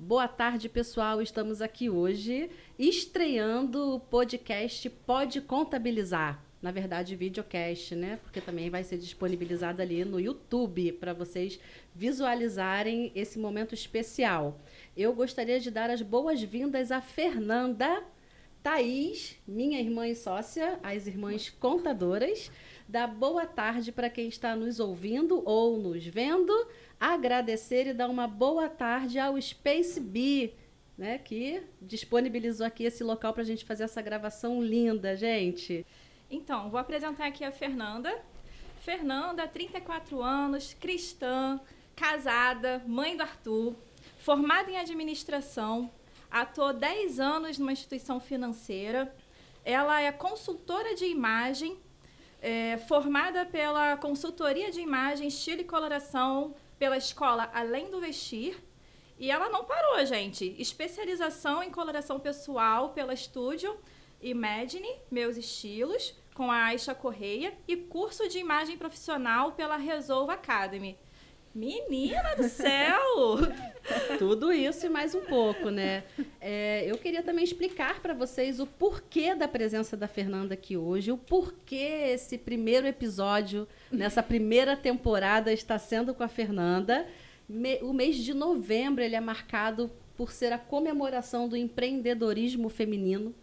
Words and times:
Boa 0.00 0.28
tarde, 0.28 0.68
pessoal. 0.68 1.20
Estamos 1.20 1.60
aqui 1.60 1.90
hoje 1.90 2.48
estreando 2.78 3.96
o 3.96 3.98
podcast 3.98 4.88
Pode 4.88 5.40
Contabilizar. 5.40 6.40
Na 6.62 6.70
verdade, 6.70 7.16
videocast, 7.16 7.96
né? 7.96 8.20
Porque 8.22 8.40
também 8.40 8.70
vai 8.70 8.84
ser 8.84 8.96
disponibilizado 8.96 9.82
ali 9.82 10.04
no 10.04 10.20
YouTube 10.20 10.92
para 10.92 11.12
vocês 11.12 11.58
visualizarem 11.92 13.10
esse 13.12 13.40
momento 13.40 13.74
especial. 13.74 14.60
Eu 14.96 15.12
gostaria 15.12 15.58
de 15.58 15.68
dar 15.68 15.90
as 15.90 16.00
boas-vindas 16.00 16.92
a 16.92 17.00
Fernanda, 17.00 18.04
Thaís, 18.62 19.36
minha 19.48 19.80
irmã 19.80 20.06
e 20.06 20.14
sócia, 20.14 20.78
as 20.80 21.08
irmãs 21.08 21.50
contadoras. 21.50 22.52
Da 22.86 23.04
boa 23.06 23.46
tarde 23.46 23.90
para 23.90 24.08
quem 24.08 24.28
está 24.28 24.54
nos 24.54 24.78
ouvindo 24.78 25.42
ou 25.44 25.76
nos 25.76 26.06
vendo 26.06 26.52
agradecer 27.00 27.86
e 27.86 27.92
dar 27.92 28.08
uma 28.08 28.26
boa 28.26 28.68
tarde 28.68 29.18
ao 29.18 29.40
Space 29.40 30.00
Bee, 30.00 30.54
né, 30.96 31.18
que 31.18 31.62
disponibilizou 31.80 32.66
aqui 32.66 32.84
esse 32.84 33.04
local 33.04 33.32
para 33.32 33.42
a 33.42 33.46
gente 33.46 33.64
fazer 33.64 33.84
essa 33.84 34.02
gravação 34.02 34.62
linda, 34.62 35.16
gente. 35.16 35.86
Então, 36.30 36.68
vou 36.70 36.80
apresentar 36.80 37.26
aqui 37.26 37.44
a 37.44 37.52
Fernanda. 37.52 38.20
Fernanda, 38.80 39.46
34 39.46 40.22
anos, 40.22 40.74
cristã, 40.74 41.60
casada, 41.94 42.82
mãe 42.86 43.16
do 43.16 43.22
Arthur, 43.22 43.74
formada 44.18 44.70
em 44.70 44.78
administração, 44.78 45.90
atuou 46.30 46.72
10 46.72 47.20
anos 47.20 47.58
numa 47.58 47.72
instituição 47.72 48.18
financeira. 48.18 49.14
Ela 49.64 50.00
é 50.00 50.10
consultora 50.10 50.94
de 50.94 51.04
imagem, 51.04 51.76
é, 52.40 52.78
formada 52.78 53.44
pela 53.44 53.96
consultoria 53.96 54.70
de 54.70 54.80
imagem, 54.80 55.28
estilo 55.28 55.60
e 55.60 55.64
coloração 55.64 56.54
pela 56.78 56.96
escola 56.96 57.50
Além 57.52 57.90
do 57.90 58.00
Vestir. 58.00 58.62
E 59.18 59.30
ela 59.30 59.48
não 59.48 59.64
parou, 59.64 60.04
gente. 60.06 60.54
Especialização 60.58 61.62
em 61.62 61.70
coloração 61.70 62.20
pessoal 62.20 62.90
pela 62.90 63.12
Estúdio 63.12 63.76
Imagine, 64.20 64.88
Meus 65.10 65.36
Estilos, 65.36 66.14
com 66.34 66.50
a 66.50 66.64
Aisha 66.64 66.94
Correia. 66.94 67.52
E 67.66 67.76
curso 67.76 68.28
de 68.28 68.38
imagem 68.38 68.76
profissional 68.76 69.52
pela 69.52 69.76
Resolve 69.76 70.32
Academy. 70.32 70.98
Menina 71.54 72.36
do 72.36 72.48
céu! 72.48 72.98
Tudo 74.18 74.52
isso 74.52 74.86
e 74.86 74.88
mais 74.88 75.14
um 75.14 75.20
pouco, 75.20 75.70
né? 75.70 76.04
É, 76.40 76.84
eu 76.86 76.96
queria 76.98 77.22
também 77.22 77.44
explicar 77.44 78.00
para 78.00 78.14
vocês 78.14 78.60
o 78.60 78.66
porquê 78.66 79.34
da 79.34 79.48
presença 79.48 79.96
da 79.96 80.08
Fernanda 80.08 80.54
aqui 80.54 80.76
hoje, 80.76 81.12
o 81.12 81.16
porquê 81.16 82.10
esse 82.12 82.36
primeiro 82.36 82.86
episódio, 82.86 83.66
nessa 83.90 84.22
primeira 84.22 84.76
temporada, 84.76 85.52
está 85.52 85.78
sendo 85.78 86.14
com 86.14 86.22
a 86.22 86.28
Fernanda. 86.28 87.06
Me, 87.48 87.78
o 87.82 87.92
mês 87.92 88.16
de 88.16 88.34
novembro 88.34 89.02
ele 89.02 89.16
é 89.16 89.20
marcado 89.20 89.90
por 90.16 90.32
ser 90.32 90.52
a 90.52 90.58
comemoração 90.58 91.48
do 91.48 91.56
empreendedorismo 91.56 92.68
feminino. 92.68 93.34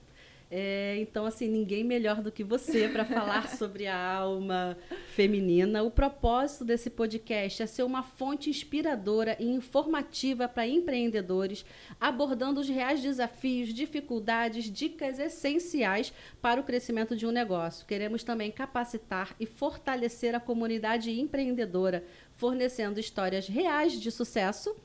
É, 0.49 0.97
então, 0.99 1.25
assim, 1.25 1.47
ninguém 1.47 1.83
melhor 1.83 2.21
do 2.21 2.31
que 2.31 2.43
você 2.43 2.87
para 2.87 3.03
falar 3.03 3.49
sobre 3.57 3.87
a 3.87 4.13
alma 4.15 4.77
feminina. 5.07 5.81
O 5.81 5.89
propósito 5.89 6.63
desse 6.63 6.89
podcast 6.89 7.63
é 7.63 7.65
ser 7.65 7.83
uma 7.83 8.03
fonte 8.03 8.49
inspiradora 8.49 9.35
e 9.39 9.47
informativa 9.47 10.47
para 10.47 10.67
empreendedores, 10.67 11.65
abordando 11.99 12.59
os 12.59 12.69
reais 12.69 13.01
desafios, 13.01 13.73
dificuldades, 13.73 14.71
dicas 14.71 15.19
essenciais 15.19 16.13
para 16.41 16.61
o 16.61 16.63
crescimento 16.63 17.15
de 17.15 17.25
um 17.25 17.31
negócio. 17.31 17.85
Queremos 17.85 18.23
também 18.23 18.51
capacitar 18.51 19.35
e 19.39 19.45
fortalecer 19.45 20.35
a 20.35 20.39
comunidade 20.39 21.11
empreendedora, 21.11 22.03
fornecendo 22.35 22.99
histórias 22.99 23.47
reais 23.47 23.99
de 23.99 24.11
sucesso 24.11 24.75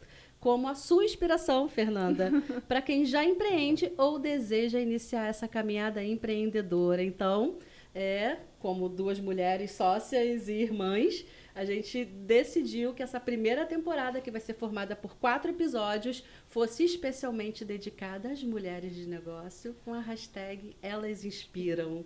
como 0.41 0.67
a 0.67 0.75
sua 0.75 1.05
inspiração, 1.05 1.69
Fernanda, 1.69 2.33
para 2.67 2.81
quem 2.81 3.05
já 3.05 3.23
empreende 3.23 3.93
ou 3.97 4.19
deseja 4.19 4.81
iniciar 4.81 5.29
essa 5.29 5.47
caminhada 5.47 6.03
empreendedora. 6.03 7.03
Então, 7.03 7.59
é 7.95 8.39
como 8.59 8.89
duas 8.89 9.21
mulheres 9.21 9.73
sócias 9.73 10.49
e 10.49 10.53
irmãs, 10.55 11.25
a 11.55 11.65
gente 11.65 12.05
decidiu 12.05 12.95
que 12.95 13.03
essa 13.03 13.19
primeira 13.19 13.67
temporada, 13.67 14.21
que 14.21 14.31
vai 14.31 14.41
ser 14.41 14.55
formada 14.55 14.95
por 14.95 15.17
quatro 15.17 15.51
episódios, 15.51 16.23
fosse 16.47 16.85
especialmente 16.85 17.65
dedicada 17.65 18.31
às 18.31 18.43
mulheres 18.43 18.95
de 18.95 19.07
negócio 19.07 19.75
com 19.85 19.93
a 19.93 20.01
hashtag 20.01 20.77
Elas 20.83 21.25
Inspiram. 21.25 22.05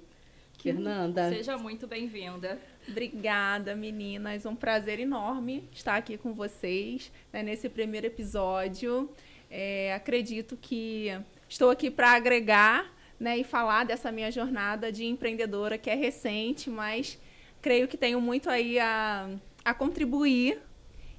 Fernanda. 0.59 1.29
Seja 1.29 1.59
muito 1.59 1.87
bem-vinda. 1.87 2.59
Obrigada, 2.87 3.75
meninas. 3.75 4.45
Um 4.45 4.55
prazer 4.55 5.01
enorme 5.01 5.69
estar 5.73 5.97
aqui 5.97 6.19
com 6.19 6.35
vocês 6.35 7.11
né, 7.33 7.43
nesse 7.43 7.69
primeiro 7.69 8.07
episódio. 8.07 9.11
É, 9.51 9.95
acredito 9.95 10.57
que 10.57 11.09
estou 11.49 11.71
aqui 11.71 11.91
para 11.91 12.13
agregar 12.13 12.93
né, 13.19 13.39
e 13.39 13.45
falar 13.45 13.85
dessa 13.85 14.13
minha 14.13 14.31
jornada 14.31 14.93
de 14.93 15.05
empreendedora 15.07 15.79
que 15.79 15.89
é 15.89 15.95
recente, 15.95 16.69
mas 16.69 17.19
creio 17.63 17.89
que 17.89 17.97
tenho 17.97 18.21
muito 18.21 18.51
aí 18.51 18.79
a, 18.79 19.31
a 19.65 19.73
contribuir 19.73 20.61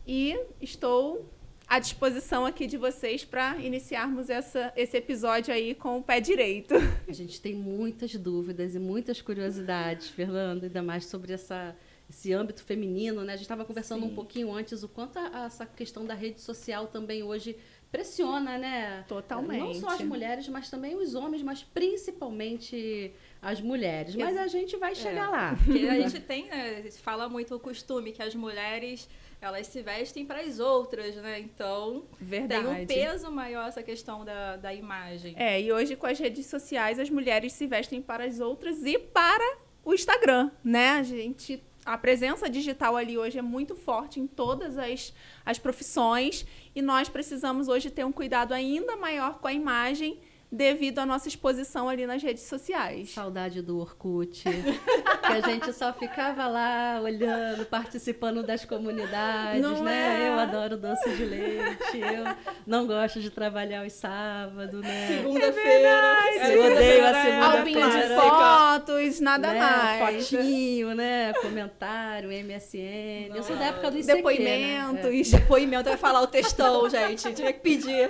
e 0.06 0.40
estou 0.62 1.28
à 1.68 1.80
disposição 1.80 2.46
aqui 2.46 2.68
de 2.68 2.78
vocês 2.78 3.26
para 3.26 3.58
iniciarmos 3.58 4.30
essa, 4.30 4.72
esse 4.76 4.96
episódio 4.98 5.54
aí 5.54 5.74
com 5.74 5.98
o 5.98 6.04
pé 6.04 6.20
direito. 6.20 6.76
A 7.08 7.14
gente 7.14 7.42
tem 7.42 7.56
muitas 7.56 8.16
dúvidas 8.16 8.76
e 8.76 8.80
muitas 8.80 9.22
curiosidades, 9.22 10.10
Fernando, 10.10 10.66
ainda 10.66 10.84
mais 10.84 11.06
sobre 11.06 11.34
essa, 11.34 11.76
esse 12.10 12.32
âmbito 12.34 12.64
feminino, 12.64 13.24
né? 13.24 13.34
A 13.34 13.36
gente 13.36 13.46
estava 13.46 13.66
conversando 13.66 14.06
Sim. 14.06 14.12
um 14.12 14.16
pouquinho 14.16 14.54
antes 14.54 14.84
o 14.84 14.88
quanto 14.88 15.18
a, 15.18 15.44
a, 15.44 15.46
essa 15.46 15.66
questão 15.66 16.06
da 16.06 16.14
rede 16.14 16.40
social 16.42 16.88
também 16.88 17.24
hoje 17.24 17.58
pressiona, 17.92 18.58
né? 18.58 19.06
Totalmente. 19.08 19.60
Não 19.60 19.74
só 19.74 19.90
as 19.90 20.02
mulheres, 20.02 20.48
mas 20.50 20.70
também 20.70 20.96
os 20.96 21.16
homens, 21.16 21.42
mas 21.42 21.64
principalmente 21.64 23.14
as 23.42 23.62
mulheres. 23.62 24.16
Mas 24.16 24.38
a 24.38 24.48
gente 24.48 24.76
vai 24.76 24.94
chegar 24.94 25.28
é. 25.28 25.30
lá. 25.30 25.58
Porque 25.64 25.88
a 25.88 25.96
gente 26.02 26.20
tem, 26.20 26.48
né, 26.48 26.90
fala 26.92 27.30
muito 27.30 27.56
o 27.56 27.60
costume 27.60 28.12
que 28.12 28.22
as 28.22 28.36
mulheres 28.36 29.08
elas 29.46 29.68
se 29.68 29.82
vestem 29.82 30.26
para 30.26 30.42
as 30.42 30.60
outras, 30.60 31.16
né? 31.16 31.40
Então, 31.40 32.06
Verdade. 32.20 32.64
tem 32.64 32.84
um 32.84 32.86
peso 32.88 33.32
maior 33.32 33.68
essa 33.68 33.84
questão 33.84 34.26
da, 34.26 34.58
da 34.58 34.74
imagem. 34.74 35.36
É, 35.38 35.62
e 35.62 35.72
hoje 35.72 35.96
com 35.96 36.08
as 36.08 36.20
redes 36.20 36.48
sociais 36.48 37.00
as 37.00 37.10
mulheres 37.10 37.54
se 37.54 37.68
vestem 37.68 38.02
para 38.02 38.26
as 38.26 38.40
outras 38.40 38.84
e 38.84 38.98
para 38.98 39.58
o 39.84 39.94
Instagram, 39.94 40.52
né? 40.64 40.92
A 40.92 41.04
gente 41.04 41.64
a 41.86 41.96
presença 42.00 42.50
digital 42.50 42.98
ali 42.98 43.16
hoje 43.16 43.38
é 43.38 43.44
muito 43.44 43.76
forte 43.76 44.20
em 44.20 44.26
todas 44.26 44.76
as, 44.76 45.14
as 45.46 45.60
profissões 45.60 46.44
e 46.74 46.82
nós 46.82 47.08
precisamos 47.08 47.68
hoje 47.68 47.92
ter 47.92 48.04
um 48.04 48.12
cuidado 48.12 48.54
ainda 48.54 48.98
maior 48.98 49.38
com 49.38 49.48
a 49.48 49.54
imagem 49.54 50.20
devido 50.52 51.00
à 51.00 51.06
nossa 51.06 51.28
exposição 51.28 51.90
ali 51.90 52.06
nas 52.06 52.22
redes 52.22 52.44
sociais. 52.44 53.12
Saudade 53.12 53.62
do 53.62 53.80
Orkut, 53.80 54.44
que 54.44 55.32
a 55.32 55.42
gente 55.42 55.74
só 55.74 55.92
ficava 55.94 56.48
lá 56.48 57.00
olhando, 57.02 57.66
participando 57.66 58.44
das 58.44 58.64
comunidades, 58.64 59.62
não 59.62 59.84
né? 59.84 60.26
É? 60.26 60.30
Eu 60.30 60.40
adoro 60.40 60.78
doce 60.78 61.10
de 61.16 61.26
leite, 61.26 61.98
eu 61.98 62.24
não 62.66 62.86
gosto 62.88 63.20
de 63.20 63.30
trabalhar 63.30 63.86
os 63.86 63.94
sábados, 63.94 64.82
né? 64.82 65.08
Segunda-feira. 65.08 66.16
É 66.38 66.56
eu 66.56 66.72
odeio 66.72 67.06
a 67.06 67.24
segunda-feira. 67.24 68.08
de 68.08 68.16
fotos, 68.16 69.20
nada 69.20 69.52
né? 69.52 69.60
mais. 69.60 70.30
Fotinho, 70.30 70.96
né? 70.96 71.34
Comentário, 71.42 72.30
MSN. 72.30 73.30
Não. 73.30 73.36
Eu 73.38 73.44
sou 73.44 73.56
da 73.56 73.66
época 73.66 73.92
do 73.92 73.98
ICQ, 73.98 74.16
Depoimentos. 74.16 75.32
Né? 75.32 75.40
Depoimento, 75.40 75.90
vai 75.90 75.98
falar 75.98 76.22
o 76.22 76.28
textão, 76.28 76.90
gente. 76.90 77.34
Tinha 77.34 77.52
que 77.52 77.60
pedir. 77.60 78.10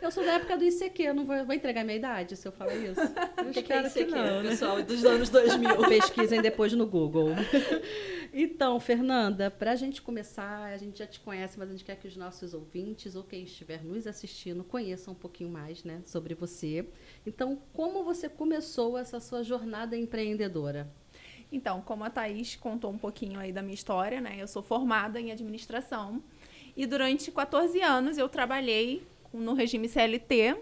Eu 0.00 0.10
sou 0.10 0.24
da 0.24 0.34
época 0.34 0.56
do 0.56 0.64
ICQ, 0.64 1.02
eu 1.02 1.14
não 1.14 1.24
vou, 1.24 1.44
vou 1.44 1.54
entregar 1.70 1.84
minha 1.84 1.96
idade 1.96 2.36
se 2.36 2.46
eu 2.46 2.52
falar 2.52 2.74
isso. 2.74 3.00
O 3.40 3.52
que, 3.52 3.62
que 3.62 3.72
é 3.72 3.86
ICQ, 3.86 4.10
não, 4.10 4.42
né? 4.42 4.50
pessoal, 4.50 4.82
dos 4.82 5.04
anos 5.04 5.28
2000? 5.30 5.76
Pesquisem 5.88 6.42
depois 6.42 6.72
no 6.72 6.86
Google. 6.86 7.30
Então, 8.32 8.78
Fernanda, 8.78 9.50
para 9.50 9.72
a 9.72 9.74
gente 9.74 10.00
começar, 10.00 10.62
a 10.62 10.76
gente 10.76 11.00
já 11.00 11.06
te 11.06 11.18
conhece, 11.18 11.58
mas 11.58 11.68
a 11.68 11.72
gente 11.72 11.84
quer 11.84 11.96
que 11.96 12.06
os 12.06 12.16
nossos 12.16 12.54
ouvintes 12.54 13.16
ou 13.16 13.24
quem 13.24 13.42
estiver 13.42 13.82
nos 13.82 14.06
assistindo 14.06 14.62
conheçam 14.62 15.14
um 15.14 15.16
pouquinho 15.16 15.50
mais 15.50 15.82
né, 15.82 16.00
sobre 16.06 16.32
você. 16.32 16.86
Então, 17.26 17.60
como 17.72 18.04
você 18.04 18.28
começou 18.28 18.96
essa 18.96 19.18
sua 19.18 19.42
jornada 19.42 19.96
empreendedora? 19.96 20.88
Então, 21.50 21.80
como 21.80 22.04
a 22.04 22.10
Thaís 22.10 22.54
contou 22.54 22.92
um 22.92 22.98
pouquinho 22.98 23.40
aí 23.40 23.50
da 23.52 23.62
minha 23.62 23.74
história, 23.74 24.20
né? 24.20 24.36
Eu 24.38 24.46
sou 24.46 24.62
formada 24.62 25.20
em 25.20 25.32
administração 25.32 26.22
e 26.76 26.86
durante 26.86 27.32
14 27.32 27.82
anos 27.82 28.16
eu 28.16 28.28
trabalhei 28.28 29.02
no 29.32 29.54
regime 29.54 29.88
CLT 29.88 30.56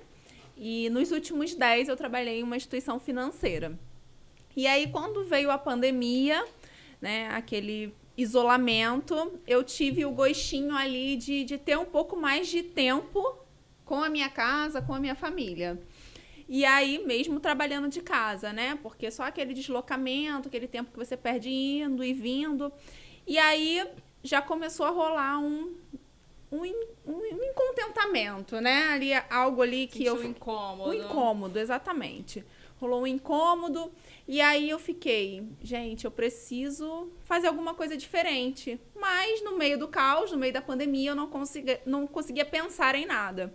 e 0.58 0.90
nos 0.90 1.12
últimos 1.12 1.54
10 1.54 1.88
eu 1.88 1.96
trabalhei 1.96 2.40
em 2.40 2.42
uma 2.42 2.56
instituição 2.56 2.98
financeira. 2.98 3.78
E 4.56 4.66
aí, 4.66 4.88
quando 4.88 5.24
veio 5.24 5.50
a 5.50 5.58
pandemia, 5.58 6.44
né, 7.00 7.28
aquele 7.28 7.94
isolamento, 8.16 9.40
eu 9.46 9.62
tive 9.62 10.04
o 10.04 10.10
gostinho 10.10 10.74
ali 10.74 11.14
de, 11.14 11.44
de 11.44 11.56
ter 11.56 11.78
um 11.78 11.84
pouco 11.84 12.16
mais 12.16 12.48
de 12.48 12.64
tempo 12.64 13.38
com 13.84 14.02
a 14.02 14.08
minha 14.08 14.28
casa, 14.28 14.82
com 14.82 14.92
a 14.92 14.98
minha 14.98 15.14
família. 15.14 15.80
E 16.48 16.64
aí, 16.64 17.04
mesmo 17.06 17.38
trabalhando 17.38 17.88
de 17.88 18.00
casa, 18.00 18.52
né? 18.52 18.76
Porque 18.82 19.10
só 19.10 19.22
aquele 19.22 19.54
deslocamento, 19.54 20.48
aquele 20.48 20.66
tempo 20.66 20.90
que 20.90 20.96
você 20.96 21.16
perde 21.16 21.50
indo 21.50 22.02
e 22.02 22.12
vindo. 22.12 22.72
E 23.26 23.38
aí 23.38 23.86
já 24.22 24.42
começou 24.42 24.86
a 24.86 24.90
rolar 24.90 25.38
um, 25.38 25.76
um, 26.50 26.62
um, 27.06 27.12
um 27.12 27.74
pensamento, 27.74 28.60
né? 28.60 28.88
Ali 28.88 29.10
algo 29.30 29.62
ali 29.62 29.86
que 29.86 29.98
Sentiu 29.98 30.16
eu 30.16 30.24
incômodo. 30.24 30.90
um 30.90 30.94
incômodo, 30.94 31.58
exatamente. 31.58 32.44
Rolou 32.80 33.02
um 33.02 33.06
incômodo 33.06 33.90
e 34.26 34.40
aí 34.40 34.70
eu 34.70 34.78
fiquei, 34.78 35.42
gente, 35.60 36.04
eu 36.04 36.10
preciso 36.10 37.10
fazer 37.24 37.48
alguma 37.48 37.74
coisa 37.74 37.96
diferente. 37.96 38.80
Mas 38.94 39.42
no 39.42 39.58
meio 39.58 39.78
do 39.78 39.88
caos, 39.88 40.30
no 40.30 40.38
meio 40.38 40.52
da 40.52 40.62
pandemia, 40.62 41.10
eu 41.10 41.16
não 41.16 41.26
conseguia, 41.26 41.80
não 41.84 42.06
conseguia 42.06 42.44
pensar 42.44 42.94
em 42.94 43.04
nada. 43.04 43.52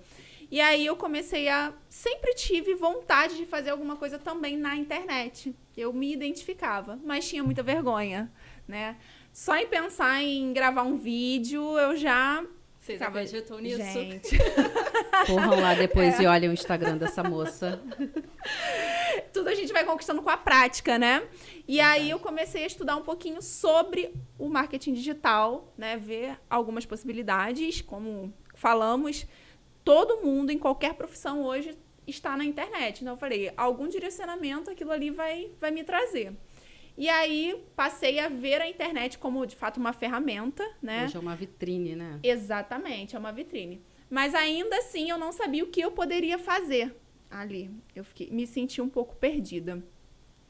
E 0.52 0.60
aí 0.62 0.86
eu 0.86 0.96
comecei 0.96 1.48
a 1.48 1.74
sempre 1.90 2.36
tive 2.36 2.76
vontade 2.76 3.38
de 3.38 3.46
fazer 3.46 3.72
alguma 3.72 3.96
coisa 3.96 4.20
também 4.20 4.58
na 4.58 4.76
internet. 4.76 5.56
Eu 5.76 5.92
me 5.94 6.12
identificava, 6.14 7.00
mas 7.04 7.28
tinha 7.28 7.44
muita 7.44 7.64
vergonha, 7.64 8.32
né? 8.68 8.98
Só 9.32 9.56
em 9.56 9.66
pensar 9.66 10.22
em 10.22 10.54
gravar 10.54 10.84
um 10.84 10.96
vídeo, 10.96 11.62
eu 11.80 11.96
já 11.96 12.46
Vocês 12.84 12.98
ficava, 13.00 13.22
acreditam 13.22 13.60
nisso? 13.60 13.78
Gente, 13.82 14.38
Corram 15.26 15.62
lá 15.62 15.72
É. 15.72 15.78
depois 15.78 16.20
e 16.20 16.26
olhem 16.26 16.50
o 16.50 16.54
Instagram 16.54 16.98
dessa 16.98 17.24
moça. 17.24 17.82
tudo 19.32 19.48
a 19.48 19.56
gente 19.56 19.72
vai 19.72 19.86
conquistando 19.86 20.22
com 20.22 20.30
a 20.30 20.36
prática, 20.36 21.00
né? 21.00 21.26
E 21.66 21.80
aí 21.80 22.10
eu 22.10 22.20
comecei 22.20 22.64
a 22.64 22.68
estudar 22.68 22.98
um 22.98 23.02
pouquinho 23.02 23.42
sobre 23.42 24.14
o 24.38 24.50
marketing 24.50 24.94
digital, 24.94 25.74
né? 25.78 25.96
Ver 25.96 26.38
algumas 26.50 26.86
possibilidades, 26.86 27.80
como 27.82 28.34
falamos, 28.54 29.26
todo 29.84 30.18
mundo 30.18 30.52
em 30.52 30.60
qualquer 30.60 30.94
profissão 30.96 31.42
hoje 31.42 31.78
está 32.06 32.36
na 32.36 32.44
internet. 32.44 33.00
Então 33.02 33.14
eu 33.14 33.18
falei, 33.18 33.54
algum 33.56 33.88
direcionamento 33.88 34.70
aquilo 34.70 34.92
ali 34.92 35.10
vai, 35.10 35.52
vai 35.58 35.72
me 35.72 35.86
trazer. 35.86 36.34
E 36.98 37.10
aí 37.10 37.64
passei 37.76 38.20
a 38.20 38.30
ver 38.30 38.62
a 38.62 38.68
internet 38.68 39.18
como 39.18 39.46
de 39.46 39.56
fato 39.56 39.78
uma 39.78 39.94
ferramenta, 39.94 40.64
né? 40.82 41.06
Hoje 41.06 41.18
é 41.18 41.20
uma 41.20 41.36
vitrine, 41.36 41.96
né? 41.96 42.20
Exatamente, 42.22 43.16
é 43.16 43.20
uma 43.20 43.32
vitrine. 43.32 43.82
Mas 44.10 44.36
ainda 44.36 44.78
assim 44.78 45.10
eu 45.10 45.18
não 45.18 45.32
sabia 45.32 45.64
o 45.64 45.68
que 45.68 45.82
eu 45.82 45.92
poderia 45.92 46.38
fazer 46.38 46.96
ali. 47.32 47.72
Eu 47.96 48.04
fiquei, 48.04 48.30
me 48.30 48.46
senti 48.46 48.80
um 48.80 48.90
pouco 48.90 49.16
perdida. 49.16 49.84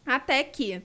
Até 0.05 0.43
que 0.43 0.81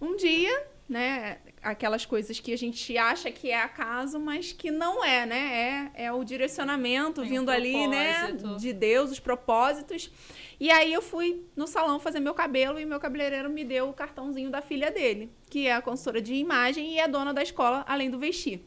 um 0.00 0.16
dia, 0.16 0.66
né, 0.90 1.38
aquelas 1.62 2.04
coisas 2.04 2.40
que 2.40 2.52
a 2.52 2.58
gente 2.58 2.98
acha 2.98 3.30
que 3.30 3.48
é 3.48 3.62
acaso, 3.62 4.18
mas 4.18 4.50
que 4.50 4.72
não 4.72 5.04
é, 5.04 5.24
né? 5.24 5.90
É, 5.94 6.06
é 6.06 6.12
o 6.12 6.24
direcionamento 6.24 7.22
Tem 7.22 7.30
um 7.30 7.34
vindo 7.40 7.50
ali, 7.50 7.86
né, 7.86 8.32
de 8.58 8.72
Deus, 8.72 9.12
os 9.12 9.20
propósitos. 9.20 10.10
E 10.58 10.68
aí 10.68 10.92
eu 10.92 11.00
fui 11.00 11.46
no 11.54 11.68
salão 11.68 12.00
fazer 12.00 12.18
meu 12.18 12.34
cabelo 12.34 12.80
e 12.80 12.84
meu 12.84 12.98
cabeleireiro 12.98 13.48
me 13.48 13.64
deu 13.64 13.88
o 13.88 13.92
cartãozinho 13.92 14.50
da 14.50 14.60
filha 14.60 14.90
dele, 14.90 15.30
que 15.48 15.68
é 15.68 15.74
a 15.74 15.80
consultora 15.80 16.20
de 16.20 16.34
imagem 16.34 16.94
e 16.94 16.98
é 16.98 17.06
dona 17.06 17.32
da 17.32 17.42
escola, 17.42 17.84
além 17.86 18.10
do 18.10 18.18
vestir. 18.18 18.60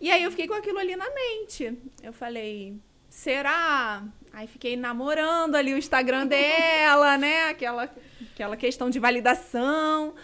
E 0.00 0.08
aí 0.08 0.22
eu 0.22 0.30
fiquei 0.30 0.46
com 0.46 0.54
aquilo 0.54 0.78
ali 0.78 0.94
na 0.94 1.10
mente. 1.10 1.76
Eu 2.00 2.12
falei, 2.12 2.76
será? 3.08 4.04
Aí 4.32 4.46
fiquei 4.46 4.76
namorando 4.76 5.56
ali 5.56 5.74
o 5.74 5.76
Instagram 5.76 6.28
dela, 6.28 7.18
né? 7.18 7.48
Aquela, 7.48 7.90
aquela 8.32 8.56
questão 8.56 8.88
de 8.88 9.00
validação. 9.00 10.14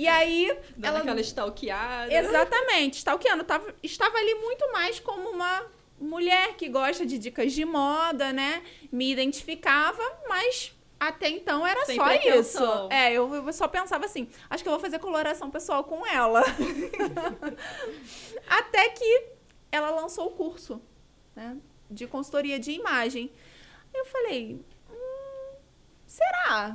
E 0.00 0.08
aí, 0.08 0.46
Dando 0.78 0.94
ela. 0.94 0.98
aquela 1.00 1.20
stalkeada. 1.20 2.10
Exatamente, 2.10 2.96
stalkeando. 2.96 3.44
Tava, 3.44 3.74
estava 3.82 4.16
ali 4.16 4.34
muito 4.36 4.72
mais 4.72 4.98
como 4.98 5.28
uma 5.28 5.66
mulher 6.00 6.54
que 6.56 6.70
gosta 6.70 7.04
de 7.04 7.18
dicas 7.18 7.52
de 7.52 7.66
moda, 7.66 8.32
né? 8.32 8.62
Me 8.90 9.12
identificava, 9.12 10.02
mas 10.26 10.74
até 10.98 11.28
então 11.28 11.66
era 11.66 11.84
Sem 11.84 11.96
só 11.96 12.12
isso. 12.14 12.88
É, 12.88 13.12
eu, 13.12 13.30
eu 13.34 13.52
só 13.52 13.68
pensava 13.68 14.06
assim, 14.06 14.26
acho 14.48 14.62
que 14.62 14.68
eu 14.70 14.72
vou 14.72 14.80
fazer 14.80 14.98
coloração 15.00 15.50
pessoal 15.50 15.84
com 15.84 16.06
ela. 16.06 16.42
até 18.48 18.88
que 18.88 19.26
ela 19.70 19.90
lançou 19.90 20.28
o 20.28 20.30
curso, 20.30 20.80
né? 21.36 21.58
De 21.90 22.06
consultoria 22.06 22.58
de 22.58 22.72
imagem. 22.72 23.30
Eu 23.92 24.06
falei, 24.06 24.64
hum, 24.90 25.56
será? 26.06 26.74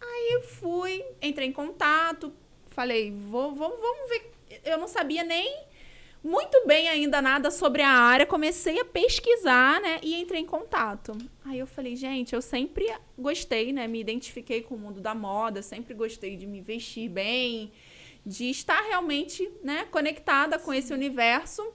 Aí 0.00 0.32
eu 0.34 0.42
fui, 0.42 1.04
entrei 1.20 1.48
em 1.48 1.52
contato, 1.52 2.32
falei, 2.72 3.10
vou, 3.10 3.54
vamos, 3.54 3.80
vamos 3.80 4.08
ver. 4.08 4.32
Eu 4.64 4.78
não 4.78 4.88
sabia 4.88 5.24
nem 5.24 5.64
muito 6.22 6.66
bem 6.66 6.88
ainda 6.88 7.20
nada 7.20 7.50
sobre 7.50 7.82
a 7.82 7.90
área, 7.90 8.24
comecei 8.24 8.78
a 8.80 8.84
pesquisar, 8.84 9.80
né, 9.80 9.98
e 10.02 10.14
entrei 10.14 10.40
em 10.40 10.46
contato. 10.46 11.16
Aí 11.44 11.58
eu 11.58 11.66
falei, 11.66 11.96
gente, 11.96 12.32
eu 12.32 12.40
sempre 12.40 12.86
gostei, 13.18 13.72
né, 13.72 13.88
me 13.88 14.00
identifiquei 14.00 14.62
com 14.62 14.76
o 14.76 14.78
mundo 14.78 15.00
da 15.00 15.14
moda, 15.14 15.62
sempre 15.62 15.94
gostei 15.94 16.36
de 16.36 16.46
me 16.46 16.60
vestir 16.60 17.08
bem, 17.08 17.72
de 18.24 18.50
estar 18.50 18.80
realmente, 18.82 19.50
né, 19.64 19.86
conectada 19.90 20.58
com 20.58 20.72
esse 20.72 20.92
universo. 20.92 21.66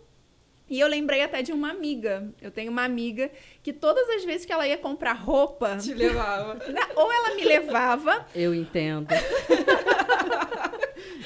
E 0.70 0.80
eu 0.80 0.88
lembrei 0.88 1.22
até 1.22 1.42
de 1.42 1.54
uma 1.54 1.72
amiga. 1.72 2.30
Eu 2.42 2.52
tenho 2.52 2.70
uma 2.70 2.84
amiga 2.84 3.32
que 3.64 3.72
todas 3.72 4.10
as 4.10 4.26
vezes 4.26 4.46
que 4.46 4.52
ela 4.52 4.68
ia 4.68 4.78
comprar 4.78 5.14
roupa, 5.14 5.78
Te 5.78 5.94
levava. 5.94 6.60
ou 6.94 7.12
ela 7.12 7.36
me 7.36 7.46
levava, 7.46 8.28
Eu 8.36 8.54
entendo. 8.54 9.08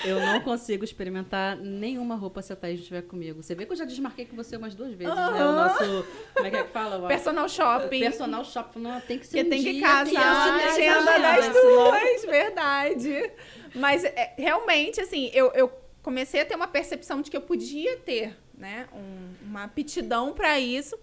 eu 0.05 0.19
não 0.19 0.39
consigo 0.41 0.83
experimentar 0.83 1.55
nenhuma 1.57 2.15
roupa 2.15 2.41
se 2.41 2.51
a 2.53 2.55
Thaís 2.55 2.79
estiver 2.79 3.01
comigo. 3.03 3.41
Você 3.41 3.53
vê 3.55 3.65
que 3.65 3.71
eu 3.71 3.75
já 3.77 3.85
desmarquei 3.85 4.25
com 4.25 4.35
você 4.35 4.55
umas 4.57 4.73
duas 4.75 4.93
vezes, 4.93 5.13
né? 5.15 5.45
O 5.45 5.51
nosso. 5.53 6.05
Como 6.33 6.47
é 6.47 6.49
que 6.49 6.57
é 6.57 6.63
que 6.63 6.69
fala? 6.71 7.07
Personal 7.07 7.47
shopping. 7.49 7.99
personal 7.99 8.43
shop. 8.45 8.79
Não, 8.79 8.99
tem 9.01 9.19
que 9.19 9.27
ser 9.27 9.43
Porque 9.43 9.47
um 9.47 9.49
tem 9.49 9.63
que 9.63 9.71
dia, 9.73 9.81
casar 9.81 10.05
tem 10.05 10.17
a 10.17 10.73
que 10.75 10.81
agenda 10.81 11.11
casar, 11.13 11.41
das 11.41 11.53
duas, 11.61 12.25
verdade. 12.29 13.31
Mas 13.75 14.03
é, 14.03 14.33
realmente, 14.37 14.99
assim, 15.01 15.29
eu, 15.33 15.51
eu 15.53 15.71
comecei 16.01 16.41
a 16.41 16.45
ter 16.45 16.55
uma 16.55 16.67
percepção 16.67 17.21
de 17.21 17.29
que 17.31 17.37
eu 17.37 17.41
podia 17.41 17.97
ter, 17.97 18.35
né, 18.57 18.87
um- 18.93 19.47
uma 19.47 19.63
aptidão 19.65 20.33
para 20.33 20.59
isso 20.59 20.97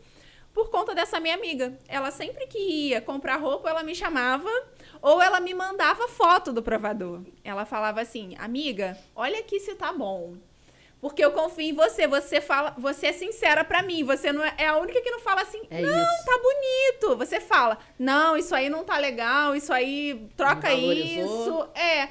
por 0.52 0.70
conta 0.70 0.94
dessa 0.94 1.20
minha 1.20 1.34
amiga. 1.34 1.78
Ela 1.86 2.10
sempre 2.10 2.46
que 2.46 2.58
ia 2.88 3.00
comprar 3.00 3.36
roupa, 3.36 3.68
ela 3.70 3.82
me 3.82 3.94
chamava 3.94 4.50
ou 5.02 5.20
ela 5.22 5.40
me 5.40 5.54
mandava 5.54 6.08
foto 6.08 6.52
do 6.52 6.62
provador. 6.62 7.22
Ela 7.44 7.64
falava 7.64 8.00
assim: 8.00 8.34
"Amiga, 8.38 8.96
olha 9.14 9.38
aqui 9.40 9.60
se 9.60 9.74
tá 9.74 9.92
bom". 9.92 10.34
Porque 11.00 11.24
eu 11.24 11.30
confio 11.30 11.64
em 11.66 11.72
você, 11.72 12.08
você 12.08 12.40
fala, 12.40 12.74
você 12.76 13.06
é 13.06 13.12
sincera 13.12 13.62
pra 13.62 13.82
mim, 13.82 14.02
você 14.02 14.32
não 14.32 14.44
é, 14.44 14.52
é 14.58 14.66
a 14.66 14.76
única 14.78 15.00
que 15.00 15.10
não 15.10 15.20
fala 15.20 15.42
assim: 15.42 15.60
É 15.70 15.80
"Não, 15.80 16.02
isso. 16.02 16.24
tá 16.24 16.38
bonito". 16.42 17.16
Você 17.16 17.40
fala: 17.40 17.78
"Não, 17.98 18.36
isso 18.36 18.54
aí 18.54 18.68
não 18.68 18.82
tá 18.82 18.98
legal, 18.98 19.54
isso 19.54 19.72
aí 19.72 20.28
troca 20.36 20.72
isso". 20.72 21.68
É. 21.74 22.08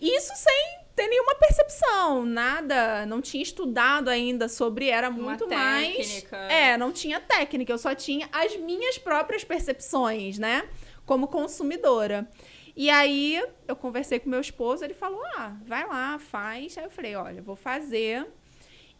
Isso 0.00 0.32
sem 0.34 0.80
ter 0.96 1.06
nenhuma 1.08 1.34
percepção, 1.34 2.24
nada, 2.24 3.04
não 3.06 3.20
tinha 3.20 3.42
estudado 3.42 4.08
ainda 4.08 4.48
sobre, 4.48 4.88
era 4.88 5.08
Uma 5.10 5.18
muito 5.30 5.46
mais. 5.48 5.96
técnica. 5.96 6.36
É, 6.50 6.76
não 6.78 6.90
tinha 6.92 7.20
técnica, 7.20 7.72
eu 7.72 7.78
só 7.78 7.94
tinha 7.94 8.28
as 8.32 8.56
minhas 8.56 8.96
próprias 8.98 9.44
percepções, 9.44 10.38
né? 10.38 10.66
Como 11.10 11.26
consumidora. 11.26 12.30
E 12.76 12.88
aí 12.88 13.42
eu 13.66 13.74
conversei 13.74 14.20
com 14.20 14.30
meu 14.30 14.40
esposo, 14.40 14.84
ele 14.84 14.94
falou: 14.94 15.20
"Ah, 15.34 15.56
vai 15.66 15.84
lá, 15.84 16.20
faz". 16.20 16.78
Aí 16.78 16.84
eu 16.84 16.90
falei: 16.90 17.16
"Olha, 17.16 17.42
vou 17.42 17.56
fazer 17.56 18.24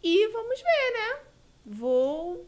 e 0.03 0.27
vamos 0.27 0.59
ver, 0.59 0.91
né? 0.91 1.19
Vou 1.65 2.45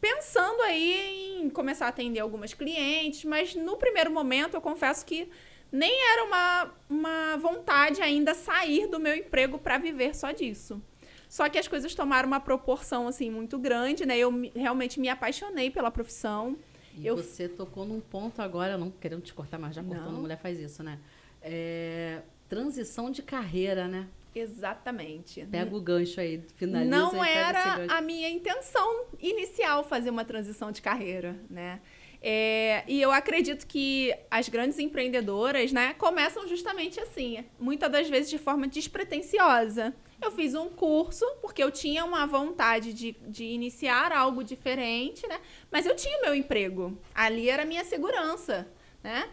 pensando 0.00 0.62
aí 0.62 1.38
em 1.42 1.50
começar 1.50 1.84
a 1.84 1.88
atender 1.90 2.20
algumas 2.20 2.54
clientes, 2.54 3.24
mas 3.26 3.54
no 3.54 3.76
primeiro 3.76 4.10
momento 4.10 4.54
eu 4.54 4.60
confesso 4.62 5.04
que 5.04 5.28
nem 5.70 5.92
era 6.12 6.24
uma, 6.24 6.74
uma 6.88 7.36
vontade 7.36 8.00
ainda 8.00 8.32
sair 8.32 8.86
do 8.86 8.98
meu 8.98 9.14
emprego 9.14 9.58
para 9.58 9.76
viver 9.76 10.16
só 10.16 10.30
disso. 10.32 10.82
Só 11.28 11.46
que 11.50 11.58
as 11.58 11.68
coisas 11.68 11.94
tomaram 11.94 12.26
uma 12.26 12.40
proporção 12.40 13.06
assim 13.06 13.30
muito 13.30 13.58
grande, 13.58 14.06
né? 14.06 14.16
Eu 14.16 14.32
me- 14.32 14.50
realmente 14.56 14.98
me 14.98 15.10
apaixonei 15.10 15.70
pela 15.70 15.90
profissão. 15.90 16.56
E 16.96 17.06
Eu- 17.06 17.16
você 17.16 17.48
tocou 17.48 17.84
num 17.84 18.00
ponto 18.00 18.40
agora, 18.40 18.78
não 18.78 18.90
querendo 18.90 19.22
te 19.22 19.34
cortar, 19.34 19.58
mas 19.58 19.74
já 19.74 19.82
cortando, 19.82 20.16
mulher 20.18 20.38
faz 20.38 20.58
isso, 20.60 20.82
né? 20.82 20.98
É, 21.42 22.22
transição 22.48 23.10
de 23.10 23.22
carreira, 23.22 23.86
né? 23.88 24.06
Exatamente. 24.34 25.46
Pega 25.50 25.76
o 25.76 25.80
gancho 25.80 26.20
aí, 26.20 26.42
finaliza 26.56 26.88
e 26.88 26.90
não 26.90 27.24
era 27.24 27.96
a 27.96 28.00
minha 28.00 28.28
intenção 28.28 29.06
inicial 29.20 29.84
fazer 29.84 30.10
uma 30.10 30.24
transição 30.24 30.72
de 30.72 30.82
carreira, 30.82 31.36
né? 31.48 31.80
É, 32.26 32.84
e 32.88 33.02
eu 33.02 33.12
acredito 33.12 33.66
que 33.66 34.16
as 34.30 34.48
grandes 34.48 34.78
empreendedoras, 34.78 35.72
né, 35.72 35.92
começam 35.92 36.48
justamente 36.48 36.98
assim, 36.98 37.44
muitas 37.60 37.92
das 37.92 38.08
vezes 38.08 38.30
de 38.30 38.38
forma 38.38 38.66
despretensiosa. 38.66 39.94
Eu 40.22 40.30
fiz 40.32 40.54
um 40.54 40.70
curso 40.70 41.26
porque 41.42 41.62
eu 41.62 41.70
tinha 41.70 42.02
uma 42.02 42.24
vontade 42.26 42.94
de, 42.94 43.12
de 43.28 43.44
iniciar 43.44 44.10
algo 44.10 44.42
diferente, 44.42 45.26
né? 45.26 45.38
Mas 45.70 45.84
eu 45.84 45.94
tinha 45.94 46.18
meu 46.22 46.34
emprego. 46.34 46.98
Ali 47.14 47.50
era 47.50 47.64
a 47.64 47.66
minha 47.66 47.84
segurança, 47.84 48.66
né? 49.02 49.28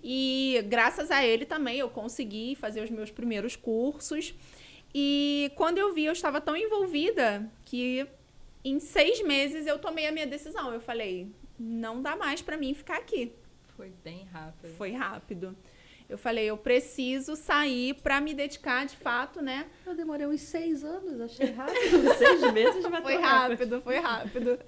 E 0.00 0.62
graças 0.68 1.10
a 1.10 1.26
ele 1.26 1.46
também 1.46 1.80
eu 1.80 1.90
consegui 1.90 2.54
fazer 2.54 2.80
os 2.80 2.90
meus 2.90 3.10
primeiros 3.10 3.56
cursos. 3.56 4.32
E 4.94 5.50
quando 5.56 5.78
eu 5.78 5.92
vi, 5.92 6.04
eu 6.04 6.12
estava 6.12 6.40
tão 6.40 6.56
envolvida 6.56 7.50
que 7.64 8.06
em 8.64 8.78
seis 8.78 9.20
meses 9.20 9.66
eu 9.66 9.80
tomei 9.80 10.06
a 10.06 10.12
minha 10.12 10.28
decisão. 10.28 10.72
Eu 10.72 10.80
falei, 10.80 11.28
não 11.58 12.02
dá 12.02 12.16
mais 12.16 12.42
para 12.42 12.56
mim 12.56 12.74
ficar 12.74 12.96
aqui. 12.98 13.32
Foi 13.76 13.92
bem 14.02 14.24
rápido. 14.32 14.74
Foi 14.76 14.92
rápido. 14.92 15.56
Eu 16.08 16.16
falei, 16.16 16.46
eu 16.46 16.56
preciso 16.56 17.34
sair 17.34 17.94
para 17.94 18.20
me 18.20 18.32
dedicar 18.32 18.86
de 18.86 18.96
fato, 18.96 19.42
né? 19.42 19.66
Eu 19.84 19.94
demorei 19.94 20.26
uns 20.26 20.40
seis 20.40 20.84
anos, 20.84 21.20
achei 21.20 21.50
rápido. 21.52 22.14
seis 22.16 22.52
meses 22.52 22.82
vai 22.84 23.02
Foi 23.02 23.16
rápido, 23.16 23.82
foi 23.82 23.98
rápido. 23.98 24.58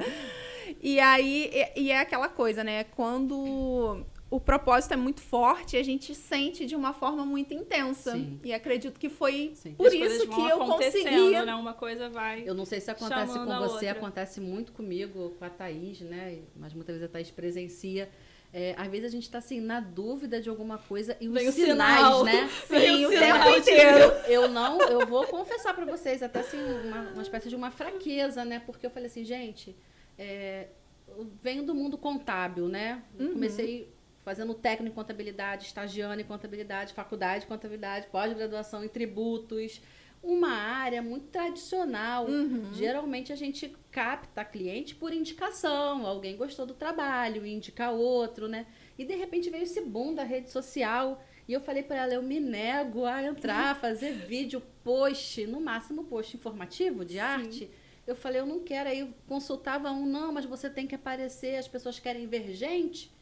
E 0.83 0.99
aí, 0.99 1.51
e, 1.77 1.83
e 1.83 1.91
é 1.93 2.01
aquela 2.01 2.29
coisa, 2.29 2.65
né? 2.65 2.85
Quando 2.85 4.05
o 4.31 4.39
propósito 4.39 4.93
é 4.93 4.97
muito 4.97 5.23
forte, 5.23 5.77
a 5.77 5.83
gente 5.83 6.15
sente 6.15 6.67
de 6.67 6.77
uma 6.77 6.93
forma 6.93 7.25
muito 7.25 7.55
intensa. 7.55 8.13
Sim. 8.13 8.39
E 8.45 8.53
acredito 8.53 9.01
que 9.01 9.09
foi 9.09 9.53
Sim. 9.55 9.75
por 9.75 9.87
As 9.87 9.95
isso 9.95 10.29
que 10.29 10.41
eu 10.41 10.63
acontecendo, 10.63 11.05
conseguia. 11.05 11.45
Né? 11.47 11.55
Uma 11.55 11.73
coisa 11.73 12.11
vai. 12.11 12.43
Eu 12.47 12.55
não 12.55 12.67
sei 12.67 12.81
se 12.81 12.91
acontece 12.91 13.33
com 13.33 13.47
você, 13.47 13.87
outra. 13.87 13.91
acontece 13.93 14.41
muito 14.41 14.73
comigo, 14.73 15.31
com 15.39 15.45
a 15.45 15.49
Thaís, 15.51 16.01
né? 16.01 16.41
Mas 16.55 16.75
muitas 16.75 16.95
vezes 16.97 17.09
a 17.09 17.13
Thaís 17.13 17.31
presencia. 17.31 18.11
É, 18.53 18.75
às 18.79 18.89
vezes 18.89 19.07
a 19.07 19.11
gente 19.11 19.31
tá 19.31 19.39
assim, 19.39 19.61
na 19.61 19.79
dúvida 19.79 20.41
de 20.41 20.49
alguma 20.49 20.79
coisa 20.79 21.15
e 21.21 21.29
os 21.29 21.35
Vem 21.35 21.49
o 21.49 21.53
sinais, 21.53 21.97
sinal. 21.99 22.25
né? 22.25 22.51
Vem 22.69 23.05
o 23.05 23.09
o 23.09 23.13
sinal. 23.13 23.45
tempo 23.45 23.59
inteiro. 23.59 23.99
Eu, 23.99 24.43
eu 24.43 24.49
não, 24.49 24.81
eu 24.81 25.07
vou 25.07 25.27
confessar 25.27 25.75
pra 25.75 25.85
vocês, 25.85 26.23
até 26.23 26.41
assim, 26.41 26.59
uma, 26.85 27.11
uma 27.13 27.23
espécie 27.23 27.49
de 27.51 27.57
uma 27.57 27.71
fraqueza, 27.71 28.45
né? 28.47 28.59
Porque 28.65 28.87
eu 28.87 28.91
falei 28.91 29.09
assim, 29.09 29.23
gente, 29.23 29.77
é, 30.19 30.69
eu 31.09 31.31
venho 31.43 31.63
do 31.63 31.75
mundo 31.75 31.99
contábil, 31.99 32.69
né? 32.69 33.03
Eu 33.19 33.33
Comecei 33.33 33.93
fazendo 34.29 34.53
técnico 34.53 34.93
em 34.93 34.95
contabilidade, 34.95 35.65
estagiando 35.65 36.21
em 36.21 36.25
contabilidade, 36.25 36.93
faculdade 36.93 37.41
de 37.41 37.47
contabilidade, 37.47 38.09
pós-graduação 38.09 38.85
em 38.85 38.89
tributos. 38.89 39.81
Uma 40.23 40.51
área 40.51 41.01
muito 41.01 41.29
tradicional. 41.29 42.27
Geralmente 42.75 43.33
a 43.33 43.37
gente 43.37 43.75
capta 43.91 44.45
cliente 44.45 44.95
por 44.95 45.15
indicação. 45.15 46.07
Alguém 46.07 46.37
gostou 46.37 46.67
do 46.67 46.75
trabalho, 46.75 47.47
indica 47.47 47.91
outro, 47.91 48.49
né? 48.49 48.67
E 48.99 49.05
de 49.07 49.15
repente 49.17 49.49
veio 49.49 49.63
esse 49.63 49.81
boom 49.81 50.15
da 50.15 50.25
rede 50.25 50.51
social. 50.51 51.25
E 51.47 51.55
eu 51.55 51.61
falei 51.63 51.83
para 51.83 51.97
ela, 51.97 52.13
eu 52.13 52.23
me 52.23 52.39
nego 52.39 53.07
a 53.07 53.23
entrar, 53.23 53.81
fazer 53.81 54.13
vídeo, 54.13 54.63
post, 54.85 55.47
no 55.47 55.59
máximo 55.59 56.05
post 56.05 56.37
informativo 56.37 57.03
de 57.03 57.19
arte. 57.19 57.71
Eu 58.07 58.15
falei, 58.15 58.43
eu 58.43 58.47
não 58.47 58.61
quero. 58.61 58.91
Aí 58.91 58.99
eu 58.99 59.09
consultava 59.27 59.91
um, 59.91 60.05
não, 60.05 60.33
mas 60.33 60.45
você 60.45 60.69
tem 60.69 60.87
que 60.87 60.95
aparecer, 60.95 61.57
as 61.57 61.67
pessoas 61.67 61.99
querem 61.99 62.27
ver 62.27 62.53
gente. 62.53 63.17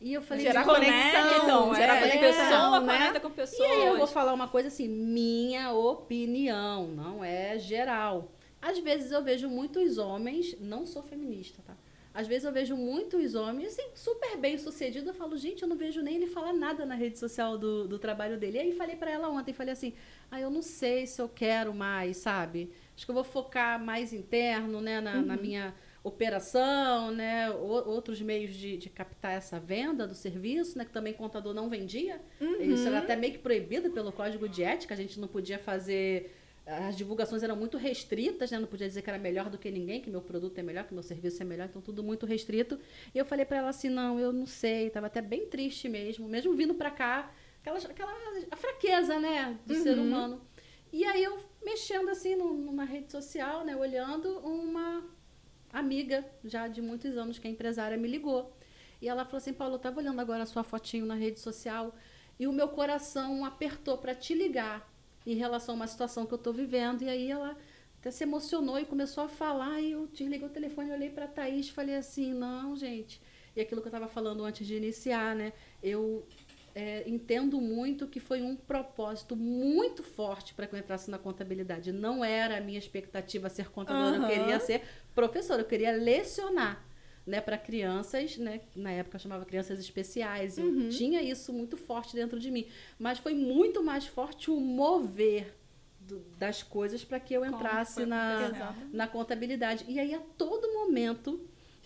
E 0.00 0.12
eu 0.12 0.22
falei, 0.22 0.44
Gerar 0.44 0.64
"Sim, 0.64 0.70
conexão, 0.70 1.74
gerar 1.74 1.96
é, 1.96 2.00
conexão, 2.00 2.44
pessoa 2.44 2.80
né? 2.80 2.98
conecta 2.98 3.20
com 3.20 3.28
e 3.28 3.32
pessoas. 3.32 3.70
aí 3.70 3.86
eu 3.86 3.96
vou 3.98 4.06
falar 4.06 4.32
uma 4.32 4.46
coisa 4.46 4.68
assim, 4.68 4.88
minha 4.88 5.72
opinião, 5.72 6.86
não 6.88 7.24
é 7.24 7.58
geral. 7.58 8.30
Às 8.62 8.78
vezes 8.78 9.10
eu 9.10 9.22
vejo 9.22 9.48
muitos 9.48 9.98
homens, 9.98 10.56
não 10.60 10.86
sou 10.86 11.02
feminista, 11.02 11.62
tá? 11.66 11.76
Às 12.14 12.26
vezes 12.26 12.44
eu 12.44 12.52
vejo 12.52 12.76
muitos 12.76 13.34
homens, 13.34 13.68
assim, 13.68 13.90
super 13.94 14.36
bem 14.36 14.58
sucedidos. 14.58 15.06
Eu 15.06 15.14
falo, 15.14 15.36
gente, 15.36 15.62
eu 15.62 15.68
não 15.68 15.76
vejo 15.76 16.00
nem 16.02 16.16
ele 16.16 16.26
falar 16.26 16.52
nada 16.52 16.84
na 16.84 16.94
rede 16.96 17.18
social 17.18 17.56
do, 17.56 17.86
do 17.86 17.98
trabalho 17.98 18.36
dele. 18.36 18.58
E 18.58 18.60
aí 18.60 18.72
falei 18.72 18.96
pra 18.96 19.10
ela 19.10 19.28
ontem, 19.28 19.52
falei 19.52 19.72
assim, 19.72 19.92
ah, 20.30 20.40
eu 20.40 20.50
não 20.50 20.62
sei 20.62 21.06
se 21.06 21.20
eu 21.22 21.28
quero 21.28 21.72
mais, 21.72 22.16
sabe? 22.16 22.72
Acho 22.96 23.04
que 23.04 23.10
eu 23.10 23.14
vou 23.14 23.22
focar 23.22 23.80
mais 23.82 24.12
interno, 24.12 24.80
né, 24.80 25.00
na, 25.00 25.22
na 25.22 25.36
minha 25.36 25.72
operação, 26.08 27.10
né, 27.10 27.50
o- 27.50 27.88
outros 27.88 28.20
meios 28.20 28.54
de, 28.54 28.76
de 28.76 28.88
captar 28.90 29.32
essa 29.36 29.58
venda 29.60 30.06
do 30.06 30.14
serviço, 30.14 30.76
né, 30.78 30.84
que 30.84 30.90
também 30.92 31.12
contador 31.12 31.54
não 31.54 31.68
vendia. 31.68 32.20
Isso 32.60 32.86
era 32.88 32.98
até 32.98 33.16
meio 33.16 33.32
que 33.34 33.38
proibido 33.38 33.90
pelo 33.90 34.10
código 34.12 34.48
de 34.48 34.62
ética, 34.62 34.94
a 34.94 34.96
gente 34.96 35.18
não 35.20 35.28
podia 35.28 35.58
fazer 35.58 36.34
as 36.66 36.94
divulgações 36.98 37.42
eram 37.42 37.56
muito 37.56 37.78
restritas, 37.78 38.50
né? 38.50 38.58
Não 38.58 38.66
podia 38.68 38.86
dizer 38.86 39.00
que 39.00 39.08
era 39.08 39.18
melhor 39.18 39.48
do 39.48 39.56
que 39.56 39.70
ninguém, 39.70 40.02
que 40.02 40.10
meu 40.10 40.20
produto 40.20 40.58
é 40.58 40.62
melhor, 40.62 40.84
que 40.84 40.92
meu 40.92 41.02
serviço 41.02 41.40
é 41.42 41.46
melhor, 41.46 41.66
então 41.66 41.80
tudo 41.80 42.02
muito 42.02 42.26
restrito. 42.26 42.78
E 43.14 43.16
eu 43.16 43.24
falei 43.24 43.46
pra 43.46 43.56
ela 43.56 43.70
assim, 43.70 43.88
não, 43.88 44.20
eu 44.20 44.34
não 44.34 44.44
sei, 44.44 44.90
tava 44.90 45.06
até 45.06 45.22
bem 45.22 45.46
triste 45.46 45.88
mesmo, 45.88 46.28
mesmo 46.28 46.52
vindo 46.54 46.74
pra 46.74 46.90
cá, 46.90 47.32
aquela, 47.62 47.78
aquela 47.78 48.12
a 48.50 48.56
fraqueza, 48.56 49.18
né, 49.18 49.58
do 49.64 49.72
ser 49.82 49.94
humano. 49.98 50.42
E 50.92 51.06
aí 51.06 51.24
eu 51.24 51.38
mexendo 51.64 52.10
assim 52.10 52.36
numa 52.36 52.84
rede 52.84 53.10
social, 53.10 53.64
né, 53.64 53.74
olhando 53.74 54.28
uma 54.40 55.02
amiga 55.72 56.24
já 56.44 56.68
de 56.68 56.80
muitos 56.80 57.16
anos 57.16 57.38
que 57.38 57.46
é 57.46 57.50
empresária 57.50 57.96
me 57.96 58.08
ligou. 58.08 58.56
E 59.00 59.08
ela 59.08 59.24
falou 59.24 59.38
assim: 59.38 59.52
"Paulo, 59.52 59.74
eu 59.74 59.78
tava 59.78 60.00
olhando 60.00 60.20
agora 60.20 60.42
a 60.42 60.46
sua 60.46 60.62
fotinho 60.64 61.06
na 61.06 61.14
rede 61.14 61.40
social 61.40 61.94
e 62.38 62.46
o 62.46 62.52
meu 62.52 62.68
coração 62.68 63.44
apertou 63.44 63.98
para 63.98 64.14
te 64.14 64.34
ligar 64.34 64.88
em 65.26 65.34
relação 65.34 65.74
a 65.74 65.76
uma 65.76 65.86
situação 65.86 66.26
que 66.26 66.34
eu 66.34 66.38
tô 66.38 66.52
vivendo". 66.52 67.02
E 67.02 67.08
aí 67.08 67.30
ela 67.30 67.56
até 67.98 68.10
se 68.10 68.24
emocionou 68.24 68.78
e 68.78 68.84
começou 68.84 69.24
a 69.24 69.28
falar 69.28 69.80
e 69.80 69.92
eu 69.92 70.06
desliguei 70.06 70.46
o 70.46 70.50
telefone, 70.50 70.90
olhei 70.92 71.10
para 71.10 71.26
Thaís 71.26 71.66
e 71.66 71.72
falei 71.72 71.96
assim: 71.96 72.32
"Não, 72.32 72.76
gente". 72.76 73.20
E 73.56 73.60
aquilo 73.60 73.80
que 73.80 73.88
eu 73.88 73.90
estava 73.90 74.08
falando 74.08 74.44
antes 74.44 74.66
de 74.66 74.76
iniciar, 74.76 75.34
né? 75.34 75.52
Eu 75.82 76.26
é, 76.74 77.02
entendo 77.08 77.60
muito 77.60 78.06
que 78.06 78.20
foi 78.20 78.40
um 78.40 78.54
propósito 78.54 79.34
muito 79.34 80.02
forte 80.04 80.54
para 80.54 80.64
que 80.64 80.76
eu 80.76 80.78
entrasse 80.78 81.10
na 81.10 81.18
contabilidade. 81.18 81.90
Não 81.90 82.24
era 82.24 82.58
a 82.58 82.60
minha 82.60 82.78
expectativa 82.78 83.48
ser 83.48 83.68
contadora, 83.70 84.16
eu 84.16 84.20
Aham. 84.20 84.28
queria 84.28 84.60
ser 84.60 84.82
professora, 85.22 85.62
eu 85.62 85.66
queria 85.66 85.92
lecionar. 85.92 86.84
Né, 87.26 87.42
para 87.42 87.58
crianças, 87.58 88.38
né, 88.38 88.62
na 88.74 88.90
época 88.90 89.16
eu 89.16 89.20
chamava 89.20 89.44
crianças 89.44 89.78
especiais, 89.78 90.56
eu 90.56 90.64
Uhum. 90.64 90.88
tinha 90.88 91.20
isso 91.20 91.52
muito 91.52 91.76
forte 91.76 92.14
dentro 92.16 92.40
de 92.40 92.50
mim, 92.50 92.66
mas 92.98 93.18
foi 93.18 93.34
muito 93.34 93.82
mais 93.82 94.06
forte 94.06 94.50
o 94.50 94.58
mover 94.58 95.54
do- 96.00 96.20
das 96.38 96.62
coisas 96.62 97.04
para 97.04 97.20
que 97.20 97.34
eu 97.34 97.44
entrasse 97.44 98.06
na, 98.06 98.74
na 98.90 99.06
contabilidade. 99.06 99.84
E 99.86 100.00
aí, 100.00 100.14
a 100.14 100.20
todo 100.38 100.72
momento 100.72 101.38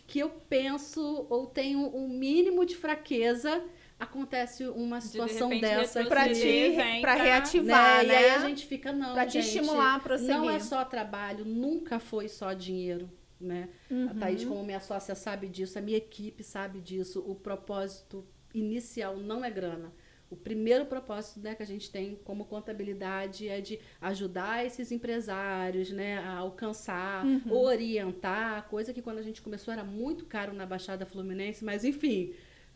que 0.06 0.20
eu 0.20 0.30
penso 0.48 1.26
ou 1.28 1.46
tenho 1.48 1.80
um 1.92 2.08
mínimo 2.08 2.64
de 2.64 2.76
fraqueza, 2.76 3.64
acontece 3.98 4.64
uma 4.68 4.98
De, 5.00 5.06
de 5.06 5.10
situação 5.10 5.48
repente, 5.48 5.60
dessa. 5.62 6.02
Retroceder, 6.02 6.76
te 6.76 7.00
cá. 7.02 7.14
reativar, 7.14 7.96
né? 7.98 8.04
né? 8.04 8.14
E 8.14 8.16
aí 8.16 8.30
a 8.30 8.38
gente 8.46 8.64
fica, 8.64 8.92
não, 8.92 9.12
Pra 9.12 9.26
te 9.26 9.42
gente, 9.42 9.46
estimular 9.58 9.96
a 9.96 9.98
prosseguir. 9.98 10.36
Não 10.36 10.48
é 10.48 10.60
só 10.60 10.84
trabalho, 10.84 11.44
nunca 11.44 11.98
foi 11.98 12.28
só 12.28 12.52
dinheiro, 12.52 13.10
né? 13.42 13.68
Uhum. 13.90 14.08
A 14.10 14.14
Thaís, 14.14 14.44
como 14.44 14.62
minha 14.64 14.80
sócia, 14.80 15.14
sabe 15.14 15.48
disso, 15.48 15.78
a 15.78 15.82
minha 15.82 15.96
equipe 15.98 16.42
sabe 16.42 16.80
disso. 16.80 17.20
O 17.26 17.34
propósito 17.34 18.26
inicial 18.54 19.16
não 19.16 19.44
é 19.44 19.50
grana. 19.50 19.92
O 20.30 20.36
primeiro 20.36 20.86
propósito 20.86 21.40
né, 21.40 21.54
que 21.54 21.62
a 21.62 21.66
gente 21.66 21.90
tem 21.90 22.16
como 22.24 22.46
contabilidade 22.46 23.48
é 23.48 23.60
de 23.60 23.78
ajudar 24.00 24.64
esses 24.64 24.90
empresários 24.90 25.90
né, 25.90 26.16
a 26.18 26.36
alcançar, 26.38 27.24
Uhum. 27.26 27.52
orientar, 27.52 28.66
coisa 28.68 28.94
que 28.94 29.02
quando 29.02 29.18
a 29.18 29.22
gente 29.22 29.42
começou 29.42 29.72
era 29.74 29.84
muito 29.84 30.24
caro 30.24 30.54
na 30.54 30.64
Baixada 30.64 31.04
Fluminense, 31.04 31.62
mas 31.62 31.84
enfim, 31.84 32.32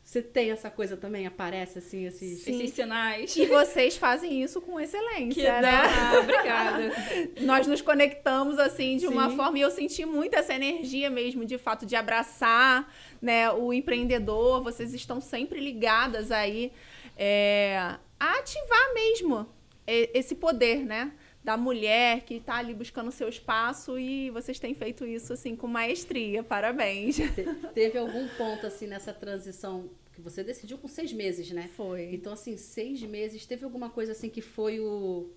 você 0.07 0.23
tem 0.23 0.53
essa 0.53 0.71
coisa 0.71 0.97
também, 0.97 1.27
aparece 1.27 1.79
assim, 1.81 2.07
esses. 2.07 2.43
Sim. 2.43 2.63
Esses 2.63 2.77
sinais. 2.77 3.35
E 3.37 3.45
vocês 3.47 3.97
fazem 3.97 4.41
isso 4.41 4.61
com 4.61 4.77
Que 4.77 4.85
excelência, 4.85 5.61
né? 5.61 5.61
dá. 5.61 6.21
Obrigada. 6.21 6.93
Nós 7.43 7.67
nos 7.67 7.83
conectamos 7.83 8.57
assim 8.57 8.99
de 8.99 9.09
uma 9.09 9.29
Sim. 9.31 9.37
forma 9.37 9.59
e 9.59 9.63
eu 9.63 9.71
senti 9.73 10.07
muito 10.07 10.35
essa 10.37 10.55
energia 10.55 11.11
mesmo 11.11 11.45
de 11.45 11.59
fato 11.59 11.85
de 11.85 11.97
abraçar, 11.97 12.89
né, 13.21 13.51
o 13.51 13.73
empreendedor. 13.73 14.63
Vocês 14.63 14.95
estão 14.95 15.21
sempre 15.21 15.59
ligadas 15.59 16.31
aí 16.31 16.71
é, 17.17 17.77
a 18.21 18.31
ativar 18.39 18.95
mesmo 18.95 19.49
e- 19.89 20.09
esse 20.15 20.37
poder, 20.37 20.85
né? 20.85 21.11
Da 21.47 21.57
mulher 21.57 22.23
que 22.23 22.35
está 22.35 22.57
ali 22.57 22.75
buscando 22.75 23.13
seu 23.13 23.29
espaço 23.29 23.97
e 23.99 24.31
vocês 24.31 24.59
têm 24.59 24.75
feito 24.75 25.07
isso 25.07 25.33
assim 25.33 25.55
com 25.55 25.69
maestria. 25.69 26.43
Parabéns. 26.43 27.15
Te- 27.17 27.45
Teve 27.73 27.97
algum 27.99 28.27
ponto 28.37 28.67
assim 28.67 28.89
nessa 28.89 29.13
transição 29.13 29.89
que 30.13 30.21
você 30.21 30.43
decidiu 30.43 30.77
com 30.77 30.89
seis 30.89 31.13
meses, 31.13 31.49
né? 31.53 31.71
Foi. 31.77 32.09
Então, 32.13 32.33
assim, 32.33 32.57
seis 32.57 33.01
meses, 33.03 33.47
teve 33.47 33.65
alguma 33.65 33.89
coisa 33.89 34.11
assim 34.11 34.29
que 34.29 34.41
foi 34.41 34.81
o. 34.81 35.29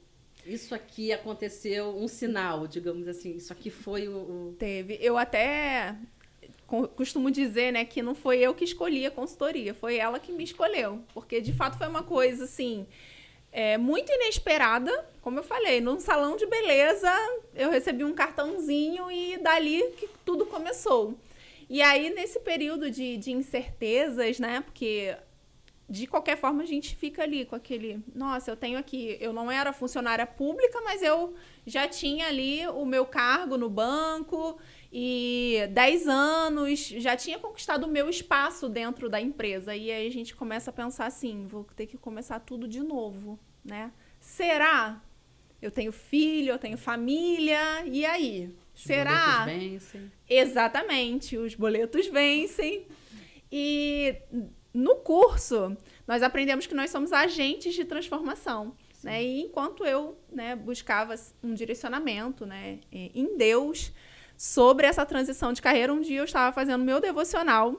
Isso 0.48 0.74
aqui 0.74 1.12
aconteceu, 1.13 1.96
um 1.96 2.08
sinal, 2.08 2.66
digamos 2.66 3.08
assim. 3.08 3.36
Isso 3.36 3.54
aqui 3.54 3.70
foi 3.70 4.08
o. 4.08 4.18
o- 4.18 4.56
Teve. 4.58 4.98
Eu 5.00 5.16
até 5.16 5.96
co- 6.66 6.88
costumo 6.88 7.30
dizer, 7.30 7.72
né, 7.72 7.86
que 7.86 8.01
não 8.01 8.16
foi 8.16 8.39
eu 8.39 8.56
que 8.56 8.63
escolhi 8.63 9.06
a 9.06 9.12
consultoria, 9.12 9.75
foi 9.75 9.98
ela 9.98 10.18
que 10.20 10.32
me 10.32 10.44
escolheu. 10.44 11.04
Porque, 11.13 11.39
de 11.39 11.54
fato, 11.54 11.78
foi 11.78 11.88
uma 11.88 12.01
coisa, 12.01 12.46
assim, 12.46 12.88
é, 13.51 13.77
muito 13.77 14.12
inesperada. 14.12 15.08
Como 15.22 15.39
eu 15.39 15.44
falei, 15.44 15.82
num 15.82 16.00
salão 16.00 16.36
de 16.36 16.46
beleza, 16.46 17.12
eu 17.56 17.70
recebi 17.70 18.03
um 18.03 18.13
cartãozinho 18.13 19.12
e 19.12 19.38
dali 19.38 19.82
que 19.98 20.10
tudo 20.25 20.46
começou. 20.46 21.15
E 21.70 21.82
aí, 21.82 22.10
nesse 22.10 22.39
período 22.39 22.89
de, 22.89 23.18
de 23.18 23.32
incertezas, 23.32 24.39
né, 24.39 24.62
porque 24.62 25.15
de 25.89 26.06
qualquer 26.06 26.38
forma 26.38 26.62
a 26.62 26.65
gente 26.68 26.96
fica 26.96 27.24
ali 27.24 27.46
com 27.46 27.56
aquele, 27.56 28.03
nossa, 28.13 28.51
eu 28.51 28.56
tenho 28.56 28.77
aqui, 28.77 29.18
eu 29.20 29.34
não 29.34 29.51
era 29.51 29.74
funcionária 29.74 30.25
pública, 30.25 30.79
mas 30.82 31.01
eu 31.01 31.34
já 31.65 31.88
tinha 31.88 32.27
ali 32.27 32.68
o 32.68 32.86
meu 32.86 33.06
cargo 33.06 33.58
no 33.58 33.70
banco 33.70 34.60
e 34.91 35.67
10 35.72 36.08
anos, 36.08 36.79
já 36.79 37.15
tinha 37.15 37.38
conquistado 37.38 37.84
o 37.84 37.89
meu 37.89 38.10
espaço 38.10 38.67
dentro 38.67 39.08
da 39.10 39.22
empresa. 39.22 39.75
E 39.75 39.91
aí 39.91 40.08
a 40.08 40.12
gente 40.12 40.36
começa 40.36 40.72
a 40.72 40.74
pensar 40.74 41.05
assim, 41.05 41.46
vou 41.48 41.63
ter 41.75 41.86
que 41.86 41.98
começar 41.98 42.39
tudo 42.39 42.67
de 42.67 42.81
novo, 42.81 43.39
né? 43.63 43.91
Será? 44.19 45.01
Eu 45.62 45.69
tenho 45.69 45.91
filho, 45.91 46.53
eu 46.53 46.58
tenho 46.58 46.77
família, 46.77 47.86
e 47.86 48.05
aí? 48.05 48.51
os 48.74 48.84
Será? 48.84 49.39
boletos 49.39 49.62
vencem. 49.62 50.12
Exatamente, 50.27 51.38
os 51.38 51.53
boletos 51.53 52.08
vencem. 52.08 52.88
E 53.51 54.15
no 54.74 54.96
curso, 54.96 55.75
nós 56.08 56.24
aprendemos 56.24 56.65
que 56.65 56.74
nós 56.74 56.89
somos 56.89 57.12
agentes 57.12 57.75
de 57.75 57.86
transformação. 57.86 58.75
Né? 59.03 59.24
E 59.24 59.41
enquanto 59.41 59.86
eu 59.86 60.17
né, 60.31 60.55
buscava 60.55 61.13
um 61.43 61.53
direcionamento 61.53 62.46
né, 62.46 62.79
em 62.91 63.38
Deus, 63.38 63.91
sobre 64.39 64.88
essa 64.88 65.05
transição 65.05 65.51
de 65.51 65.62
carreira. 65.62 65.93
Um 65.93 66.00
dia 66.00 66.17
eu 66.17 66.24
estava 66.24 66.53
fazendo 66.53 66.81
meu 66.81 67.01
devocional 67.01 67.75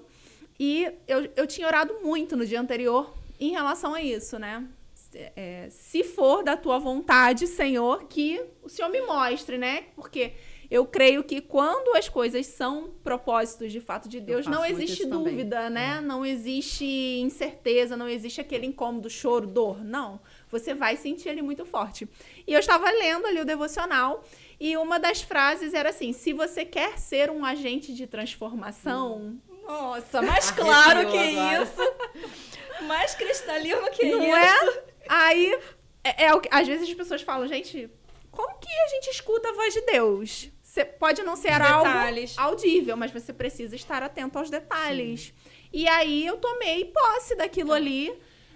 e 0.58 0.92
eu, 1.08 1.26
eu 1.34 1.46
tinha 1.46 1.66
orado 1.66 2.00
muito 2.02 2.36
no 2.36 2.44
dia 2.44 2.60
anterior 2.60 3.14
em 3.40 3.50
relação 3.50 3.94
a 3.94 4.02
isso, 4.02 4.38
né? 4.38 4.68
É, 5.14 5.68
se 5.70 6.04
for 6.04 6.44
da 6.44 6.58
tua 6.58 6.78
vontade, 6.78 7.46
Senhor, 7.46 8.04
que 8.04 8.44
o 8.62 8.68
Senhor 8.68 8.90
me 8.90 9.00
mostre, 9.00 9.56
né? 9.56 9.84
Porque 9.96 10.34
eu 10.70 10.84
creio 10.84 11.24
que 11.24 11.40
quando 11.40 11.96
as 11.96 12.10
coisas 12.10 12.46
são 12.46 12.90
propósitos 13.02 13.72
de 13.72 13.80
fato 13.80 14.06
de 14.06 14.20
Deus, 14.20 14.46
não 14.46 14.64
existe 14.64 15.06
dúvida, 15.06 15.56
também. 15.56 15.70
né? 15.70 15.96
É. 15.96 16.00
Não 16.02 16.24
existe 16.26 16.84
incerteza, 17.20 17.96
não 17.96 18.08
existe 18.08 18.40
aquele 18.40 18.66
incômodo, 18.66 19.08
choro, 19.08 19.46
dor. 19.46 19.82
Não. 19.82 20.20
Você 20.50 20.74
vai 20.74 20.96
sentir 20.96 21.30
ele 21.30 21.40
muito 21.40 21.64
forte. 21.64 22.06
E 22.46 22.52
eu 22.52 22.60
estava 22.60 22.88
lendo 22.90 23.26
ali 23.26 23.40
o 23.40 23.44
devocional 23.46 24.22
e 24.60 24.76
uma 24.76 25.00
das 25.00 25.22
frases 25.22 25.72
era 25.72 25.88
assim: 25.88 26.12
se 26.12 26.34
você 26.34 26.64
quer 26.64 26.98
ser 26.98 27.30
um 27.30 27.44
agente 27.44 27.94
de 27.94 28.06
transformação. 28.06 29.40
Nossa, 29.66 30.20
mais 30.20 30.50
claro 30.50 31.10
que 31.10 31.16
isso. 31.16 32.84
mais 32.86 33.14
cristalino 33.14 33.90
que 33.92 34.04
não 34.10 34.36
é? 34.36 34.44
isso. 34.44 34.70
É? 34.70 34.82
Aí, 35.08 35.58
é, 36.04 36.24
é, 36.24 36.30
às 36.50 36.66
vezes 36.66 36.88
as 36.88 36.94
pessoas 36.94 37.22
falam, 37.22 37.46
gente, 37.46 37.88
como 38.30 38.58
que 38.58 38.68
a 38.68 38.88
gente 38.88 39.10
escuta 39.10 39.48
a 39.48 39.52
voz 39.52 39.72
de 39.72 39.80
Deus? 39.82 40.50
Você 40.62 40.84
pode 40.84 41.22
não 41.22 41.36
ser 41.36 41.60
algo 41.60 41.90
audível, 42.36 42.96
mas 42.96 43.10
você 43.10 43.32
precisa 43.32 43.74
estar 43.74 44.02
atento 44.02 44.38
aos 44.38 44.50
detalhes. 44.50 45.32
Sim. 45.34 45.50
E 45.72 45.88
aí 45.88 46.26
eu 46.26 46.36
tomei 46.36 46.84
posse 46.84 47.34
daquilo 47.34 47.72
ali, 47.72 48.12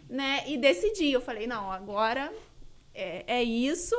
né? 0.08 0.44
E 0.46 0.56
decidi. 0.56 1.10
Eu 1.10 1.20
falei, 1.20 1.46
não, 1.46 1.72
agora 1.72 2.32
é, 2.94 3.24
é 3.26 3.42
isso. 3.42 3.96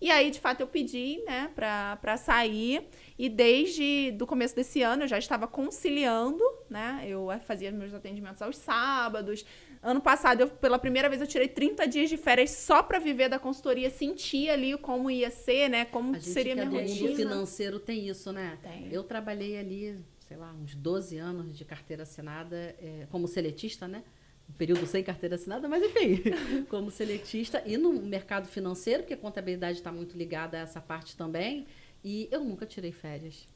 E 0.00 0.10
aí, 0.10 0.30
de 0.30 0.38
fato, 0.38 0.60
eu 0.60 0.66
pedi, 0.66 1.22
né, 1.26 1.50
pra, 1.54 1.96
pra 1.96 2.16
sair. 2.16 2.86
E 3.18 3.28
desde 3.28 4.10
do 4.12 4.26
começo 4.26 4.54
desse 4.54 4.82
ano 4.82 5.04
eu 5.04 5.08
já 5.08 5.18
estava 5.18 5.46
conciliando, 5.46 6.44
né? 6.68 7.04
Eu 7.06 7.28
fazia 7.46 7.72
meus 7.72 7.94
atendimentos 7.94 8.42
aos 8.42 8.56
sábados, 8.56 9.44
Ano 9.86 10.00
passado, 10.00 10.40
eu, 10.40 10.48
pela 10.48 10.80
primeira 10.80 11.08
vez, 11.08 11.20
eu 11.20 11.28
tirei 11.28 11.46
30 11.46 11.86
dias 11.86 12.08
de 12.10 12.16
férias 12.16 12.50
só 12.50 12.82
para 12.82 12.98
viver 12.98 13.28
da 13.28 13.38
consultoria, 13.38 13.88
sentir 13.88 14.50
ali 14.50 14.76
como 14.76 15.08
ia 15.08 15.30
ser, 15.30 15.68
né? 15.68 15.84
Como 15.84 16.16
a 16.16 16.20
seria 16.20 16.56
minha 16.56 16.68
rotina. 16.68 16.92
O 16.92 17.02
mundo 17.04 17.16
financeiro 17.16 17.78
tem 17.78 18.08
isso, 18.08 18.32
né? 18.32 18.58
Tem. 18.60 18.88
Eu 18.90 19.04
trabalhei 19.04 19.56
ali, 19.56 19.96
sei 20.26 20.36
lá, 20.36 20.52
uns 20.52 20.74
12 20.74 21.18
anos 21.18 21.56
de 21.56 21.64
carteira 21.64 22.02
assinada 22.02 22.56
é, 22.56 23.06
como 23.10 23.28
seletista, 23.28 23.86
né? 23.86 24.02
Um 24.48 24.52
período 24.52 24.86
sem 24.86 25.02
carteira 25.02 25.34
assinada, 25.34 25.68
mas 25.68 25.82
enfim, 25.82 26.22
como 26.70 26.90
seletista 26.90 27.62
e 27.66 27.76
no 27.76 27.92
mercado 27.92 28.48
financeiro, 28.48 29.02
porque 29.02 29.14
a 29.14 29.18
contabilidade 29.18 29.78
está 29.78 29.90
muito 29.90 30.16
ligada 30.16 30.56
a 30.56 30.60
essa 30.60 30.80
parte 30.80 31.16
também. 31.16 31.66
E 32.04 32.28
eu 32.30 32.44
nunca 32.44 32.64
tirei 32.64 32.92
férias. 32.92 33.46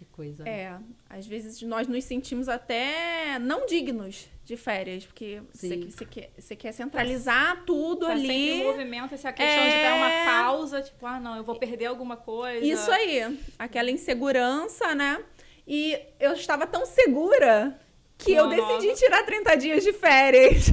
Que 0.00 0.06
coisa. 0.06 0.48
É, 0.48 0.78
às 1.10 1.26
vezes 1.26 1.60
nós 1.60 1.86
nos 1.86 2.04
sentimos 2.04 2.48
até 2.48 3.38
não 3.38 3.66
dignos 3.66 4.30
de 4.46 4.56
férias, 4.56 5.04
porque 5.04 5.42
você, 5.52 6.06
quer, 6.06 6.30
você 6.38 6.56
quer 6.56 6.72
centralizar 6.72 7.64
tudo 7.66 8.06
tá 8.06 8.12
ali. 8.12 8.26
Sempre 8.26 8.50
em 8.50 8.64
movimento, 8.64 9.14
essa 9.14 9.30
questão 9.30 9.62
é... 9.62 9.76
de 9.76 9.82
dar 9.82 9.96
uma 9.96 10.32
pausa, 10.32 10.80
tipo, 10.80 11.04
ah, 11.04 11.20
não, 11.20 11.36
eu 11.36 11.44
vou 11.44 11.58
perder 11.58 11.84
alguma 11.84 12.16
coisa. 12.16 12.64
Isso 12.64 12.90
aí, 12.90 13.38
aquela 13.58 13.90
insegurança, 13.90 14.94
né? 14.94 15.22
E 15.68 16.00
eu 16.18 16.32
estava 16.32 16.66
tão 16.66 16.86
segura 16.86 17.78
que 18.24 18.32
eu 18.32 18.48
decidi 18.48 18.94
tirar 18.94 19.24
30 19.24 19.56
dias 19.56 19.84
de 19.84 19.92
férias. 19.92 20.72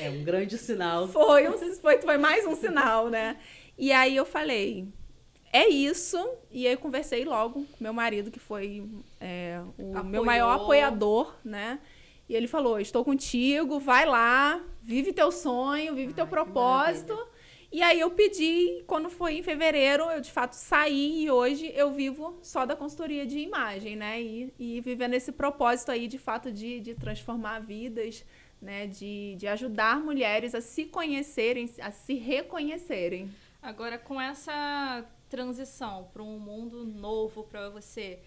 É 0.00 0.10
um 0.10 0.22
grande 0.22 0.58
sinal. 0.58 1.08
Foi, 1.08 1.48
um, 1.48 1.58
foi, 1.76 2.00
foi 2.00 2.18
mais 2.18 2.46
um 2.46 2.54
sinal, 2.54 3.08
né? 3.08 3.36
E 3.78 3.90
aí 3.92 4.14
eu 4.14 4.26
falei, 4.26 4.86
é 5.52 5.68
isso. 5.68 6.18
E 6.50 6.66
aí 6.66 6.74
eu 6.74 6.78
conversei 6.78 7.24
logo 7.24 7.64
com 7.64 7.84
meu 7.84 7.92
marido, 7.92 8.30
que 8.30 8.40
foi 8.40 8.86
é, 9.20 9.60
o 9.78 9.90
Apoiou. 9.90 10.04
meu 10.04 10.24
maior 10.24 10.50
apoiador, 10.50 11.34
né? 11.44 11.78
E 12.28 12.34
ele 12.34 12.48
falou: 12.48 12.80
Estou 12.80 13.04
contigo, 13.04 13.78
vai 13.78 14.04
lá, 14.04 14.60
vive 14.82 15.12
teu 15.12 15.30
sonho, 15.30 15.94
vive 15.94 16.08
Ai, 16.08 16.14
teu 16.14 16.26
propósito. 16.26 17.16
E 17.74 17.82
aí 17.82 17.98
eu 17.98 18.08
pedi, 18.08 18.84
quando 18.86 19.10
foi 19.10 19.38
em 19.38 19.42
fevereiro, 19.42 20.04
eu 20.04 20.20
de 20.20 20.30
fato 20.30 20.52
saí 20.52 21.24
e 21.24 21.28
hoje 21.28 21.72
eu 21.74 21.90
vivo 21.90 22.38
só 22.40 22.64
da 22.64 22.76
consultoria 22.76 23.26
de 23.26 23.40
imagem, 23.40 23.96
né? 23.96 24.22
E, 24.22 24.54
e 24.56 24.80
vivendo 24.80 25.14
esse 25.14 25.32
propósito 25.32 25.90
aí, 25.90 26.06
de 26.06 26.16
fato, 26.16 26.52
de, 26.52 26.78
de 26.78 26.94
transformar 26.94 27.58
vidas, 27.58 28.24
né? 28.62 28.86
De, 28.86 29.34
de 29.34 29.48
ajudar 29.48 29.98
mulheres 29.98 30.54
a 30.54 30.60
se 30.60 30.84
conhecerem, 30.84 31.68
a 31.80 31.90
se 31.90 32.14
reconhecerem. 32.14 33.28
Agora, 33.60 33.98
com 33.98 34.20
essa 34.20 35.04
transição 35.28 36.08
para 36.12 36.22
um 36.22 36.38
mundo 36.38 36.84
novo 36.84 37.42
para 37.42 37.70
você, 37.70 38.20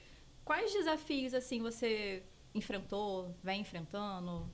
quais 0.43 0.73
desafios 0.73 1.33
assim 1.33 1.61
você 1.61 2.21
enfrentou, 2.53 3.33
vem 3.41 3.61
enfrentando? 3.61 4.45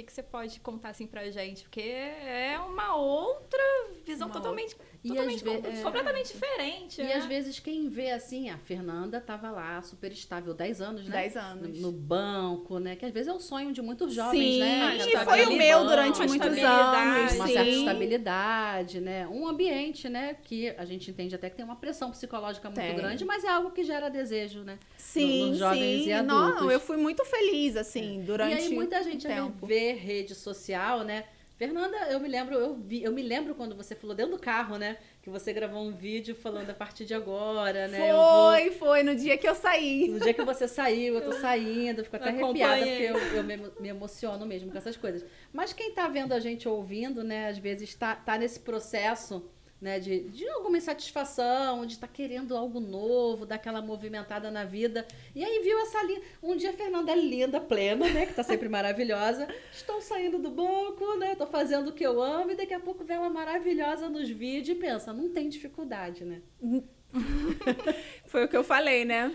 Que, 0.00 0.04
que 0.04 0.12
você 0.12 0.22
pode 0.22 0.58
contar 0.60 0.90
assim 0.90 1.06
pra 1.06 1.30
gente? 1.30 1.62
Porque 1.64 1.80
é 1.80 2.58
uma 2.58 2.96
outra 2.96 3.62
visão 4.04 4.28
uma 4.28 4.32
totalmente, 4.32 4.74
totalmente 5.08 5.42
com, 5.42 5.50
é, 5.50 5.82
completamente 5.82 6.32
diferente. 6.32 7.00
E 7.00 7.04
né? 7.04 7.14
às 7.14 7.24
vezes 7.24 7.58
quem 7.58 7.88
vê 7.88 8.10
assim, 8.10 8.50
a 8.50 8.58
Fernanda 8.58 9.18
estava 9.18 9.50
lá, 9.50 9.80
super 9.82 10.12
estável, 10.12 10.52
10 10.52 10.80
anos, 10.80 11.04
né? 11.04 11.22
10 11.22 11.36
anos. 11.36 11.78
No, 11.78 11.90
no, 11.90 11.92
banco, 11.92 12.78
né? 12.78 12.96
Que 12.96 13.06
às 13.06 13.12
vezes 13.12 13.28
é 13.28 13.32
o 13.32 13.40
sonho 13.40 13.72
de 13.72 13.80
muitos 13.80 14.12
jovens, 14.12 14.38
sim, 14.38 14.60
né? 14.60 14.98
E 14.98 15.16
foi 15.24 15.46
o 15.46 15.56
meu 15.56 15.84
durante 15.86 16.18
muitos 16.26 16.58
anos. 16.58 17.34
Uma 17.34 17.46
sim. 17.46 17.52
certa 17.52 17.70
estabilidade, 17.70 19.00
né? 19.00 19.26
Um 19.28 19.46
ambiente, 19.46 20.08
né? 20.08 20.36
Que 20.42 20.70
a 20.70 20.84
gente 20.84 21.10
entende 21.10 21.34
até 21.34 21.48
que 21.48 21.56
tem 21.56 21.64
uma 21.64 21.76
pressão 21.76 22.10
psicológica 22.10 22.68
muito 22.68 22.80
tem. 22.80 22.96
grande, 22.96 23.24
mas 23.24 23.44
é 23.44 23.48
algo 23.48 23.70
que 23.70 23.82
gera 23.84 24.08
desejo, 24.08 24.60
né? 24.60 24.78
Sim, 24.96 25.50
nos 25.50 25.58
jovens 25.58 26.04
sim. 26.04 26.08
e 26.08 26.12
adultos. 26.12 26.60
Não, 26.60 26.70
eu 26.70 26.80
fui 26.80 26.96
muito 26.96 27.24
feliz, 27.24 27.76
assim, 27.76 28.22
durante. 28.24 28.54
E 28.54 28.58
aí 28.58 28.74
muita 28.74 29.02
gente 29.02 29.26
tempo. 29.26 29.66
vê 29.66 29.92
rede 29.92 30.34
social, 30.34 31.04
né? 31.04 31.24
Fernanda, 31.60 31.94
eu 32.08 32.18
me 32.18 32.26
lembro, 32.26 32.54
eu 32.54 32.74
vi, 32.74 33.02
eu 33.02 33.12
me 33.12 33.22
lembro 33.22 33.54
quando 33.54 33.76
você 33.76 33.94
falou 33.94 34.16
dentro 34.16 34.32
do 34.32 34.40
carro, 34.40 34.78
né? 34.78 34.96
Que 35.20 35.28
você 35.28 35.52
gravou 35.52 35.82
um 35.82 35.92
vídeo 35.92 36.34
falando 36.34 36.70
a 36.70 36.72
partir 36.72 37.04
de 37.04 37.12
agora, 37.12 37.86
né? 37.86 37.98
Foi, 37.98 38.70
vou... 38.70 38.78
foi, 38.78 39.02
no 39.02 39.14
dia 39.14 39.36
que 39.36 39.46
eu 39.46 39.54
saí. 39.54 40.08
No 40.08 40.18
dia 40.20 40.32
que 40.32 40.42
você 40.42 40.66
saiu, 40.66 41.16
eu 41.16 41.20
tô 41.20 41.32
saindo, 41.38 42.02
fico 42.02 42.16
até 42.16 42.30
arrepiada, 42.30 42.78
porque 42.78 43.02
eu, 43.02 43.18
eu 43.36 43.44
me, 43.44 43.58
me, 43.78 43.88
emociono 43.90 44.46
mesmo 44.46 44.72
com 44.72 44.78
essas 44.78 44.96
coisas. 44.96 45.22
Mas 45.52 45.74
quem 45.74 45.92
tá 45.92 46.08
vendo 46.08 46.32
a 46.32 46.40
gente 46.40 46.66
ouvindo, 46.66 47.22
né, 47.22 47.48
às 47.48 47.58
vezes 47.58 47.94
tá, 47.94 48.16
tá 48.16 48.38
nesse 48.38 48.60
processo 48.60 49.46
né, 49.80 49.98
de, 49.98 50.20
de 50.28 50.48
alguma 50.48 50.76
insatisfação, 50.76 51.86
de 51.86 51.94
estar 51.94 52.06
tá 52.06 52.12
querendo 52.12 52.56
algo 52.56 52.80
novo, 52.80 53.46
daquela 53.46 53.80
movimentada 53.80 54.50
na 54.50 54.64
vida. 54.64 55.06
E 55.34 55.44
aí 55.44 55.60
viu 55.62 55.78
essa 55.80 56.02
linha. 56.02 56.20
Um 56.42 56.56
dia 56.56 56.70
a 56.70 56.74
Fernanda 56.74 57.12
é 57.12 57.16
linda, 57.16 57.60
plena, 57.60 58.08
né, 58.10 58.26
que 58.26 58.32
está 58.32 58.42
sempre 58.42 58.68
maravilhosa. 58.70 59.48
Estou 59.72 60.00
saindo 60.00 60.38
do 60.38 60.50
banco, 60.50 61.16
né, 61.18 61.32
estou 61.32 61.46
fazendo 61.46 61.88
o 61.88 61.92
que 61.92 62.04
eu 62.04 62.20
amo, 62.20 62.50
e 62.52 62.56
daqui 62.56 62.74
a 62.74 62.80
pouco 62.80 63.04
vem 63.04 63.18
uma 63.18 63.30
maravilhosa 63.30 64.08
nos 64.08 64.28
vídeos 64.28 64.76
e 64.76 64.80
pensa, 64.80 65.12
não 65.12 65.30
tem 65.30 65.48
dificuldade, 65.48 66.24
né? 66.24 66.42
Foi 68.26 68.44
o 68.44 68.48
que 68.48 68.56
eu 68.56 68.62
falei, 68.62 69.04
né? 69.04 69.34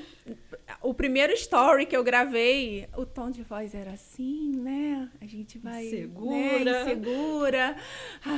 O 0.81 0.93
primeiro 0.93 1.33
story 1.33 1.85
que 1.85 1.95
eu 1.95 2.03
gravei, 2.03 2.87
o 2.95 3.05
tom 3.05 3.29
de 3.29 3.43
voz 3.43 3.75
era 3.75 3.91
assim, 3.91 4.51
né? 4.55 5.09
A 5.21 5.25
gente 5.25 5.57
vai. 5.57 5.85
Segura. 5.89 6.63
Né? 6.63 6.81
Insegura. 6.81 7.75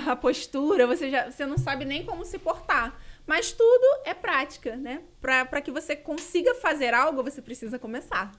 A 0.07 0.15
postura, 0.15 0.87
você 0.87 1.11
já 1.11 1.29
você 1.29 1.45
não 1.45 1.57
sabe 1.57 1.85
nem 1.85 2.05
como 2.05 2.25
se 2.25 2.39
portar. 2.39 2.99
Mas 3.25 3.51
tudo 3.51 4.01
é 4.05 4.13
prática, 4.13 4.75
né? 4.75 5.03
Para 5.21 5.61
que 5.61 5.71
você 5.71 5.95
consiga 5.95 6.55
fazer 6.55 6.93
algo, 6.93 7.23
você 7.23 7.41
precisa 7.41 7.77
começar. 7.77 8.31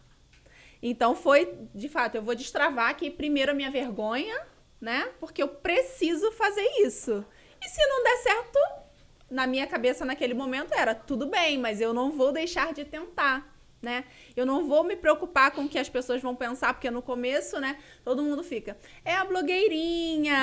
Então 0.83 1.15
foi, 1.15 1.59
de 1.75 1.89
fato, 1.89 2.17
eu 2.17 2.23
vou 2.23 2.35
destravar 2.35 2.91
aqui 2.91 3.11
primeiro 3.11 3.53
a 3.53 3.55
minha 3.55 3.71
vergonha, 3.71 4.41
né? 4.81 5.11
Porque 5.21 5.43
eu 5.43 5.49
preciso 5.49 6.33
fazer 6.33 6.67
isso. 6.81 7.25
E 7.61 7.69
se 7.69 7.87
não 7.87 8.05
der 8.05 8.17
certo, 8.19 8.59
na 9.31 9.47
minha 9.47 9.67
cabeça 9.67 10.05
naquele 10.05 10.35
momento 10.35 10.73
era 10.73 10.95
tudo 10.95 11.27
bem, 11.27 11.59
mas 11.59 11.81
eu 11.81 11.93
não 11.93 12.11
vou 12.11 12.33
deixar 12.33 12.73
de 12.73 12.85
tentar. 12.85 13.55
Né? 13.81 14.05
Eu 14.35 14.45
não 14.45 14.67
vou 14.67 14.83
me 14.83 14.97
preocupar 14.97 15.53
com 15.53 15.63
o 15.63 15.69
que 15.69 15.79
as 15.79 15.89
pessoas 15.89 16.21
vão 16.21 16.35
pensar, 16.35 16.75
porque 16.75 16.91
no 16.91 17.01
começo, 17.01 17.61
né, 17.61 17.79
todo 18.05 18.25
mundo 18.25 18.43
fica, 18.43 18.77
é 19.05 19.15
a 19.15 19.25
blogueirinha. 19.25 20.35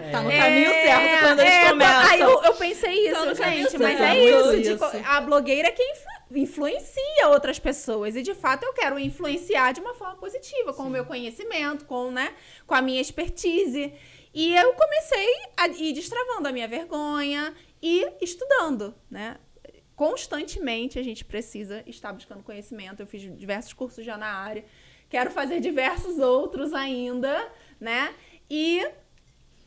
É. 0.00 0.10
Tá 0.10 0.20
no 0.20 0.30
caminho 0.30 0.70
é, 0.70 0.82
certo 0.82 1.20
quando 1.20 1.40
eles 1.40 1.52
é, 1.52 1.68
começam. 1.68 2.10
Aí 2.10 2.20
eu, 2.20 2.42
eu 2.42 2.54
pensei 2.54 3.08
isso, 3.08 3.24
tá 3.24 3.34
gente, 3.34 3.78
mas 3.78 4.00
é 4.00 4.18
isso, 4.18 4.54
isso. 4.56 4.84
a 5.06 5.20
blogueira 5.20 5.68
é 5.68 5.70
quem 5.70 5.94
influencia 6.34 7.28
outras 7.28 7.60
pessoas. 7.60 8.16
E 8.16 8.22
de 8.22 8.34
fato 8.34 8.64
eu 8.64 8.72
quero 8.72 8.98
influenciar 8.98 9.70
de 9.72 9.80
uma 9.80 9.94
forma 9.94 10.16
positiva, 10.16 10.72
com 10.72 10.82
Sim. 10.82 10.88
o 10.88 10.90
meu 10.90 11.04
conhecimento, 11.04 11.84
com, 11.84 12.10
né, 12.10 12.34
com 12.66 12.74
a 12.74 12.82
minha 12.82 13.00
expertise. 13.00 13.92
E 14.34 14.56
eu 14.56 14.72
comecei 14.72 15.28
a 15.56 15.68
ir 15.68 15.92
destravando 15.92 16.48
a 16.48 16.52
minha 16.52 16.66
vergonha 16.66 17.54
e 17.82 18.06
estudando, 18.20 18.94
né? 19.10 19.36
Constantemente 19.94 20.98
a 20.98 21.02
gente 21.02 21.24
precisa 21.24 21.82
estar 21.86 22.12
buscando 22.12 22.42
conhecimento. 22.42 23.00
Eu 23.00 23.06
fiz 23.06 23.22
diversos 23.36 23.72
cursos 23.72 24.04
já 24.04 24.16
na 24.16 24.26
área, 24.32 24.64
quero 25.08 25.30
fazer 25.30 25.60
diversos 25.60 26.18
outros 26.18 26.72
ainda, 26.72 27.50
né? 27.78 28.14
E 28.50 28.84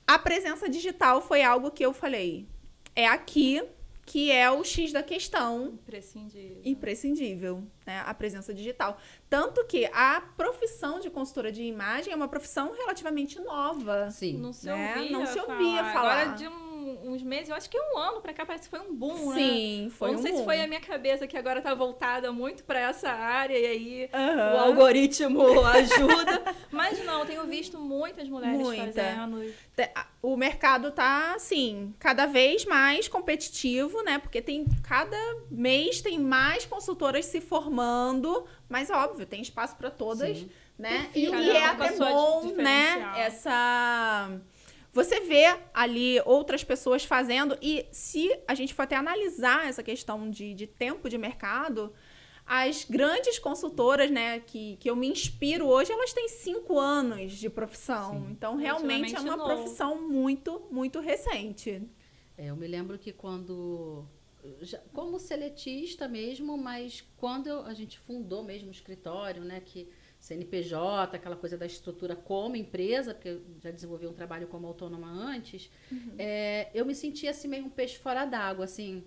a 0.08 0.17
presença 0.19 0.67
digital 0.69 1.21
foi 1.21 1.43
algo 1.43 1.71
que 1.71 1.86
eu 1.86 1.93
falei, 1.93 2.47
é 2.95 3.08
aqui 3.08 3.63
que 4.08 4.32
é 4.32 4.51
o 4.51 4.63
X 4.63 4.91
da 4.91 5.01
questão 5.01 5.65
Imprescindível. 5.82 6.62
imprescindível, 6.63 7.63
né? 7.88 8.04
A 8.06 8.13
presença 8.13 8.54
digital. 8.54 8.99
Tanto 9.28 9.65
que 9.65 9.86
a 9.91 10.21
profissão 10.38 10.99
de 10.99 11.10
consultora 11.10 11.51
de 11.51 11.63
imagem 11.63 12.13
é 12.13 12.15
uma 12.15 12.28
profissão 12.28 12.71
relativamente 12.73 13.39
nova. 13.39 14.12
Sim. 14.12 14.38
Não 14.38 14.54
se 14.54 14.67
né? 14.67 14.93
ouvia 14.97 15.12
Não 15.12 15.25
se 15.25 15.39
falar. 15.39 15.54
ouvia 15.58 15.84
falar. 15.86 16.21
Agora, 16.21 16.38
de 16.38 16.47
um- 16.47 16.64
uns 17.04 17.21
meses, 17.24 17.50
eu 17.50 17.56
acho 17.56 17.69
que 17.69 17.80
um 17.80 17.98
ano 17.98 18.21
pra 18.21 18.34
cá, 18.34 18.45
parece 18.45 18.69
que 18.69 18.78
foi 18.78 18.80
um 18.88 18.93
boom, 18.93 19.30
né? 19.30 19.36
Sim, 19.36 19.88
foi 19.91 20.12
não 20.12 20.19
um 20.19 20.21
sei 20.21 20.32
se 20.32 20.38
boom. 20.39 20.45
foi 20.45 20.62
a 20.62 20.67
minha 20.67 20.80
cabeça 20.82 21.28
que 21.28 21.38
agora 21.38 21.62
tá 21.62 21.74
voltada 21.74 22.32
muito 22.32 22.63
pra 22.63 22.80
essa 22.80 23.10
área 23.10 23.58
e 23.58 23.65
aí 23.65 24.10
Aham. 24.13 24.54
o 24.54 24.58
algoritmo 24.60 25.62
ajuda. 25.65 26.43
Mas 26.71 27.04
não, 27.06 27.26
tenho 27.26 27.45
visto 27.45 27.80
muitas 27.80 28.28
mulheres 28.30 28.60
Muita. 28.62 28.86
fazendo. 28.86 29.54
O 30.21 30.36
mercado 30.38 30.91
tá, 30.91 31.34
assim, 31.36 31.93
cada 32.00 32.26
vez 32.26 32.65
mais 32.65 33.08
competitivo, 33.08 34.02
né? 34.04 34.17
Porque 34.19 34.41
tem 34.41 34.65
cada 34.84 35.17
mês 35.50 36.02
tem 36.02 36.19
mais 36.19 36.65
consultoras 36.65 37.26
se 37.26 37.41
formando, 37.41 38.45
mas 38.69 38.89
óbvio, 38.89 39.26
tem 39.26 39.41
espaço 39.41 39.76
para 39.76 39.91
todas, 39.91 40.38
Sim. 40.38 40.50
né? 40.78 41.10
E, 41.13 41.28
Perfil, 41.30 41.41
e 41.41 41.48
cada 41.48 41.86
é 41.86 41.88
até 41.88 41.98
bom, 41.98 42.52
né? 42.56 43.13
Essa 43.17 44.30
você 44.95 45.19
vê 45.19 45.45
ali 45.73 46.21
outras 46.25 46.63
pessoas 46.63 47.03
fazendo 47.03 47.58
e 47.62 47.86
se 47.91 48.31
a 48.47 48.55
gente 48.55 48.73
for 48.73 48.84
até 48.84 48.95
analisar 48.95 49.67
essa 49.67 49.84
questão 49.84 50.29
de, 50.29 50.53
de 50.53 50.65
tempo 50.65 51.10
de 51.10 51.17
mercado, 51.17 51.93
as 52.45 52.86
grandes 52.86 53.38
consultoras, 53.38 54.10
né, 54.10 54.39
que, 54.39 54.77
que 54.77 54.89
eu 54.89 54.95
me 54.95 55.08
inspiro 55.08 55.65
hoje, 55.67 55.91
elas 55.91 56.13
têm 56.13 56.29
cinco 56.29 56.79
anos 56.79 57.34
de 57.34 57.49
profissão. 57.49 58.12
Sim. 58.13 58.27
Então, 58.31 58.55
realmente 58.55 59.15
é 59.15 59.19
uma 59.19 59.36
novo. 59.36 59.49
profissão 59.53 60.01
muito, 60.08 60.65
muito 60.71 60.99
recente. 60.99 61.81
É, 62.38 62.45
eu 62.49 62.55
me 62.55 62.67
lembro 62.67 62.97
que 62.97 63.12
quando. 63.12 64.05
já- 64.62 64.79
como 64.93 65.19
seletista 65.19 66.08
mesmo, 66.08 66.55
mas 66.58 67.03
quando 67.17 67.47
eu- 67.47 67.65
a 67.65 67.73
gente 67.73 67.97
fundou 67.99 68.43
mesmo 68.43 68.67
o 68.69 68.71
escritório, 68.71 69.43
né? 69.43 69.60
Que 69.60 69.89
CNPJ, 70.25 71.15
aquela 71.17 71.35
coisa 71.35 71.55
da 71.55 71.67
estrutura 71.67 72.15
como 72.15 72.55
empresa, 72.55 73.13
porque 73.13 73.29
eu 73.29 73.41
já 73.61 73.69
desenvolvi 73.69 74.07
um 74.07 74.13
trabalho 74.13 74.47
como 74.47 74.65
autônoma 74.65 75.07
antes, 75.07 75.69
é, 76.17 76.69
eu 76.73 76.83
me 76.83 76.95
sentia 76.95 77.29
assim 77.29 77.47
meio 77.47 77.65
um 77.65 77.69
peixe 77.69 77.99
fora 77.99 78.25
d'água, 78.25 78.65
assim. 78.65 79.03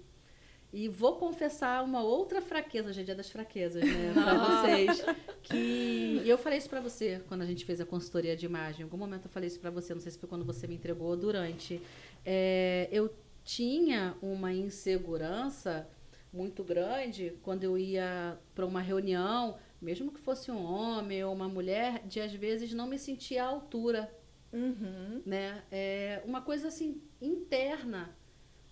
E 0.73 0.87
vou 0.87 1.17
confessar 1.17 1.83
uma 1.83 2.03
outra 2.03 2.41
fraqueza, 2.41 2.91
hoje 2.91 3.01
é 3.01 3.03
dia 3.03 3.15
das 3.17 3.31
fraquezas, 3.31 3.83
né, 3.83 4.13
pra 4.13 4.35
vocês. 4.63 5.05
Que 5.43 6.23
eu 6.25 6.39
falei 6.39 6.59
isso 6.59 6.69
pra 6.69 6.81
você 6.81 7.21
quando 7.27 7.43
a 7.43 7.47
gente 7.47 7.65
fez 7.65 7.81
a 7.81 7.87
consultoria 7.87 8.37
de 8.37 8.47
imagem. 8.47 8.83
Em 8.83 8.85
algum 8.85 8.99
momento 8.99 9.25
eu 9.25 9.31
falei 9.31 9.49
isso 9.49 9.59
pra 9.59 9.71
você, 9.71 9.95
não 9.95 10.01
sei 10.01 10.13
se 10.13 10.19
foi 10.19 10.29
quando 10.29 10.45
você 10.45 10.69
me 10.69 10.77
entregou 10.77 11.09
ou 11.09 11.17
durante. 11.17 11.81
É, 12.25 12.89
eu 12.93 13.13
tinha 13.43 14.15
uma 14.23 14.53
insegurança 14.53 15.89
muito 16.33 16.63
grande 16.63 17.33
quando 17.43 17.65
eu 17.65 17.77
ia 17.77 18.39
para 18.55 18.67
uma 18.67 18.81
reunião, 18.81 19.57
mesmo 19.81 20.11
que 20.13 20.21
fosse 20.21 20.51
um 20.51 20.63
homem 20.65 21.23
ou 21.25 21.33
uma 21.33 21.49
mulher, 21.49 22.03
de 22.07 22.21
às 22.21 22.33
vezes 22.33 22.73
não 22.73 22.87
me 22.87 22.99
sentir 22.99 23.39
à 23.39 23.47
altura, 23.47 24.13
Uhum. 24.53 25.23
né? 25.27 25.63
É 25.71 26.23
uma 26.25 26.41
coisa 26.41 26.69
assim 26.69 27.01
interna, 27.21 28.17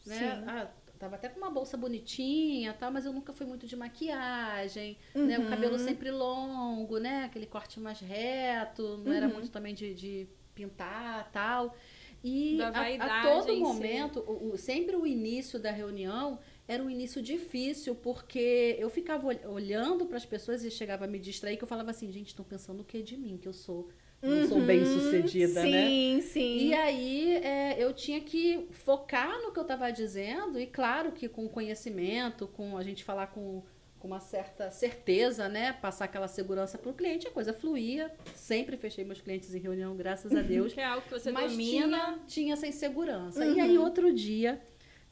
né? 0.06 0.42
Ah, 0.46 0.68
tava 0.98 1.16
até 1.16 1.28
com 1.28 1.38
uma 1.38 1.50
bolsa 1.50 1.76
bonitinha, 1.76 2.72
tal, 2.72 2.90
mas 2.90 3.04
eu 3.04 3.12
nunca 3.12 3.32
fui 3.32 3.46
muito 3.46 3.66
de 3.66 3.76
maquiagem, 3.76 4.96
né? 5.14 5.38
O 5.38 5.42
Uhum. 5.42 5.50
cabelo 5.50 5.78
sempre 5.78 6.10
longo, 6.10 6.98
né? 6.98 7.24
Aquele 7.24 7.46
corte 7.46 7.78
mais 7.78 8.00
reto, 8.00 8.96
não 9.04 9.12
era 9.12 9.26
Uhum. 9.26 9.34
muito 9.34 9.50
também 9.50 9.74
de, 9.74 9.94
de 9.94 10.26
pintar, 10.54 11.30
tal. 11.32 11.76
E 12.24 12.58
a- 12.62 12.68
a, 12.98 13.22
todo 13.22 13.54
momento, 13.56 14.20
o- 14.26 14.52
o- 14.52 14.56
sempre 14.58 14.96
o 14.96 15.06
início 15.06 15.58
da 15.60 15.70
reunião 15.70 16.38
era 16.68 16.82
um 16.82 16.90
início 16.90 17.22
difícil, 17.22 17.94
porque 17.94 18.76
eu 18.78 18.90
ficava 18.90 19.26
ol- 19.28 19.52
olhando 19.52 20.06
para 20.06 20.16
as 20.16 20.26
pessoas 20.26 20.64
e 20.64 20.70
chegava 20.70 21.04
a 21.04 21.08
me 21.08 21.18
distrair, 21.18 21.56
que 21.56 21.64
eu 21.64 21.68
falava 21.68 21.90
assim, 21.90 22.10
gente, 22.10 22.28
estão 22.28 22.44
pensando 22.44 22.80
o 22.80 22.84
que 22.84 23.02
de 23.02 23.16
mim, 23.16 23.36
que 23.38 23.48
eu 23.48 23.52
sou, 23.52 23.88
não 24.22 24.42
sou 24.48 24.58
Uhum. 24.58 24.66
bem 24.66 24.84
sucedida, 24.84 25.62
sim, 25.62 25.70
né? 25.70 25.88
Sim, 25.88 26.20
sim. 26.22 26.56
E 26.58 26.74
aí 26.74 27.34
é, 27.36 27.76
eu 27.82 27.92
tinha 27.92 28.20
que 28.20 28.66
focar 28.72 29.40
no 29.42 29.52
que 29.52 29.58
eu 29.58 29.62
estava 29.62 29.90
dizendo, 29.92 30.58
e 30.58 30.66
claro 30.66 31.12
que 31.12 31.28
com 31.28 31.48
conhecimento, 31.48 32.46
com 32.48 32.76
a 32.76 32.82
gente 32.82 33.04
falar 33.04 33.28
com, 33.28 33.62
com 33.98 34.08
uma 34.08 34.20
certa 34.20 34.70
certeza, 34.70 35.48
né? 35.48 35.72
Passar 35.74 36.06
aquela 36.06 36.28
segurança 36.28 36.78
para 36.78 36.90
o 36.90 36.94
cliente, 36.94 37.28
a 37.28 37.30
coisa 37.30 37.52
fluía. 37.52 38.10
Sempre 38.34 38.76
fechei 38.76 39.04
meus 39.04 39.20
clientes 39.20 39.54
em 39.54 39.58
reunião, 39.60 39.94
graças 39.96 40.34
a 40.34 40.40
Deus. 40.42 40.72
Que 40.72 40.80
é 40.80 40.84
algo 40.84 41.02
que 41.06 41.10
você 41.12 41.30
Mas 41.30 41.50
domina. 41.52 41.96
tinha, 41.98 42.18
tinha 42.26 42.52
essa 42.54 42.66
insegurança. 42.66 43.44
Uhum. 43.44 43.54
E 43.54 43.60
aí, 43.60 43.78
outro 43.78 44.12
dia, 44.12 44.60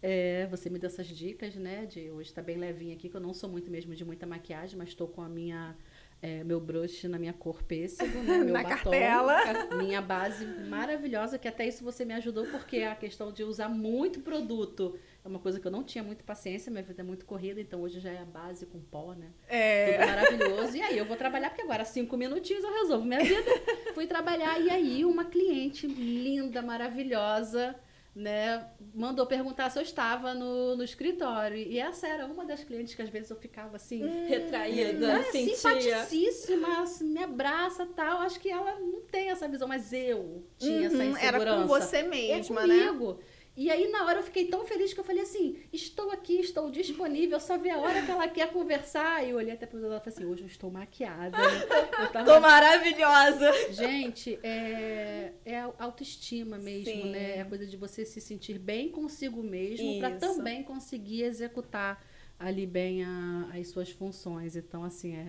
é, 0.07 0.47
você 0.51 0.69
me 0.69 0.79
deu 0.79 0.88
essas 0.88 1.07
dicas, 1.09 1.55
né? 1.57 1.87
De 1.87 2.11
hoje 2.11 2.31
tá 2.31 2.43
bem 2.43 2.59
levinha 2.59 2.95
aqui, 2.95 3.09
que 3.09 3.17
eu 3.17 3.21
não 3.23 3.33
sou 3.33 3.49
muito 3.49 3.71
mesmo 3.71 3.95
de 3.95 4.05
muita 4.05 4.27
maquiagem, 4.27 4.77
mas 4.77 4.90
estou 4.90 5.09
com 5.09 5.23
a 5.23 5.29
minha. 5.31 5.75
é, 6.21 6.45
meu 6.45 6.61
brush 6.61 7.05
na 7.05 7.19
minha 7.19 7.33
cor 7.33 7.62
pêssego, 7.62 8.19
né? 8.19 8.38
Meu 8.45 8.53
Na 8.53 8.62
batom, 8.62 8.90
cartela. 8.90 9.37
Minha 9.77 10.03
base 10.03 10.45
maravilhosa, 10.69 11.38
que 11.38 11.49
até 11.49 11.67
isso 11.67 11.83
você 11.83 12.05
me 12.05 12.12
ajudou, 12.14 12.45
porque 12.47 12.79
a 12.83 12.95
questão 12.95 13.33
de 13.33 13.43
usar 13.45 13.69
muito 13.71 14.21
produto 14.21 14.99
é 15.25 15.29
uma 15.29 15.38
coisa 15.38 15.59
que 15.59 15.67
eu 15.67 15.71
não 15.73 15.83
tinha 15.83 16.05
muito 16.05 16.23
paciência, 16.23 16.71
minha 16.71 16.83
vida 16.83 17.01
é 17.01 17.05
muito 17.05 17.25
corrida, 17.25 17.59
então 17.61 17.81
hoje 17.81 17.99
já 17.99 18.11
é 18.11 18.19
a 18.19 18.27
base 18.27 18.67
com 18.67 18.81
pó, 18.81 19.14
né? 19.14 19.29
É. 19.49 19.97
Tudo 19.97 20.07
maravilhoso. 20.07 20.77
E 20.77 20.83
aí 20.83 20.99
eu 20.99 21.07
vou 21.07 21.17
trabalhar, 21.17 21.49
porque 21.49 21.62
agora 21.62 21.85
cinco 21.85 22.14
minutinhos 22.17 22.62
eu 22.62 22.73
resolvo 22.73 23.07
minha 23.07 23.25
vida. 23.25 23.51
Fui 23.95 24.07
trabalhar 24.07 24.61
e 24.61 24.69
aí 24.69 25.05
uma 25.05 25.25
cliente 25.25 25.87
linda, 25.87 26.61
maravilhosa, 26.61 27.75
né, 28.14 28.68
mandou 28.94 29.27
perguntar 29.27 29.70
se 29.70 29.79
eu 29.79 29.83
estava 29.83 30.35
no, 30.35 30.77
no 30.77 30.85
escritório. 30.85 31.57
E 31.57 31.79
essa 31.79 32.07
era 32.07 32.27
uma 32.27 32.44
das 32.44 32.62
clientes 32.62 32.94
que 32.94 33.03
às 33.03 33.09
vezes 33.09 33.31
eu 33.31 33.37
ficava 33.37 33.77
assim, 33.77 34.05
Retraída, 34.27 35.16
ah, 35.18 35.22
sentia. 35.24 35.57
simpaticíssima, 35.57 36.83
assim, 36.83 37.09
me 37.09 37.22
abraça 37.22 37.85
tal. 37.87 38.20
Acho 38.20 38.38
que 38.38 38.48
ela 38.48 38.79
não 38.79 39.00
tem 39.03 39.31
essa 39.31 39.48
visão, 39.48 39.66
mas 39.66 39.92
eu 39.92 40.46
tinha 40.59 40.87
essa 40.87 40.96
Uhum, 40.96 41.11
insegurança. 41.11 41.27
Era 41.27 41.57
com 41.62 41.66
você 41.66 41.96
É 41.98 42.03
mesma, 42.05 42.66
né? 42.66 42.92
E 43.57 43.71
aí, 43.71 43.88
na 43.88 44.05
hora, 44.05 44.19
eu 44.19 44.23
fiquei 44.25 44.47
tão 44.47 44.64
feliz 44.64 44.93
que 44.93 44.99
eu 44.99 45.05
falei 45.05 45.23
assim: 45.23 45.57
estou 45.73 46.11
aqui, 46.11 46.40
estou 46.40 46.71
disponível, 46.71 47.38
só 47.38 47.57
ver 47.57 47.71
a 47.71 47.79
hora 47.79 48.03
que 48.03 48.11
ela 48.11 48.27
quer 48.27 48.53
conversar. 48.53 49.25
E 49.25 49.31
eu 49.31 49.37
olhei 49.37 49.53
até 49.53 49.64
para 49.64 49.79
ela 49.79 49.97
e 49.97 50.01
falei 50.01 50.14
assim: 50.17 50.25
hoje 50.25 50.43
eu 50.43 50.47
estou 50.49 50.71
maquiada. 50.73 51.38
Eu 52.01 52.09
tava- 52.12 52.25
Tô 52.35 52.40
maravilhosa. 52.40 53.73
Gente, 53.73 54.38
é, 54.43 55.33
é 55.45 55.61
autoestima 55.79 56.59
mesmo, 56.59 57.03
Sim. 57.05 57.11
né? 57.12 57.37
É 57.37 57.40
a 57.43 57.45
coisa 57.45 57.64
de 57.64 57.77
você 57.77 58.05
se 58.05 58.21
sentir 58.21 58.59
bem 58.59 58.88
consigo 58.88 59.40
mesmo 59.43 59.99
para 60.01 60.17
também 60.17 60.64
conseguir 60.64 61.23
executar 61.23 62.05
ali 62.37 62.67
bem 62.67 63.05
a- 63.05 63.51
as 63.55 63.69
suas 63.69 63.88
funções. 63.90 64.57
Então, 64.57 64.83
assim, 64.83 65.14
é, 65.14 65.21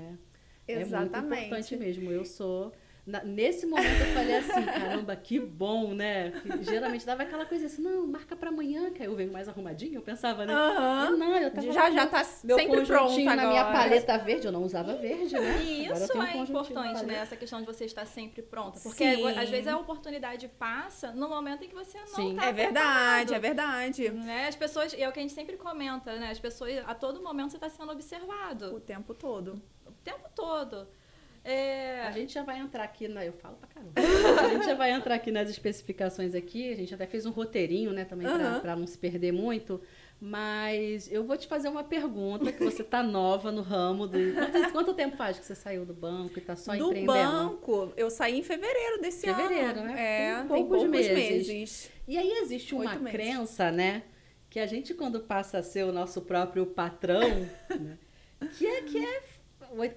é 0.68 0.76
muito 0.78 0.88
Exatamente. 0.88 1.46
importante 1.46 1.76
mesmo. 1.78 2.12
Eu 2.12 2.26
sou. 2.26 2.74
Na- 3.06 3.24
nesse 3.24 3.66
momento 3.68 4.00
eu 4.02 4.14
falei 4.14 4.36
assim, 4.38 4.66
caramba, 4.66 5.16
que 5.16 5.40
bom, 5.40 5.94
né? 5.94 6.32
Que 6.42 6.64
geralmente 6.64 7.06
dava 7.06 7.22
aquela 7.24 7.46
coisa 7.46 7.68
assim, 7.68 7.82
não, 7.82 8.08
marca 8.08 8.36
pra 8.36 8.50
amanhã, 8.50 8.90
que 8.92 9.02
aí 9.02 9.08
eu 9.08 9.16
venho 9.16 9.32
mais 9.32 9.48
arrumadinho, 9.48 9.96
eu 9.96 10.02
pensava, 10.02 10.46
né? 10.46 10.54
Aham. 10.54 11.06
Eu 11.12 11.18
não, 11.18 11.38
eu 11.38 11.52
tava 11.52 11.72
Já, 11.72 11.92
já 11.92 12.08
tá 12.08 12.26
meu 12.44 12.58
sempre 12.58 12.78
conjuntinho 12.80 13.26
na 13.36 13.46
minha 13.48 13.62
agora. 13.62 13.78
paleta 13.78 14.18
verde, 14.18 14.48
eu 14.48 14.52
não 14.52 14.64
usava 14.64 14.96
verde, 14.96 15.36
né? 15.36 15.62
E 15.64 15.86
Agora 15.86 16.00
eu 16.00 16.04
isso 16.04 16.14
tenho 16.14 16.24
é 16.24 16.38
importante, 16.38 17.06
né? 17.06 17.16
Essa 17.18 17.36
questão 17.36 17.60
de 17.60 17.66
você 17.68 17.86
estar 17.86 18.06
sempre 18.08 18.42
pronta. 18.42 18.80
Porque 18.80 19.16
Sim. 19.16 19.38
às 19.38 19.50
vezes 19.50 19.68
a 19.68 19.78
oportunidade 19.78 20.48
passa 20.48 21.12
no 21.12 21.30
momento 21.30 21.64
em 21.64 21.68
que 21.70 21.76
você 21.76 22.00
não 22.00 22.08
Sim. 22.08 22.36
tá 22.36 22.46
É 22.48 22.52
verdade, 22.54 23.34
é 23.36 23.40
verdade. 23.40 24.10
Né? 24.10 24.48
As 24.48 24.56
pessoas, 24.56 24.94
e 24.94 25.02
é 25.04 25.08
o 25.08 25.12
que 25.12 25.20
a 25.20 25.22
gente 25.22 25.34
sempre 25.34 25.58
comenta, 25.58 26.16
né? 26.18 26.32
As 26.32 26.40
pessoas, 26.40 26.74
a 26.88 26.96
todo 26.96 27.22
momento 27.22 27.52
você 27.52 27.58
está 27.58 27.70
sendo 27.70 27.92
observado. 27.92 28.76
O 28.76 28.80
tempo 28.80 29.14
todo. 29.14 29.62
O 29.86 29.92
tempo 30.04 30.28
todo. 30.36 30.88
É, 31.48 32.02
A 32.02 32.12
gente 32.12 32.34
já 32.34 32.42
vai 32.44 32.60
entrar 32.60 32.84
aqui 32.84 33.08
na. 33.08 33.24
Eu 33.24 33.34
falo 33.34 33.56
pra 33.58 33.68
caramba. 33.68 33.92
A 34.42 34.50
gente 34.50 34.66
já 34.66 34.74
vai 34.74 34.92
entrar 34.92 35.14
aqui 35.16 35.32
nas 35.32 35.50
especificações 35.50 36.34
aqui. 36.34 36.72
A 36.72 36.76
gente 36.76 36.94
até 36.94 37.06
fez 37.06 37.26
um 37.26 37.32
roteirinho, 37.32 37.92
né, 37.94 38.04
também, 38.04 38.28
pra, 38.28 38.36
Aham. 38.38 38.60
pra 38.60 38.76
não 38.76 38.88
se 38.88 38.98
perder 38.98 39.32
muito. 39.32 39.80
Mas 40.20 41.12
eu 41.12 41.24
vou 41.24 41.38
te 41.38 41.46
fazer 41.48 41.68
uma 41.68 41.84
pergunta, 41.84 42.52
que 42.52 42.64
você 42.64 42.84
tá 42.84 43.04
nova 43.04 43.52
no 43.52 43.62
ramo. 43.62 44.08
Do... 44.08 44.18
Quanto, 44.34 44.72
quanto 44.72 44.94
tempo 44.94 45.16
faz 45.18 45.38
que 45.38 45.46
você 45.46 45.54
saiu 45.54 45.86
do 45.86 45.94
banco 45.94 46.40
e 46.40 46.42
tá 46.42 46.56
só 46.56 46.72
do 46.76 46.88
empreendendo? 46.88 47.06
banco, 47.14 47.94
eu 47.98 48.10
saí 48.10 48.40
em 48.40 48.44
fevereiro 48.44 49.02
desse 49.02 49.22
Fevereiro, 49.28 49.80
ano. 49.82 49.84
né? 49.84 49.94
É, 49.98 50.36
Tem 50.36 50.40
tem 50.40 50.48
poucos 50.48 50.78
poucos, 50.78 50.90
meses. 50.90 51.48
meses. 51.48 51.92
E 52.08 52.18
aí 52.18 52.32
existe 52.42 52.74
uma 52.74 52.90
Oito 52.92 53.04
meses. 53.04 53.12
crença, 53.12 53.72
né? 53.72 54.04
Que 54.50 54.60
a 54.60 54.66
gente, 54.66 54.94
quando 54.94 55.20
passa 55.20 55.58
a 55.60 55.64
ser 55.64 55.84
o 55.84 55.92
nosso 55.92 56.22
próprio 56.22 56.66
patrão, 56.66 57.30
né, 57.78 57.98
que 58.58 58.66
é 58.66 58.82
que 58.84 58.98
é 59.06 59.22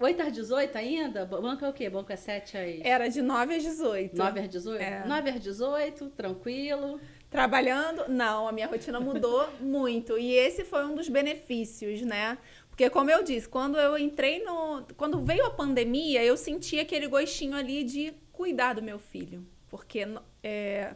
8 0.00 0.22
às 0.22 0.32
18 0.32 0.76
ainda? 0.76 1.24
Banco 1.24 1.64
é 1.64 1.68
o 1.68 1.72
quê? 1.72 1.88
Banco 1.88 2.12
é 2.12 2.16
7 2.16 2.56
às 2.56 2.80
Era 2.82 3.08
de 3.08 3.22
9 3.22 3.54
às 3.56 3.62
18. 3.62 4.16
9 4.16 4.40
às 4.40 4.48
18? 4.48 4.80
É. 4.80 5.06
9 5.06 5.30
às 5.30 5.40
18, 5.40 6.10
tranquilo. 6.10 7.00
Trabalhando? 7.30 8.08
Não, 8.08 8.48
a 8.48 8.52
minha 8.52 8.66
rotina 8.66 8.98
mudou 8.98 9.48
muito. 9.60 10.18
E 10.18 10.32
esse 10.32 10.64
foi 10.64 10.84
um 10.84 10.94
dos 10.94 11.08
benefícios, 11.08 12.00
né? 12.02 12.38
Porque, 12.68 12.88
como 12.88 13.10
eu 13.10 13.22
disse, 13.22 13.48
quando 13.48 13.76
eu 13.76 13.98
entrei 13.98 14.42
no. 14.44 14.84
Quando 14.96 15.20
veio 15.20 15.44
a 15.44 15.50
pandemia, 15.50 16.24
eu 16.24 16.36
senti 16.36 16.78
aquele 16.78 17.06
gostinho 17.06 17.56
ali 17.56 17.84
de 17.84 18.14
cuidar 18.32 18.74
do 18.74 18.82
meu 18.82 18.98
filho. 18.98 19.46
Porque 19.68 20.06
é, 20.42 20.94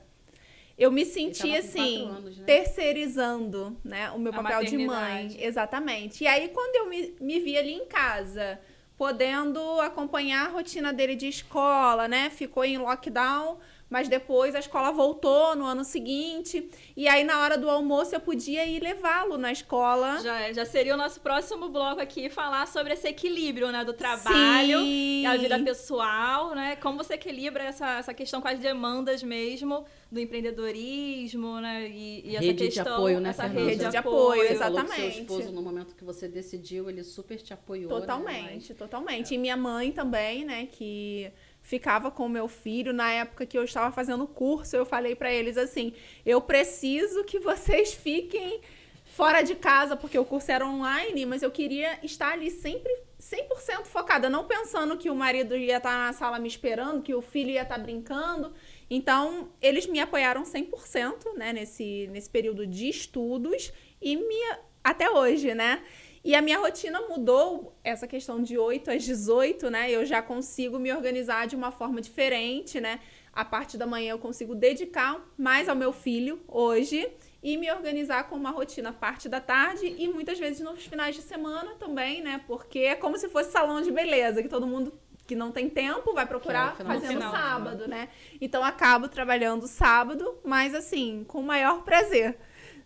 eu 0.79 0.91
me 0.91 1.05
senti 1.05 1.55
assim, 1.57 2.07
anos, 2.07 2.39
né? 2.39 2.45
terceirizando, 2.45 3.77
né, 3.85 4.11
o 4.11 4.19
meu 4.19 4.33
A 4.33 4.43
papel 4.43 4.65
de 4.65 4.79
mãe. 4.79 5.37
Exatamente. 5.39 6.25
E 6.25 6.27
aí, 6.27 6.49
quando 6.49 6.77
eu 6.77 6.89
me, 6.89 7.15
me 7.21 7.41
vi 7.41 7.57
ali 7.57 7.73
em 7.73 7.87
casa, 7.87 8.59
podendo 9.03 9.81
acompanhar 9.81 10.47
a 10.47 10.49
rotina 10.49 10.93
dele 10.93 11.17
de 11.17 11.27
escola, 11.27 12.07
né, 12.07 12.31
ficou 12.31 12.65
em 12.65 12.79
lockdown, 12.79 13.59
mas 13.93 14.09
depois 14.09 14.55
a 14.55 14.59
escola 14.59 14.91
voltou 14.91 15.55
no 15.55 15.67
ano 15.67 15.85
seguinte. 15.85 16.67
E 16.97 17.07
aí, 17.07 17.25
na 17.25 17.43
hora 17.43 17.59
do 17.59 17.69
almoço, 17.69 18.15
eu 18.15 18.21
podia 18.21 18.65
ir 18.65 18.83
levá-lo 18.83 19.37
na 19.37 19.53
escola. 19.53 20.19
Já, 20.23 20.51
já 20.51 20.65
seria 20.65 20.95
o 20.95 20.97
nosso 20.97 21.21
próximo 21.21 21.69
bloco 21.69 22.01
aqui 22.01 22.31
falar 22.31 22.67
sobre 22.67 22.95
esse 22.95 23.07
equilíbrio, 23.07 23.71
né? 23.71 23.85
Do 23.85 23.93
trabalho 23.93 24.79
Sim. 24.79 25.21
e 25.23 25.27
a 25.27 25.37
vida 25.37 25.59
pessoal, 25.59 26.55
né? 26.55 26.75
Como 26.77 26.97
você 26.97 27.15
equilibra 27.15 27.65
essa, 27.65 27.99
essa 27.99 28.15
questão 28.15 28.41
com 28.41 28.49
as 28.49 28.59
demandas 28.59 29.23
mesmo 29.23 29.85
do 30.11 30.19
empreendedorismo, 30.19 31.61
né? 31.61 31.87
E, 31.89 32.31
e 32.31 32.37
essa 32.37 32.47
Rede 32.47 32.59
de 32.59 32.65
questão, 32.77 32.95
apoio, 32.95 33.21
né, 33.21 33.29
essa 33.29 33.43
Fernanda? 33.43 33.67
rede 33.67 33.77
de, 33.77 33.85
Rede 33.85 33.91
de 33.91 33.97
apoio. 33.99 34.49
Você 34.49 34.55
falou 34.57 34.79
exatamente. 34.81 35.13
seu 35.13 35.23
esposo, 35.23 35.53
no 35.53 35.61
momento 35.61 35.95
que 35.95 36.05
você 36.05 36.29
decidiu, 36.29 36.89
ele 36.89 37.05
super 37.05 37.37
te 37.37 37.53
apoiou. 37.53 37.93
né? 37.93 38.01
Totalmente, 38.01 38.75
totalmente. 38.75 39.35
E 39.35 39.39
minha 39.39 39.57
mãe 39.57 39.93
também, 39.93 40.47
né, 40.47 40.67
que 40.73 41.31
ficava 41.63 42.11
com 42.11 42.29
meu 42.29 42.49
filho 42.49 42.93
na 42.93 43.11
época 43.11 43.47
que 43.47 43.57
eu 43.57 43.65
estava 43.65 43.91
fazendo 43.91 44.27
curso, 44.27 44.77
eu 44.77 44.85
falei 44.85 45.15
pra 45.15 45.33
eles 45.33 45.57
assim: 45.57 45.93
"Eu 46.27 46.41
preciso 46.41 47.25
que 47.25 47.39
vocês 47.39 47.95
fiquem 47.95 48.61
fora 49.05 49.43
de 49.43 49.55
casa, 49.55 49.95
porque 49.97 50.19
o 50.19 50.25
curso 50.25 50.51
era 50.51 50.67
online, 50.67 51.27
mas 51.27 51.43
eu 51.43 51.51
queria 51.51 51.99
estar 52.03 52.33
ali 52.33 52.51
sempre 52.51 52.91
100% 53.21 53.85
focada, 53.85 54.29
não 54.29 54.45
pensando 54.47 54.97
que 54.97 55.11
o 55.11 55.15
marido 55.15 55.57
ia 55.57 55.77
estar 55.77 55.97
na 55.97 56.13
sala 56.13 56.39
me 56.39 56.49
esperando, 56.49 57.03
que 57.03 57.15
o 57.15 57.23
filho 57.23 57.51
ia 57.51 57.63
estar 57.63 57.79
brincando. 57.79 58.53
Então, 58.91 59.51
eles 59.61 59.87
me 59.87 60.01
apoiaram 60.01 60.43
100%, 60.43 61.37
né, 61.37 61.53
nesse, 61.53 62.09
nesse 62.11 62.29
período 62.29 62.67
de 62.67 62.89
estudos 62.89 63.73
e 64.01 64.17
me 64.17 64.57
até 64.83 65.09
hoje, 65.09 65.55
né? 65.55 65.83
E 66.25 66.37
a 66.37 66.43
minha 66.43 66.59
rotina 66.59 67.01
mudou, 67.09 67.77
essa 67.83 68.07
questão 68.07 68.41
de 68.41 68.57
8 68.57 68.93
às 68.93 69.03
18, 69.03 69.69
né? 69.71 69.91
Eu 69.91 70.07
já 70.07 70.23
consigo 70.23 70.79
me 70.79 70.93
organizar 70.93 71.47
de 71.47 71.57
uma 71.57 71.73
forma 71.73 72.01
diferente, 72.01 72.81
né? 72.81 73.01
A 73.33 73.45
parte 73.45 73.77
da 73.77 73.87
manhã 73.87 74.13
eu 74.13 74.19
consigo 74.19 74.55
dedicar 74.55 75.21
mais 75.37 75.69
ao 75.69 75.75
meu 75.75 75.93
filho 75.93 76.41
hoje 76.47 77.11
e 77.43 77.57
me 77.57 77.73
organizar 77.73 78.29
com 78.29 78.37
uma 78.37 78.51
rotina 78.51 78.93
parte 78.93 79.29
da 79.29 79.41
tarde 79.41 79.87
e 79.99 80.07
muitas 80.07 80.39
vezes 80.39 80.61
nos 80.61 80.87
finais 80.87 81.17
de 81.17 81.23
semana 81.23 81.75
também, 81.75 82.23
né? 82.23 82.41
Porque 82.47 82.81
é 82.81 82.95
como 82.95 83.19
se 83.19 83.29
fosse 83.29 83.51
salão 83.51 83.83
de 83.83 83.91
beleza, 83.91 84.43
que 84.43 84.49
todo 84.49 84.67
mundo 84.67 84.93
que 85.27 85.35
não 85.35 85.51
tem 85.51 85.69
tempo 85.69 86.13
vai 86.13 86.27
procurar 86.27 86.73
é 86.73 86.77
final 86.77 87.01
fazendo 87.01 87.21
sábado, 87.23 87.89
né? 87.89 88.09
Então 88.41 88.63
acabo 88.63 89.09
trabalhando 89.09 89.67
sábado, 89.67 90.39
mas 90.45 90.75
assim, 90.75 91.25
com 91.27 91.41
o 91.41 91.43
maior 91.43 91.83
prazer. 91.83 92.39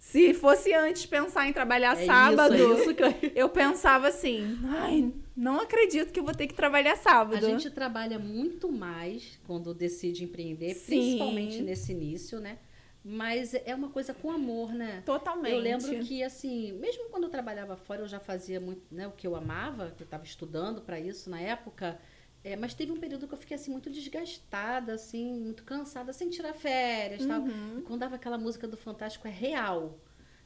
Se 0.06 0.32
fosse 0.32 0.72
antes 0.72 1.04
pensar 1.04 1.48
em 1.48 1.52
trabalhar 1.52 2.00
É 2.00 2.06
sábado, 2.06 2.54
isso, 2.54 2.90
é 3.02 3.10
isso 3.10 3.32
eu... 3.34 3.48
pensava 3.48 4.06
assim, 4.06 4.56
ai, 4.64 5.12
não 5.36 5.60
acredito 5.60 6.12
que 6.12 6.20
eu 6.20 6.24
vou 6.24 6.32
ter 6.32 6.46
que 6.46 6.54
trabalhar 6.54 6.92
A 6.92 6.96
sábado. 6.96 7.44
gente 7.44 7.68
trabalha 7.70 8.16
muito 8.16 8.70
mais 8.70 9.36
quando 9.48 9.74
decide 9.74 10.22
empreender, 10.22 10.74
Sim. 10.74 10.86
principalmente 10.86 11.60
nesse 11.60 11.90
início, 11.90 12.38
né? 12.38 12.58
Mas 13.04 13.52
é 13.54 13.74
uma 13.74 13.88
coisa 13.88 14.14
com 14.14 14.30
amor, 14.30 14.72
né? 14.72 15.02
Totalmente. 15.04 15.52
Eu 15.52 15.58
lembro 15.58 15.98
que, 16.04 16.22
assim, 16.22 16.72
mesmo 16.74 17.08
quando 17.10 17.24
eu 17.24 17.30
trabalhava 17.30 17.76
fora, 17.76 18.02
eu 18.02 18.08
já 18.08 18.20
fazia 18.20 18.60
muito, 18.60 18.82
né, 18.92 19.08
o 19.08 19.12
que 19.12 19.26
eu 19.26 19.34
amava, 19.34 19.92
que 19.96 20.02
eu 20.02 20.06
estava 20.06 20.24
estudando 20.24 20.82
para 20.82 21.00
isso 21.00 21.28
na 21.28 21.40
época. 21.40 21.98
É, 22.46 22.54
mas 22.54 22.74
teve 22.74 22.92
um 22.92 22.96
período 22.96 23.26
que 23.26 23.34
eu 23.34 23.38
fiquei, 23.38 23.56
assim, 23.56 23.72
muito 23.72 23.90
desgastada, 23.90 24.94
assim, 24.94 25.32
muito 25.34 25.64
cansada, 25.64 26.12
sem 26.12 26.30
tirar 26.30 26.54
férias 26.54 27.24
e 27.24 27.26
tal. 27.26 27.40
Uhum. 27.40 27.78
E 27.80 27.82
quando 27.82 27.98
dava 27.98 28.14
aquela 28.14 28.38
música 28.38 28.68
do 28.68 28.76
Fantástico, 28.76 29.26
é 29.26 29.30
real. 29.32 29.98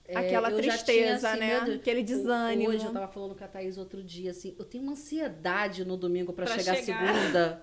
É, 0.07 0.17
Aquela 0.17 0.49
já 0.51 0.57
tristeza, 0.57 1.19
tinha, 1.19 1.31
assim, 1.33 1.41
né? 1.41 1.61
Deus, 1.61 1.77
Aquele 1.77 2.03
desânimo. 2.03 2.71
Hoje 2.71 2.87
eu 2.87 2.93
tava 2.93 3.07
falando 3.07 3.35
com 3.35 3.45
a 3.45 3.47
Thaís 3.49 3.77
outro 3.77 4.03
dia, 4.03 4.31
assim, 4.31 4.57
eu 4.59 4.65
tenho 4.65 4.83
uma 4.83 4.93
ansiedade 4.93 5.85
no 5.85 5.95
domingo 5.95 6.33
para 6.33 6.47
Pra 6.47 6.57
chegar, 6.59 6.75
chegar. 6.77 7.15
segunda. 7.15 7.63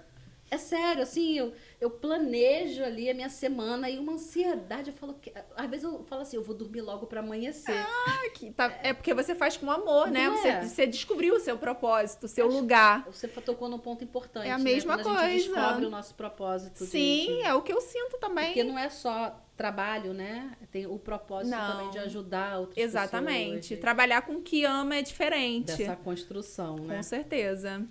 É 0.51 0.57
sério, 0.59 1.01
assim, 1.01 1.39
eu, 1.39 1.51
eu 1.79 1.91
planejo 1.91 2.83
ali 2.83 3.09
a 3.09 3.13
minha 3.13 3.29
semana 3.29 3.89
e 3.89 3.99
uma 3.99 4.13
ansiedade, 4.13 4.89
eu 4.89 4.95
falo 4.95 5.13
que. 5.15 5.31
Às 5.55 5.69
vezes 5.69 5.83
eu 5.83 6.03
falo 6.05 6.21
assim, 6.23 6.35
eu 6.35 6.43
vou 6.43 6.55
dormir 6.55 6.81
logo 6.81 7.05
para 7.05 7.19
amanhecer. 7.19 7.85
Que 8.33 8.51
tá- 8.51 8.79
é 8.83 8.93
porque 8.93 9.13
você 9.13 9.35
faz 9.35 9.57
com 9.57 9.69
amor, 9.69 10.09
né? 10.09 10.27
Não 10.27 10.37
Você, 10.37 10.47
é? 10.47 10.61
você 10.65 10.87
descobriu 10.87 11.35
o 11.35 11.39
seu 11.39 11.57
propósito, 11.57 12.23
o 12.25 12.27
seu 12.27 12.47
Acho- 12.47 12.57
lugar. 12.57 13.03
Você 13.11 13.27
tocou 13.27 13.69
num 13.69 13.79
ponto 13.79 14.03
importante. 14.03 14.47
É 14.47 14.51
a 14.51 14.57
né? 14.57 14.63
mesma 14.63 14.97
Quando 14.97 15.17
a 15.17 15.29
gente 15.29 15.45
coisa. 15.45 15.61
descobre 15.61 15.85
o 15.85 15.89
nosso 15.89 16.15
propósito. 16.15 16.83
Sim, 16.85 17.37
de- 17.37 17.41
é 17.43 17.53
o 17.53 17.61
que 17.61 17.71
eu 17.71 17.79
sinto 17.81 18.17
também. 18.19 18.47
Porque 18.47 18.63
não 18.63 18.77
é 18.77 18.89
só 18.89 19.43
trabalho, 19.55 20.13
né? 20.13 20.51
Tem 20.71 20.85
o 20.85 20.99
propósito 20.99 21.49
Não. 21.55 21.71
também 21.71 21.89
de 21.91 21.99
ajudar 21.99 22.59
outras 22.59 22.77
Exatamente. 22.77 23.59
pessoas. 23.69 23.79
Trabalhar 23.79 24.21
com 24.23 24.33
o 24.35 24.41
que 24.41 24.63
ama 24.65 24.95
é 24.95 25.01
diferente. 25.01 25.75
Dessa 25.75 25.95
construção, 25.95 26.75
né? 26.77 26.97
Com 26.97 27.03
certeza. 27.03 27.87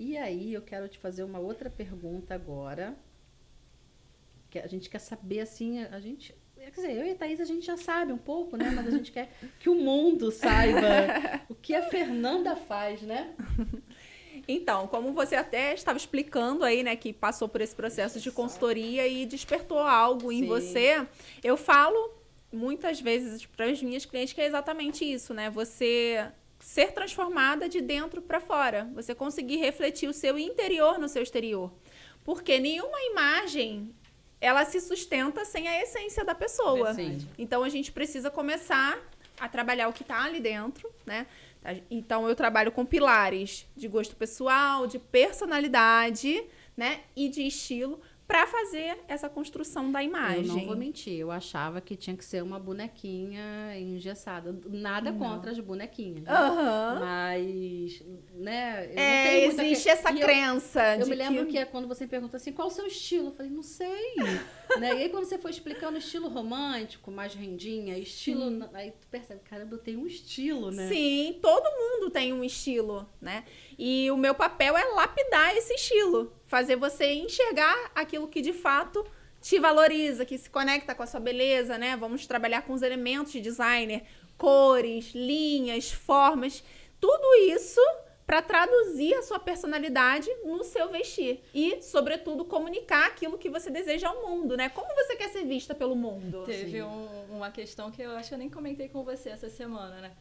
E 0.00 0.16
aí, 0.16 0.54
eu 0.54 0.62
quero 0.62 0.86
te 0.86 0.96
fazer 0.96 1.24
uma 1.24 1.40
outra 1.40 1.68
pergunta 1.68 2.32
agora. 2.32 2.96
Que 4.48 4.60
a 4.60 4.66
gente 4.68 4.88
quer 4.88 5.00
saber, 5.00 5.40
assim, 5.40 5.82
a 5.82 5.98
gente. 5.98 6.32
Quer 6.54 6.70
dizer, 6.70 6.92
eu 6.92 7.04
e 7.04 7.10
a 7.10 7.14
Thaís 7.16 7.40
a 7.40 7.44
gente 7.44 7.66
já 7.66 7.76
sabe 7.76 8.12
um 8.12 8.18
pouco, 8.18 8.56
né? 8.56 8.70
Mas 8.70 8.86
a 8.86 8.90
gente 8.92 9.10
quer 9.10 9.28
que 9.58 9.68
o 9.68 9.74
mundo 9.74 10.30
saiba 10.30 11.42
o 11.48 11.54
que 11.54 11.74
a 11.74 11.82
Fernanda 11.82 12.54
faz, 12.54 13.02
né? 13.02 13.34
Então, 14.46 14.86
como 14.86 15.12
você 15.12 15.34
até 15.34 15.74
estava 15.74 15.98
explicando 15.98 16.64
aí, 16.64 16.82
né, 16.82 16.94
que 16.94 17.12
passou 17.12 17.48
por 17.48 17.60
esse 17.60 17.74
processo 17.74 18.20
de 18.20 18.30
consultoria 18.30 19.06
e 19.06 19.26
despertou 19.26 19.80
algo 19.80 20.30
em 20.30 20.42
Sim. 20.42 20.46
você, 20.46 21.06
eu 21.42 21.56
falo 21.56 22.14
muitas 22.50 23.00
vezes 23.00 23.44
para 23.44 23.66
as 23.66 23.82
minhas 23.82 24.06
clientes 24.06 24.32
que 24.32 24.40
é 24.40 24.46
exatamente 24.46 25.04
isso, 25.04 25.34
né? 25.34 25.50
Você 25.50 26.24
ser 26.58 26.92
transformada 26.92 27.68
de 27.68 27.80
dentro 27.80 28.20
para 28.20 28.40
fora, 28.40 28.90
você 28.94 29.14
conseguir 29.14 29.56
refletir 29.56 30.08
o 30.08 30.12
seu 30.12 30.38
interior 30.38 30.98
no 30.98 31.08
seu 31.08 31.22
exterior. 31.22 31.72
Porque 32.24 32.58
nenhuma 32.58 33.00
imagem 33.10 33.94
ela 34.40 34.64
se 34.64 34.80
sustenta 34.80 35.44
sem 35.44 35.66
a 35.66 35.82
essência 35.82 36.24
da 36.24 36.34
pessoa. 36.34 36.94
Sim. 36.94 37.18
Então 37.36 37.62
a 37.62 37.68
gente 37.68 37.90
precisa 37.90 38.30
começar 38.30 38.98
a 39.38 39.48
trabalhar 39.48 39.88
o 39.88 39.92
que 39.92 40.02
está 40.02 40.24
ali 40.24 40.40
dentro, 40.40 40.90
né? 41.06 41.26
Tá? 41.60 41.74
Então 41.90 42.28
eu 42.28 42.34
trabalho 42.34 42.72
com 42.72 42.84
pilares 42.84 43.66
de 43.76 43.88
gosto 43.88 44.16
pessoal, 44.16 44.86
de 44.86 44.98
personalidade, 44.98 46.44
né? 46.76 47.00
E 47.16 47.28
de 47.28 47.42
estilo 47.46 48.00
para 48.28 48.46
fazer 48.46 48.98
essa 49.08 49.26
construção 49.28 49.90
da 49.90 50.02
imagem. 50.02 50.42
Eu 50.42 50.54
não 50.54 50.66
vou 50.66 50.76
mentir, 50.76 51.14
eu 51.18 51.30
achava 51.30 51.80
que 51.80 51.96
tinha 51.96 52.14
que 52.14 52.24
ser 52.24 52.42
uma 52.42 52.58
bonequinha 52.60 53.76
engessada. 53.78 54.54
Nada 54.68 55.12
contra 55.14 55.50
as 55.50 55.58
bonequinhas. 55.58 56.22
né? 56.24 56.30
Aham. 56.30 57.00
Mas, 57.00 58.02
né? 58.34 58.84
Eu 58.90 58.94
não 58.96 59.02
É, 59.02 59.44
existe 59.46 59.84
que- 59.84 59.90
essa 59.90 60.12
e 60.12 60.20
eu- 60.20 60.26
crença 60.26 60.96
Eu 60.96 61.04
de 61.04 61.10
me 61.10 61.16
lembro 61.16 61.46
que... 61.46 61.56
é 61.56 61.64
quando 61.64 61.88
você 61.88 62.06
pergunta 62.06 62.36
assim, 62.36 62.52
qual 62.52 62.68
o 62.68 62.70
seu 62.70 62.86
estilo? 62.86 63.28
Eu 63.28 63.32
falei, 63.32 63.50
não 63.50 63.62
sei. 63.62 64.14
né? 64.78 64.94
E 64.98 65.02
aí 65.04 65.08
quando 65.08 65.24
você 65.24 65.38
foi 65.38 65.50
explicando 65.50 65.96
estilo 65.96 66.28
romântico, 66.28 67.10
mais 67.10 67.32
rendinha, 67.34 67.96
estilo. 67.96 68.68
Aí 68.74 68.90
tu 68.90 69.06
percebe, 69.10 69.40
caramba, 69.48 69.74
eu 69.74 69.78
tenho 69.78 70.00
um 70.00 70.06
estilo, 70.06 70.70
né? 70.70 70.86
Sim, 70.88 71.38
todo 71.40 71.64
mundo 71.64 72.10
tem 72.10 72.32
um 72.32 72.44
estilo, 72.44 73.08
né? 73.22 73.44
E 73.78 74.10
o 74.10 74.16
meu 74.16 74.34
papel 74.34 74.76
é 74.76 74.84
lapidar 74.86 75.56
esse 75.56 75.72
estilo, 75.74 76.32
fazer 76.46 76.74
você 76.76 77.12
enxergar 77.12 77.92
aquilo 77.94 78.26
que 78.26 78.40
de 78.40 78.52
fato 78.52 79.06
te 79.40 79.58
valoriza, 79.60 80.24
que 80.24 80.36
se 80.36 80.50
conecta 80.50 80.94
com 80.96 81.02
a 81.04 81.06
sua 81.06 81.20
beleza, 81.20 81.78
né? 81.78 81.96
Vamos 81.96 82.26
trabalhar 82.26 82.62
com 82.62 82.72
os 82.72 82.82
elementos 82.82 83.32
de 83.32 83.40
designer, 83.40 84.02
cores, 84.36 85.12
linhas, 85.14 85.92
formas, 85.92 86.64
tudo 87.00 87.34
isso 87.48 87.80
para 88.26 88.42
traduzir 88.42 89.14
a 89.14 89.22
sua 89.22 89.38
personalidade 89.38 90.28
no 90.44 90.62
seu 90.64 90.88
vestir 90.90 91.40
e, 91.54 91.80
sobretudo, 91.80 92.44
comunicar 92.44 93.06
aquilo 93.06 93.38
que 93.38 93.48
você 93.48 93.70
deseja 93.70 94.08
ao 94.08 94.20
mundo, 94.28 94.56
né? 94.56 94.68
Como 94.68 94.92
você 94.94 95.16
quer 95.16 95.28
ser 95.30 95.44
vista 95.44 95.74
pelo 95.74 95.94
mundo? 95.96 96.42
Teve 96.44 96.82
um- 96.82 97.24
uma 97.30 97.50
questão 97.50 97.90
que 97.90 98.02
eu 98.02 98.10
acho 98.16 98.28
que 98.28 98.34
eu 98.34 98.38
nem 98.38 98.50
comentei 98.50 98.88
com 98.88 99.02
você 99.04 99.30
essa 99.30 99.48
semana, 99.48 100.00
né? 100.00 100.12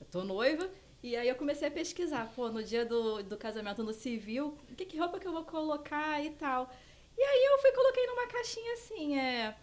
Eu 0.00 0.06
tô 0.10 0.24
noiva 0.24 0.68
e 1.04 1.14
aí 1.16 1.28
eu 1.28 1.34
comecei 1.36 1.68
a 1.68 1.70
pesquisar, 1.70 2.32
pô, 2.34 2.48
no 2.48 2.62
dia 2.64 2.84
do, 2.86 3.22
do 3.22 3.36
casamento 3.36 3.82
no 3.82 3.92
civil, 3.92 4.56
que, 4.76 4.86
que 4.86 4.98
roupa 4.98 5.20
que 5.20 5.28
eu 5.28 5.32
vou 5.32 5.44
colocar 5.44 6.24
e 6.24 6.30
tal. 6.30 6.70
E 7.16 7.22
aí 7.22 7.44
eu 7.52 7.58
fui 7.58 7.70
e 7.70 7.74
coloquei 7.74 8.06
numa 8.06 8.26
caixinha 8.26 8.72
assim, 8.72 9.18
é, 9.18 9.54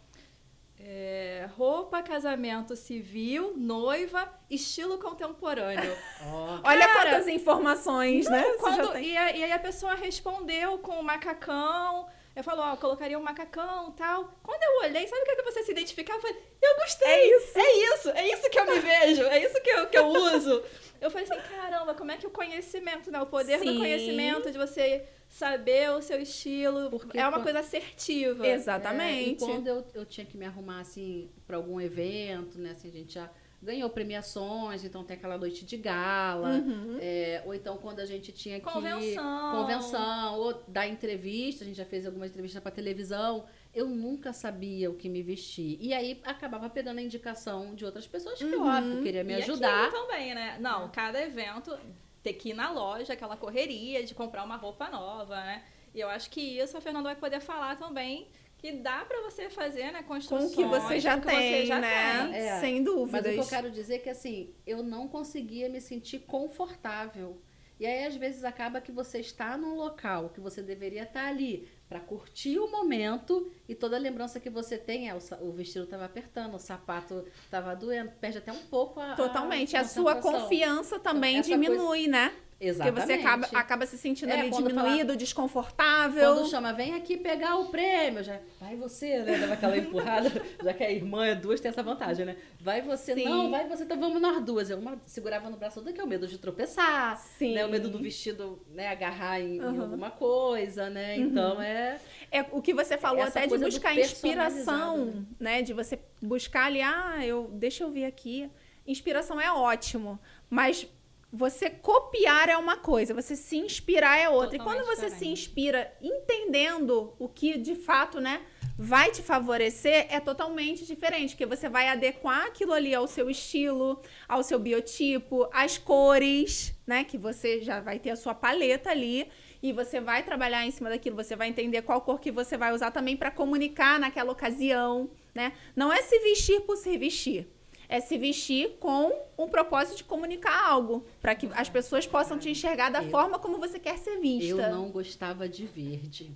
é, 0.79 1.49
roupa, 1.57 2.01
casamento 2.03 2.75
civil, 2.75 3.53
noiva, 3.57 4.31
estilo 4.49 4.99
contemporâneo. 4.99 5.95
Olha 6.63 6.87
Cara, 6.87 7.09
quantas 7.09 7.27
informações, 7.27 8.29
né? 8.29 8.43
Você 8.43 8.51
já 8.51 8.57
Quando- 8.59 8.91
tem- 8.93 9.07
e, 9.09 9.17
a- 9.17 9.35
e 9.35 9.43
aí 9.43 9.51
a 9.51 9.59
pessoa 9.59 9.95
respondeu 9.95 10.77
com 10.77 11.01
macacão, 11.01 12.07
Eu 12.35 12.43
falo, 12.43 12.61
ó, 12.61 12.75
colocaria 12.77 13.19
um 13.19 13.23
macacão 13.23 13.91
tal. 13.91 14.39
Quando 14.41 14.63
eu 14.63 14.89
olhei, 14.89 15.05
sabe 15.07 15.21
o 15.21 15.35
que 15.35 15.41
você 15.43 15.63
se 15.63 15.71
identificava? 15.71 16.17
Eu 16.17 16.21
falei, 16.21 16.37
eu 16.61 16.75
gostei! 16.77 17.07
É 17.09 17.37
isso! 17.37 17.57
É 17.59 17.71
isso! 17.73 18.09
É 18.11 18.27
isso 18.29 18.49
que 18.49 18.59
eu 18.59 18.65
me 18.65 18.79
vejo! 18.79 19.23
É 19.23 19.43
isso 19.43 19.61
que 19.61 19.69
eu, 19.69 19.87
que 19.87 19.97
eu 19.97 20.07
uso! 20.07 20.63
Eu 21.01 21.09
falei 21.11 21.27
assim, 21.29 21.41
caramba, 21.49 21.93
como 21.93 22.11
é 22.11 22.17
que 22.17 22.25
o 22.27 22.29
conhecimento, 22.29 23.11
né? 23.11 23.19
O 23.21 23.25
poder 23.25 23.59
Sim. 23.59 23.73
do 23.73 23.79
conhecimento, 23.79 24.49
de 24.51 24.57
você 24.57 25.03
saber 25.27 25.89
o 25.91 26.01
seu 26.01 26.21
estilo, 26.21 26.89
Porque 26.89 27.17
é 27.17 27.23
uma 27.23 27.31
quando- 27.33 27.43
coisa 27.43 27.59
assertiva. 27.59 28.47
Exatamente. 28.47 29.29
É, 29.43 29.45
e 29.47 29.47
quando 29.51 29.67
eu, 29.67 29.85
eu 29.93 30.05
tinha 30.05 30.25
que 30.25 30.37
me 30.37 30.45
arrumar, 30.45 30.79
assim, 30.81 31.29
para 31.47 31.57
algum 31.57 31.81
evento, 31.81 32.59
né? 32.59 32.71
Assim, 32.71 32.87
a 32.89 32.91
gente 32.91 33.13
já 33.13 33.29
ganhou 33.61 33.89
premiações, 33.89 34.83
então 34.83 35.03
tem 35.03 35.15
aquela 35.15 35.37
noite 35.37 35.63
de 35.65 35.77
gala. 35.77 36.49
Uhum. 36.49 36.97
é, 36.99 37.43
ou 37.45 37.53
então 37.53 37.77
quando 37.77 37.99
a 37.99 38.05
gente 38.05 38.31
tinha 38.31 38.59
que... 38.59 38.65
Convenção. 38.65 39.51
Convenção, 39.55 40.39
ou 40.39 40.63
dar 40.67 40.87
entrevista, 40.87 41.63
a 41.63 41.67
gente 41.67 41.77
já 41.77 41.85
fez 41.85 42.05
algumas 42.05 42.29
entrevistas 42.29 42.61
para 42.61 42.71
televisão. 42.71 43.45
Eu 43.73 43.87
nunca 43.87 44.33
sabia 44.33 44.89
o 44.89 44.95
que 44.95 45.07
me 45.07 45.21
vestir. 45.21 45.77
E 45.79 45.93
aí 45.93 46.19
acabava 46.25 46.69
pegando 46.69 46.97
a 46.99 47.01
indicação 47.01 47.73
de 47.75 47.85
outras 47.85 48.07
pessoas 48.07 48.37
que, 48.39 48.45
Uhum. 48.45 48.67
óbvio, 48.67 49.03
queria 49.03 49.23
me 49.23 49.33
E 49.33 49.35
ajudar. 49.43 49.91
também, 49.91 50.33
né? 50.35 50.57
Não, 50.59 50.89
cada 50.89 51.21
evento 51.21 51.77
ter 52.23 52.33
que 52.33 52.49
ir 52.49 52.53
na 52.53 52.69
loja, 52.71 53.13
aquela 53.13 53.37
correria 53.37 54.03
de 54.03 54.13
comprar 54.13 54.43
uma 54.43 54.55
roupa 54.55 54.89
nova, 54.89 55.35
né? 55.35 55.63
E 55.93 55.99
eu 55.99 56.09
acho 56.09 56.29
que 56.29 56.41
isso 56.41 56.77
a 56.77 56.81
Fernanda 56.81 57.05
vai 57.09 57.15
poder 57.15 57.39
falar 57.41 57.77
também, 57.77 58.27
que 58.61 58.73
dá 58.73 59.03
pra 59.05 59.21
você 59.21 59.49
fazer, 59.49 59.91
né, 59.91 60.03
Com 60.03 60.13
construções. 60.13 60.51
o 60.53 60.55
que 60.55 60.63
você 60.65 60.99
já 60.99 61.15
com 61.15 61.21
que 61.21 61.27
tem, 61.35 61.51
você 61.61 61.65
já 61.65 61.79
né? 61.79 62.27
tem. 62.31 62.35
É. 62.35 62.59
Sem 62.59 62.75
Mas 62.75 62.85
dúvidas. 62.85 63.25
o 63.31 63.33
que 63.33 63.39
eu 63.39 63.47
quero 63.47 63.71
dizer 63.71 63.95
é 63.95 63.99
que, 63.99 64.09
assim, 64.09 64.53
eu 64.67 64.83
não 64.83 65.07
conseguia 65.07 65.67
me 65.67 65.81
sentir 65.81 66.19
confortável. 66.19 67.41
E 67.79 67.85
aí, 67.87 68.05
às 68.05 68.15
vezes, 68.15 68.43
acaba 68.43 68.79
que 68.79 68.91
você 68.91 69.19
está 69.19 69.57
num 69.57 69.73
local 69.75 70.29
que 70.29 70.39
você 70.39 70.61
deveria 70.61 71.01
estar 71.01 71.25
ali 71.27 71.67
para 71.89 71.99
curtir 71.99 72.59
o 72.59 72.69
momento 72.69 73.51
e 73.67 73.73
toda 73.73 73.95
a 73.95 73.99
lembrança 73.99 74.39
que 74.39 74.51
você 74.51 74.77
tem 74.77 75.09
é 75.09 75.15
o, 75.15 75.19
o 75.41 75.51
vestido 75.51 75.85
estava 75.85 76.05
apertando, 76.05 76.53
o 76.53 76.59
sapato 76.59 77.25
estava 77.43 77.75
doendo, 77.75 78.11
perde 78.21 78.37
até 78.37 78.51
um 78.51 78.63
pouco 78.67 78.99
a. 78.99 79.15
Totalmente. 79.15 79.75
A, 79.75 79.81
A 79.81 79.83
sua 79.85 80.13
concentração. 80.15 80.41
confiança 80.43 80.99
também 80.99 81.37
Essa 81.39 81.49
diminui, 81.49 82.07
né? 82.07 82.31
Porque 82.61 82.69
Exatamente. 82.69 83.05
você 83.07 83.13
acaba, 83.13 83.47
acaba 83.53 83.85
se 83.87 83.97
sentindo 83.97 84.29
É, 84.29 84.39
ali 84.41 84.49
quando 84.51 84.67
diminuído, 84.67 85.15
desconfortável. 85.17 86.35
Quando 86.35 86.47
chama, 86.47 86.71
vem 86.73 86.93
aqui 86.93 87.17
pegar 87.17 87.55
o 87.57 87.69
prêmio, 87.69 88.23
já 88.23 88.39
vai 88.59 88.75
você, 88.75 89.17
né? 89.23 89.39
Dava 89.39 89.53
aquela 89.53 89.75
empurrada, 89.79 90.31
já 90.63 90.71
que 90.71 90.83
a 90.83 90.91
irmã 90.91 91.25
é 91.25 91.33
duas, 91.33 91.59
tem 91.59 91.69
essa 91.69 91.81
vantagem, 91.81 92.23
né? 92.23 92.35
Vai 92.59 92.83
você, 92.83 93.15
Sim. 93.15 93.23
não, 93.25 93.49
vai 93.49 93.67
você, 93.67 93.83
então 93.83 93.99
vamos 93.99 94.21
nós 94.21 94.39
duas. 94.43 94.69
Eu 94.69 94.77
uma 94.77 94.95
segurava 95.07 95.49
no 95.49 95.57
braço 95.57 95.79
outra, 95.79 95.91
que 95.91 95.99
é 95.99 96.03
o 96.03 96.07
medo 96.07 96.27
de 96.27 96.37
tropeçar, 96.37 97.17
Sim. 97.17 97.55
né? 97.55 97.65
O 97.65 97.69
medo 97.69 97.89
do 97.89 97.97
vestido, 97.97 98.61
né, 98.69 98.89
agarrar 98.89 99.39
em, 99.41 99.55
em 99.57 99.61
Uhum. 99.61 99.81
alguma 99.81 100.11
coisa, 100.11 100.87
né? 100.87 101.17
Então 101.17 101.59
é. 101.59 101.99
É 102.31 102.45
o 102.51 102.61
que 102.61 102.75
você 102.75 102.95
falou 102.95 103.23
até 103.23 103.47
de 103.47 103.57
buscar 103.57 103.95
inspiração, 103.97 105.25
né? 105.39 105.63
De 105.63 105.73
você 105.73 105.97
buscar 106.21 106.65
ali, 106.65 106.81
ah, 106.83 107.25
eu, 107.25 107.49
deixa 107.53 107.83
eu 107.83 107.89
ver 107.89 108.05
aqui. 108.05 108.51
Inspiração 108.85 109.41
é 109.41 109.51
ótimo, 109.51 110.19
mas 110.49 110.87
você 111.31 111.69
copiar 111.69 112.49
é 112.49 112.57
uma 112.57 112.75
coisa, 112.75 113.13
você 113.13 113.35
se 113.35 113.57
inspirar 113.57 114.17
é 114.17 114.27
outra. 114.27 114.55
e 114.55 114.59
Totalmente 114.59 114.83
quando 114.83 114.95
você 114.95 115.09
se 115.09 115.15
diferente. 115.15 115.31
inspira 115.31 115.97
entendendo 116.01 117.13
o 117.17 117.29
que 117.29 117.57
de 117.57 117.75
fato, 117.75 118.19
né, 118.19 118.41
vai 118.77 119.11
te 119.11 119.21
favorecer, 119.21 120.07
é 120.09 120.19
totalmente 120.19 120.85
diferente, 120.85 121.29
porque 121.29 121.45
você 121.45 121.69
vai 121.69 121.87
adequar 121.87 122.47
aquilo 122.47 122.73
ali 122.73 122.93
ao 122.93 123.07
seu 123.07 123.29
estilo, 123.29 124.01
ao 124.27 124.43
seu 124.43 124.59
biotipo, 124.59 125.47
às 125.53 125.77
cores, 125.77 126.73
né, 126.85 127.03
que 127.03 127.17
você 127.17 127.61
já 127.61 127.79
vai 127.79 127.97
ter 127.99 128.09
a 128.09 128.15
sua 128.15 128.33
paleta 128.33 128.89
ali 128.89 129.29
e 129.63 129.71
você 129.71 130.01
vai 130.01 130.23
trabalhar 130.23 130.65
em 130.65 130.71
cima 130.71 130.89
daquilo, 130.89 131.15
você 131.15 131.35
vai 131.35 131.47
entender 131.47 131.81
qual 131.83 132.01
cor 132.01 132.19
que 132.19 132.31
você 132.31 132.57
vai 132.57 132.73
usar 132.73 132.91
também 132.91 133.15
para 133.15 133.31
comunicar 133.31 133.99
naquela 133.99 134.31
ocasião, 134.31 135.09
né? 135.33 135.53
Não 135.75 135.93
é 135.93 136.01
se 136.01 136.19
vestir 136.19 136.61
por 136.61 136.75
se 136.75 136.97
vestir. 136.97 137.47
É 137.93 137.99
se 137.99 138.17
vestir 138.17 138.77
com 138.79 139.11
um 139.37 139.49
propósito 139.49 139.97
de 139.97 140.03
comunicar 140.05 140.65
algo, 140.69 141.05
para 141.21 141.35
que 141.35 141.49
as 141.53 141.67
pessoas 141.69 142.07
possam 142.07 142.39
te 142.39 142.49
enxergar 142.49 142.89
da 142.89 143.03
Eu- 143.03 143.09
forma 143.09 143.37
como 143.37 143.57
você 143.57 143.77
quer 143.77 143.97
ser 143.97 144.17
vista. 144.17 144.61
Eu 144.61 144.71
não 144.71 144.89
gostava 144.89 145.45
de 145.49 145.65
verde. 145.65 146.31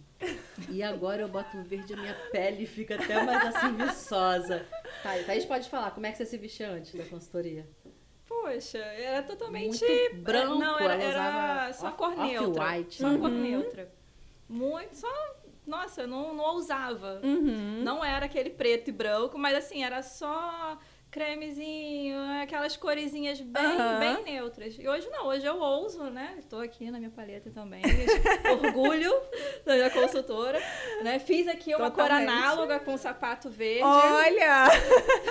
E 0.69 0.83
agora 0.83 1.21
eu 1.21 1.29
boto 1.29 1.57
verde 1.63 1.93
a 1.93 1.95
minha 1.97 2.13
pele 2.29 2.65
fica 2.65 2.95
até 2.95 3.23
mais 3.23 3.55
assim 3.55 3.73
viçosa. 3.73 4.65
Tá, 5.01 5.11
Thaís 5.25 5.45
pode 5.45 5.69
falar, 5.69 5.91
como 5.91 6.05
é 6.05 6.11
que 6.11 6.17
você 6.17 6.25
se 6.25 6.37
vestia 6.37 6.69
antes 6.71 6.93
da 6.93 7.05
consultoria? 7.05 7.65
Poxa, 8.27 8.77
era 8.79 9.23
totalmente 9.23 9.79
Muito 9.85 10.15
branco, 10.17 10.55
Não, 10.59 10.77
era, 10.77 11.01
era 11.01 11.73
só 11.73 11.87
off- 11.87 11.95
cor 11.97 12.17
neutra. 12.17 12.63
off-white. 12.63 12.95
Só 13.01 13.09
cor 13.17 13.29
Uhum. 13.29 13.41
neutra. 13.41 13.89
Muito, 14.49 14.93
só. 14.97 15.07
Nossa, 15.65 16.01
eu 16.01 16.07
não, 16.07 16.33
não 16.33 16.43
ousava. 16.43 17.21
Uhum. 17.23 17.81
Não 17.81 18.03
era 18.03 18.25
aquele 18.25 18.49
preto 18.49 18.89
e 18.89 18.91
branco, 18.91 19.37
mas 19.37 19.55
assim, 19.55 19.83
era 19.85 20.03
só 20.03 20.77
cremezinho, 21.15 22.17
aquelas 22.41 22.75
coresinhas 22.75 23.39
bem, 23.39 23.63
Aham. 23.63 23.99
bem 23.99 24.23
neutras. 24.25 24.75
E 24.77 24.85
hoje 24.85 25.07
não, 25.09 25.27
hoje 25.27 25.45
eu 25.45 25.57
ouso, 25.57 26.03
né? 26.09 26.35
Estou 26.37 26.59
aqui 26.59 26.91
na 26.91 26.97
minha 26.97 27.09
paleta 27.09 27.49
também. 27.51 27.81
Orgulho 28.61 29.13
da 29.65 29.75
minha 29.75 29.89
consultora. 29.89 30.59
Né? 31.03 31.17
Fiz 31.19 31.47
aqui 31.47 31.73
uma 31.73 31.89
cor 31.89 32.03
Totalmente. 32.03 32.27
análoga 32.29 32.79
com 32.81 32.97
sapato 32.97 33.49
verde. 33.49 33.83
Olha! 33.83 34.65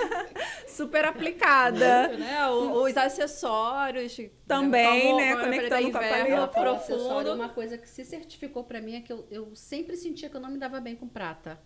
Super 0.67 1.05
aplicada. 1.05 2.07
né? 2.17 2.47
O- 2.49 2.81
Os 2.83 2.97
acessórios. 2.97 4.17
Também, 4.47 5.01
como- 5.11 5.17
né? 5.17 5.29
como 5.33 5.43
falei, 5.43 5.59
Conectando 5.69 5.91
com 5.91 5.97
a 5.97 6.01
paleta. 6.01 6.47
Profundo. 6.47 6.75
acessório, 6.95 7.33
uma 7.33 7.49
coisa 7.49 7.77
que 7.77 7.87
se 7.87 8.03
certificou 8.03 8.63
pra 8.63 8.81
mim 8.81 8.95
é 8.95 9.01
que 9.01 9.13
eu, 9.13 9.27
eu 9.29 9.55
sempre 9.55 9.95
sentia 9.95 10.29
que 10.29 10.35
eu 10.35 10.41
não 10.41 10.49
me 10.49 10.57
dava 10.57 10.79
bem 10.79 10.95
com 10.95 11.07
prata. 11.07 11.59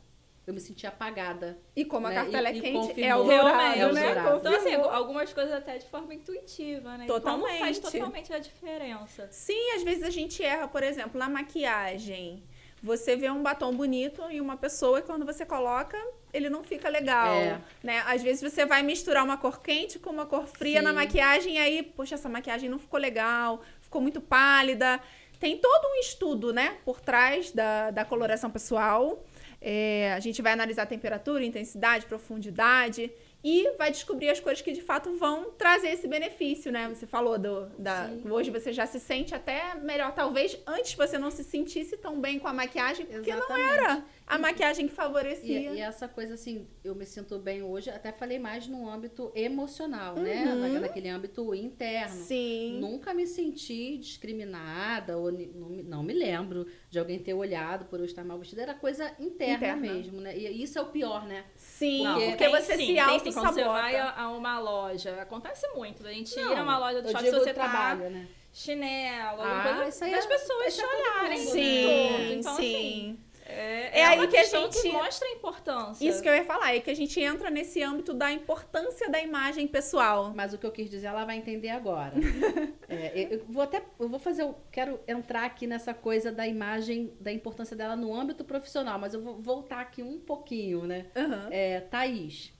Eu 0.49 0.53
me 0.55 0.59
sentia 0.59 0.89
apagada. 0.89 1.59
E 1.75 1.85
como 1.85 2.07
a 2.07 2.09
Né? 2.09 2.15
cartela 2.15 2.49
E- 2.51 2.57
é 2.57 2.62
quente, 2.62 3.03
é 3.03 3.15
o 3.15 3.23
dourado. 3.23 3.79
É 3.79 3.85
o 3.85 3.93
né? 3.93 4.15
dourado. 4.15 4.38
Então, 4.39 4.55
assim, 4.55 4.73
algumas 4.73 5.31
coisas 5.31 5.53
até 5.53 5.77
de 5.77 5.85
forma 5.85 6.12
intuitiva, 6.12 6.97
né? 6.97 7.03
E 7.03 7.07
Como 7.07 7.19
Totalmente. 7.19 7.59
faz 7.59 7.77
totalmente 7.77 8.33
a 8.33 8.39
diferença. 8.39 9.27
Sim, 9.29 9.73
às 9.75 9.83
vezes 9.83 10.01
a 10.01 10.09
gente 10.09 10.43
erra, 10.43 10.67
por 10.67 10.81
exemplo, 10.81 11.19
na 11.19 11.29
maquiagem. 11.29 12.41
Você 12.81 13.15
vê 13.15 13.29
um 13.29 13.43
batom 13.43 13.71
bonito 13.75 14.23
em 14.31 14.41
uma 14.41 14.57
pessoa 14.57 14.97
e 14.97 15.01
quando 15.03 15.23
você 15.23 15.45
coloca, 15.45 15.97
ele 16.33 16.49
não 16.49 16.63
fica 16.63 16.89
legal, 16.89 17.35
É. 17.35 17.62
né? 17.83 18.01
Às 18.07 18.23
vezes 18.23 18.41
você 18.41 18.65
vai 18.65 18.81
misturar 18.81 19.23
uma 19.23 19.38
cor 19.38 19.62
quente 19.62 19.99
com 19.99 20.09
uma 20.09 20.25
cor 20.25 20.47
fria 20.47 20.79
Sim. 20.79 20.85
na 20.85 20.93
maquiagem 20.93 21.55
e 21.55 21.57
aí, 21.59 21.83
poxa, 21.83 22.15
essa 22.15 22.27
maquiagem 22.29 22.69
não 22.69 22.79
ficou 22.79 22.99
legal, 22.99 23.62
ficou 23.81 24.01
muito 24.01 24.19
pálida. 24.19 24.99
Tem 25.39 25.57
todo 25.57 25.85
um 25.93 25.95
estudo, 25.99 26.51
né, 26.51 26.77
por 26.83 26.99
trás 26.99 27.51
da, 27.51 27.91
da 27.91 28.03
coloração 28.03 28.49
pessoal. 28.49 29.23
É, 29.62 30.13
a 30.13 30.19
gente 30.19 30.41
vai 30.41 30.54
analisar 30.54 30.86
temperatura, 30.86 31.43
intensidade, 31.43 32.06
profundidade 32.06 33.12
e 33.43 33.72
vai 33.78 33.91
descobrir 33.91 34.30
as 34.30 34.39
cores 34.39 34.62
que 34.62 34.72
de 34.72 34.82
fato 34.82 35.15
vão 35.15 35.52
trazer 35.52 35.89
esse 35.89 36.08
benefício, 36.08 36.72
né? 36.72 36.89
Você 36.89 37.08
falou 37.08 37.38
do 37.38 37.67
da 37.78 38.08
Sim. 38.08 38.30
hoje 38.30 38.52
você 38.52 38.74
já 38.74 38.86
se 38.86 39.00
sente 39.00 39.34
até 39.34 39.76
melhor, 39.76 40.13
talvez 40.13 40.58
antes 40.67 40.93
você 40.93 41.17
não 41.17 41.32
se 41.32 41.43
sentisse 41.43 41.95
tão 41.98 42.19
bem 42.19 42.38
com 42.39 42.48
a 42.48 42.54
maquiagem 42.54 43.06
porque 43.06 43.32
não 43.32 43.39
Exatamente. 43.39 43.74
era 43.74 44.06
a 44.29 44.37
maquiagem 44.37 44.85
que 44.87 44.93
E, 44.93 44.95
favorecia. 44.95 45.71
e 45.73 45.79
essa 45.79 46.07
coisa 46.07 46.35
assim, 46.35 46.67
eu 46.83 46.93
me 46.93 47.05
sinto 47.05 47.39
bem 47.39 47.63
hoje, 47.63 47.89
até 47.89 48.11
falei 48.11 48.37
mais 48.37 48.67
no 48.67 48.87
âmbito 48.87 49.31
emocional, 49.35 50.15
né? 50.15 50.45
Uhum. 50.45 50.73
Na- 50.73 50.79
Naquele 50.81 51.09
âmbito 51.09 51.53
interno. 51.55 52.15
Sim. 52.15 52.77
Nunca 52.79 53.13
me 53.13 53.25
senti 53.25 53.97
discriminada, 53.97 55.17
ou 55.17 55.31
não, 55.31 55.69
me- 55.69 55.83
não 55.83 56.03
me 56.03 56.13
lembro 56.13 56.67
de 56.89 56.99
alguém 56.99 57.17
ter 57.19 57.33
olhado 57.33 57.85
por 57.85 57.99
eu 57.99 58.05
estar 58.05 58.23
mal 58.23 58.37
vestida. 58.37 58.61
Era 58.61 58.73
coisa 58.75 59.05
interna, 59.19 59.55
Interna. 59.55 59.75
mesmo, 59.93 60.21
né? 60.21 60.37
E 60.37 60.61
isso 60.61 60.77
é 60.77 60.81
o 60.81 60.85
pior, 60.87 61.25
né? 61.25 61.43
Sim, 61.55 62.03
Porque 62.05 62.25
porque, 62.27 62.37
tem 62.37 62.49
você 62.51 62.77
sim, 62.77 62.85
se 62.85 62.99
auto. 62.99 63.33
Quando 63.33 63.53
você 63.53 63.63
vai 63.63 63.95
a, 63.95 64.11
a 64.21 64.31
uma 64.31 64.59
loja, 64.59 65.21
acontece 65.21 65.67
muito. 65.69 66.05
A 66.05 66.13
gente 66.13 66.33
ir 66.37 66.41
Não, 66.43 66.57
a 66.59 66.63
uma 66.63 66.77
loja 66.77 67.01
do 67.01 67.09
shopping, 67.11 67.31
você 67.31 67.53
trabalho, 67.53 68.03
tá 68.03 68.09
né? 68.09 68.27
chinelo, 68.53 69.41
Ah, 69.41 69.75
coisa, 69.79 70.05
das 70.09 70.25
é- 70.25 70.27
pessoas 70.27 70.75
te 70.75 70.81
olharem. 70.85 71.39
mundo, 71.39 71.51
Sim, 71.51 71.81
tudo. 71.81 72.33
Então, 72.33 72.53
assim, 72.53 72.71
sim. 72.71 73.19
É, 73.49 73.89
É 73.93 73.99
é 74.01 74.05
aí 74.05 74.27
que 74.27 74.38
a 74.38 74.41
questão 74.41 74.71
gente- 74.71 74.91
mostra 74.91 75.27
a 75.27 75.31
importância. 75.31 76.07
Isso 76.07 76.21
que 76.21 76.29
eu 76.29 76.33
ia 76.35 76.43
falar, 76.45 76.75
é 76.75 76.79
que 76.79 76.89
a 76.89 76.95
gente 76.95 77.19
entra 77.19 77.49
nesse 77.49 77.81
âmbito 77.81 78.13
da 78.13 78.31
importância 78.31 79.09
da 79.09 79.19
imagem 79.21 79.67
pessoal. 79.67 80.31
Mas 80.35 80.53
o 80.53 80.57
que 80.57 80.65
eu 80.65 80.71
quis 80.71 80.89
dizer, 80.89 81.07
ela 81.07 81.25
vai 81.25 81.38
entender 81.38 81.69
agora. 81.69 82.13
É, 82.91 83.12
eu, 83.23 83.29
eu 83.38 83.45
vou 83.47 83.62
até, 83.62 83.83
eu 83.99 84.09
vou 84.09 84.17
fazer, 84.17 84.41
eu 84.41 84.55
quero 84.71 84.99
entrar 85.07 85.43
aqui 85.45 85.67
nessa 85.67 85.93
coisa 85.93 86.31
da 86.31 86.47
imagem, 86.47 87.13
da 87.19 87.31
importância 87.31 87.75
dela 87.75 87.95
no 87.95 88.12
âmbito 88.15 88.43
profissional, 88.43 88.97
mas 88.97 89.13
eu 89.13 89.21
vou 89.21 89.39
voltar 89.39 89.79
aqui 89.79 90.01
um 90.01 90.17
pouquinho, 90.19 90.88
né? 90.88 91.05
Aham. 91.15 91.49
É, 91.51 91.81
Thaís, 91.81 92.51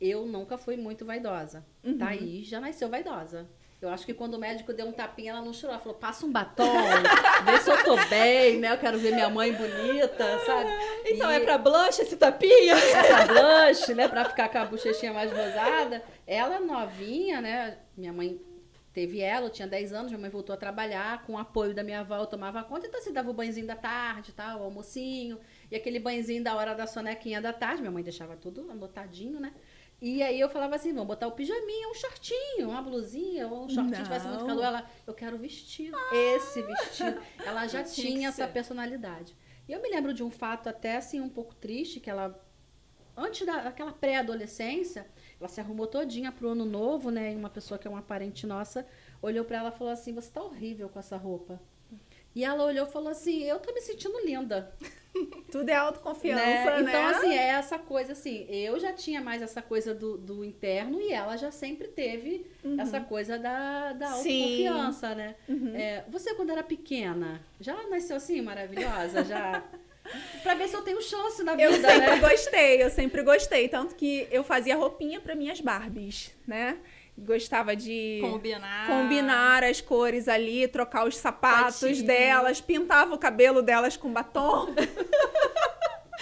eu 0.00 0.24
nunca 0.24 0.56
fui 0.56 0.78
muito 0.78 1.04
vaidosa. 1.04 1.66
Uhum. 1.84 1.98
Thaís 1.98 2.46
já 2.46 2.60
nasceu 2.60 2.88
vaidosa. 2.88 3.46
Eu 3.84 3.90
acho 3.92 4.04
que 4.06 4.14
quando 4.14 4.34
o 4.34 4.38
médico 4.38 4.72
deu 4.72 4.86
um 4.86 4.92
tapinha, 4.92 5.32
ela 5.32 5.40
não 5.42 5.52
chorou. 5.52 5.74
Ela 5.74 5.82
falou, 5.82 5.98
passa 5.98 6.24
um 6.26 6.32
batom, 6.32 6.64
vê 7.44 7.58
se 7.58 7.70
eu 7.70 7.84
tô 7.84 7.96
bem, 8.08 8.58
né? 8.58 8.72
Eu 8.72 8.78
quero 8.78 8.98
ver 8.98 9.12
minha 9.12 9.28
mãe 9.28 9.52
bonita, 9.52 10.38
sabe? 10.46 10.70
Então, 11.06 11.30
E- 11.30 11.34
é 11.36 11.40
pra 11.40 11.58
blush 11.58 11.98
esse 12.00 12.16
tapinha? 12.16 12.74
é 12.74 13.02
pra 13.06 13.26
blush, 13.26 13.94
né? 13.94 14.08
Pra 14.08 14.24
ficar 14.24 14.48
com 14.48 14.58
a 14.58 14.64
bochechinha 14.64 15.12
mais 15.12 15.30
rosada. 15.30 16.02
Ela 16.26 16.60
novinha, 16.60 17.40
né? 17.40 17.78
Minha 17.96 18.12
mãe 18.12 18.40
teve 18.92 19.20
ela, 19.20 19.46
eu 19.46 19.50
tinha 19.50 19.66
10 19.66 19.92
anos, 19.92 20.06
minha 20.12 20.20
mãe 20.20 20.30
voltou 20.30 20.54
a 20.54 20.56
trabalhar, 20.56 21.24
com 21.24 21.32
o 21.32 21.38
apoio 21.38 21.74
da 21.74 21.82
minha 21.82 21.98
avó, 22.00 22.16
eu 22.16 22.26
tomava 22.26 22.62
conta, 22.62 22.86
então 22.86 23.00
assim, 23.00 23.12
dava 23.12 23.28
o 23.28 23.32
banhozinho 23.34 23.66
da 23.66 23.74
tarde, 23.74 24.30
tal, 24.32 24.60
o 24.60 24.62
almocinho, 24.62 25.40
e 25.68 25.74
aquele 25.74 25.98
banhozinho 25.98 26.44
da 26.44 26.54
hora 26.54 26.74
da 26.76 26.86
sonequinha 26.86 27.40
da 27.42 27.52
tarde, 27.52 27.80
minha 27.80 27.90
mãe 27.90 28.04
deixava 28.04 28.36
tudo 28.36 28.70
anotadinho, 28.70 29.40
né? 29.40 29.52
E 30.06 30.22
aí 30.22 30.38
eu 30.38 30.50
falava 30.50 30.74
assim, 30.76 30.92
vamos 30.92 31.06
botar 31.08 31.26
o 31.26 31.32
pijaminha, 31.32 31.88
um 31.88 31.94
shortinho, 31.94 32.68
uma 32.68 32.82
blusinha, 32.82 33.48
ou 33.48 33.64
um 33.64 33.68
shortinho, 33.70 33.96
Não. 33.96 34.04
tivesse 34.04 34.28
muito 34.28 34.44
calor, 34.44 34.62
ela, 34.64 34.86
eu 35.06 35.14
quero 35.14 35.38
vestido, 35.38 35.96
esse 36.12 36.60
vestido. 36.60 37.18
Ela 37.42 37.66
já 37.66 37.82
Tinha 37.82 38.08
tinha 38.08 38.18
que 38.18 38.24
essa 38.26 38.46
ser. 38.46 38.52
personalidade. 38.52 39.34
E 39.66 39.72
eu 39.72 39.80
me 39.80 39.88
lembro 39.88 40.12
de 40.12 40.22
um 40.22 40.30
fato 40.30 40.68
até 40.68 40.96
assim 40.98 41.22
um 41.22 41.28
pouco 41.30 41.54
triste, 41.54 42.00
que 42.00 42.10
ela 42.10 42.38
antes 43.16 43.46
da- 43.46 43.62
daquela 43.62 43.92
pré-adolescência, 43.92 45.06
ela 45.40 45.48
se 45.48 45.58
arrumou 45.60 45.86
todinha 45.86 46.30
pro 46.30 46.50
ano 46.50 46.66
novo, 46.66 47.10
né? 47.10 47.32
E 47.32 47.36
uma 47.36 47.48
pessoa 47.48 47.78
que 47.78 47.88
é 47.88 47.90
uma 47.90 48.02
parente 48.02 48.46
nossa 48.46 48.86
olhou 49.22 49.42
pra 49.44 49.56
ela 49.56 49.70
e 49.70 49.78
falou 49.78 49.90
assim: 49.92 50.12
"Você 50.12 50.30
tá 50.30 50.42
horrível 50.42 50.90
com 50.90 50.98
essa 50.98 51.16
roupa". 51.16 51.58
E 52.34 52.44
ela 52.44 52.64
olhou 52.64 52.86
e 52.86 52.90
falou 52.90 53.08
assim: 53.10 53.42
"Eu 53.44 53.58
tô 53.58 53.72
me 53.72 53.80
sentindo 53.80 54.18
linda". 54.24 54.72
Tudo 55.50 55.68
é 55.68 55.74
autoconfiança, 55.74 56.42
né? 56.42 56.82
né? 56.82 56.90
Então, 56.90 57.06
assim, 57.06 57.32
é 57.32 57.48
essa 57.50 57.78
coisa 57.78 58.12
assim, 58.12 58.46
eu 58.50 58.78
já 58.80 58.92
tinha 58.92 59.20
mais 59.20 59.40
essa 59.42 59.62
coisa 59.62 59.94
do, 59.94 60.16
do 60.18 60.44
interno 60.44 61.00
e 61.00 61.12
ela 61.12 61.36
já 61.36 61.52
sempre 61.52 61.86
teve 61.86 62.44
essa 62.78 63.00
coisa 63.00 63.38
da, 63.38 63.92
da 63.92 64.16
Uhum. 64.16 64.22
Sim. 64.22 64.38
Uhum. 64.40 64.44
autoconfiança, 64.44 65.14
né? 65.14 65.36
É, 65.74 66.04
você, 66.08 66.34
quando 66.34 66.50
era 66.50 66.62
pequena, 66.64 67.40
já 67.60 67.80
nasceu 67.88 68.16
assim, 68.16 68.40
maravilhosa? 68.42 69.22
Já. 69.24 69.62
pra 70.42 70.54
ver 70.54 70.68
se 70.68 70.76
eu 70.76 70.82
tenho 70.82 71.00
chance 71.00 71.42
na 71.44 71.54
vida, 71.54 71.64
Eu 71.64 71.72
sempre 71.74 72.10
né? 72.10 72.18
gostei, 72.18 72.82
eu 72.82 72.90
sempre 72.90 73.22
gostei. 73.22 73.68
Tanto 73.68 73.94
que 73.94 74.26
eu 74.30 74.42
fazia 74.42 74.76
roupinha 74.76 75.20
para 75.20 75.34
minhas 75.36 75.60
Barbies, 75.60 76.34
né? 76.46 76.78
Gostava 77.16 77.76
de 77.76 78.18
Combinar. 78.20 78.86
combinar 78.88 79.62
as 79.62 79.80
cores 79.80 80.26
ali, 80.26 80.66
trocar 80.66 81.06
os 81.06 81.16
sapatos 81.16 81.80
Patinho. 81.80 82.06
delas, 82.06 82.60
pintava 82.60 83.14
o 83.14 83.18
cabelo 83.18 83.62
delas 83.62 83.96
com 83.96 84.12
batom. 84.12 84.66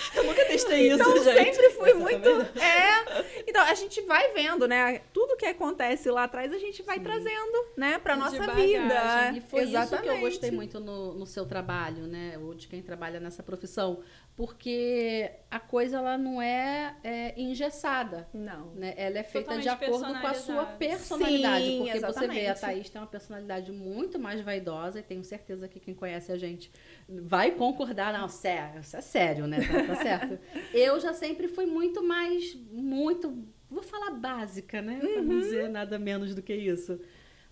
Eu 0.15 0.25
nunca 0.25 0.45
testei 0.45 0.89
isso, 0.89 1.01
Então 1.01 1.23
gente. 1.23 1.55
sempre 1.55 1.71
fui 1.71 1.91
Essa 1.91 1.99
muito. 1.99 2.29
É. 2.59 3.43
Então 3.47 3.63
a 3.63 3.75
gente 3.75 4.01
vai 4.03 4.33
vendo, 4.33 4.67
né? 4.69 5.01
Tudo 5.13 5.37
que 5.37 5.47
acontece 5.47 6.11
lá 6.11 6.25
atrás 6.25 6.53
a 6.53 6.59
gente 6.59 6.83
vai 6.83 6.99
Sim. 6.99 7.05
trazendo, 7.05 7.67
né, 7.77 7.99
pra 7.99 8.15
De 8.15 8.21
nossa 8.21 8.39
bagagem. 8.39 8.67
vida. 8.67 9.33
E 9.37 9.41
foi 9.41 9.63
isso 9.63 9.71
que 9.71 9.77
eu 9.77 9.83
Exatamente. 9.83 10.21
gostei 10.21 10.51
muito 10.51 10.81
no, 10.81 11.15
no 11.15 11.27
seu 11.27 11.47
trabalho, 11.47 12.07
né? 12.07 12.39
Ou 12.39 12.55
de 12.55 12.69
quem 12.69 12.83
trabalha 12.83 13.21
nessa 13.21 13.43
profissão. 13.43 14.03
Porque 14.35 15.31
a 15.51 15.61
coisa, 15.61 15.99
ela 15.99 16.17
não 16.17 16.41
é, 16.41 16.97
é 17.05 17.35
engessada. 17.41 18.27
Não. 18.33 18.73
né? 18.75 18.95
Ela 18.97 19.19
é 19.19 19.23
feita 19.23 19.59
de 19.59 19.69
Totalmente 19.69 19.69
acordo 19.69 20.21
com 20.21 20.27
a 20.27 20.35
sua 20.35 20.65
personalidade. 20.65 21.65
Sim, 21.65 21.79
porque 21.85 22.01
você 22.01 22.01
vê, 22.01 22.03
a 22.03 22.53
exatamente. 22.53 22.61
Thaís 22.61 22.91
tem 22.91 23.01
uma 23.01 23.07
personalidade 23.07 23.71
muito 23.71 24.19
mais 24.19 24.41
vaidosa, 24.41 25.01
e 25.01 25.03
tenho 25.03 25.23
certeza 25.23 25.69
que 25.69 25.79
quem 25.79 25.95
conhece 25.95 26.33
a 26.33 26.39
gente 26.39 26.73
vai 27.23 27.53
concordar. 27.53 28.13
Não, 28.13 28.29
sério, 28.29 28.81
isso 28.81 28.97
é 28.97 29.01
sério, 29.01 29.47
né? 29.47 29.59
Tá, 29.61 29.85
tá 29.87 29.95
certo? 29.97 30.39
Eu 30.73 30.99
já 31.01 31.13
sempre 31.13 31.49
fui 31.49 31.67
muito 31.67 32.03
mais, 32.03 32.55
muito, 32.71 33.45
vou 33.71 33.83
falar 33.83 34.11
básica, 34.13 34.81
né? 34.81 34.99
Pra 34.99 35.21
Uhum. 35.21 35.27
não 35.27 35.41
dizer 35.41 35.69
nada 35.69 35.99
menos 35.99 36.35
do 36.35 36.43
que 36.43 36.55
isso. 36.55 36.99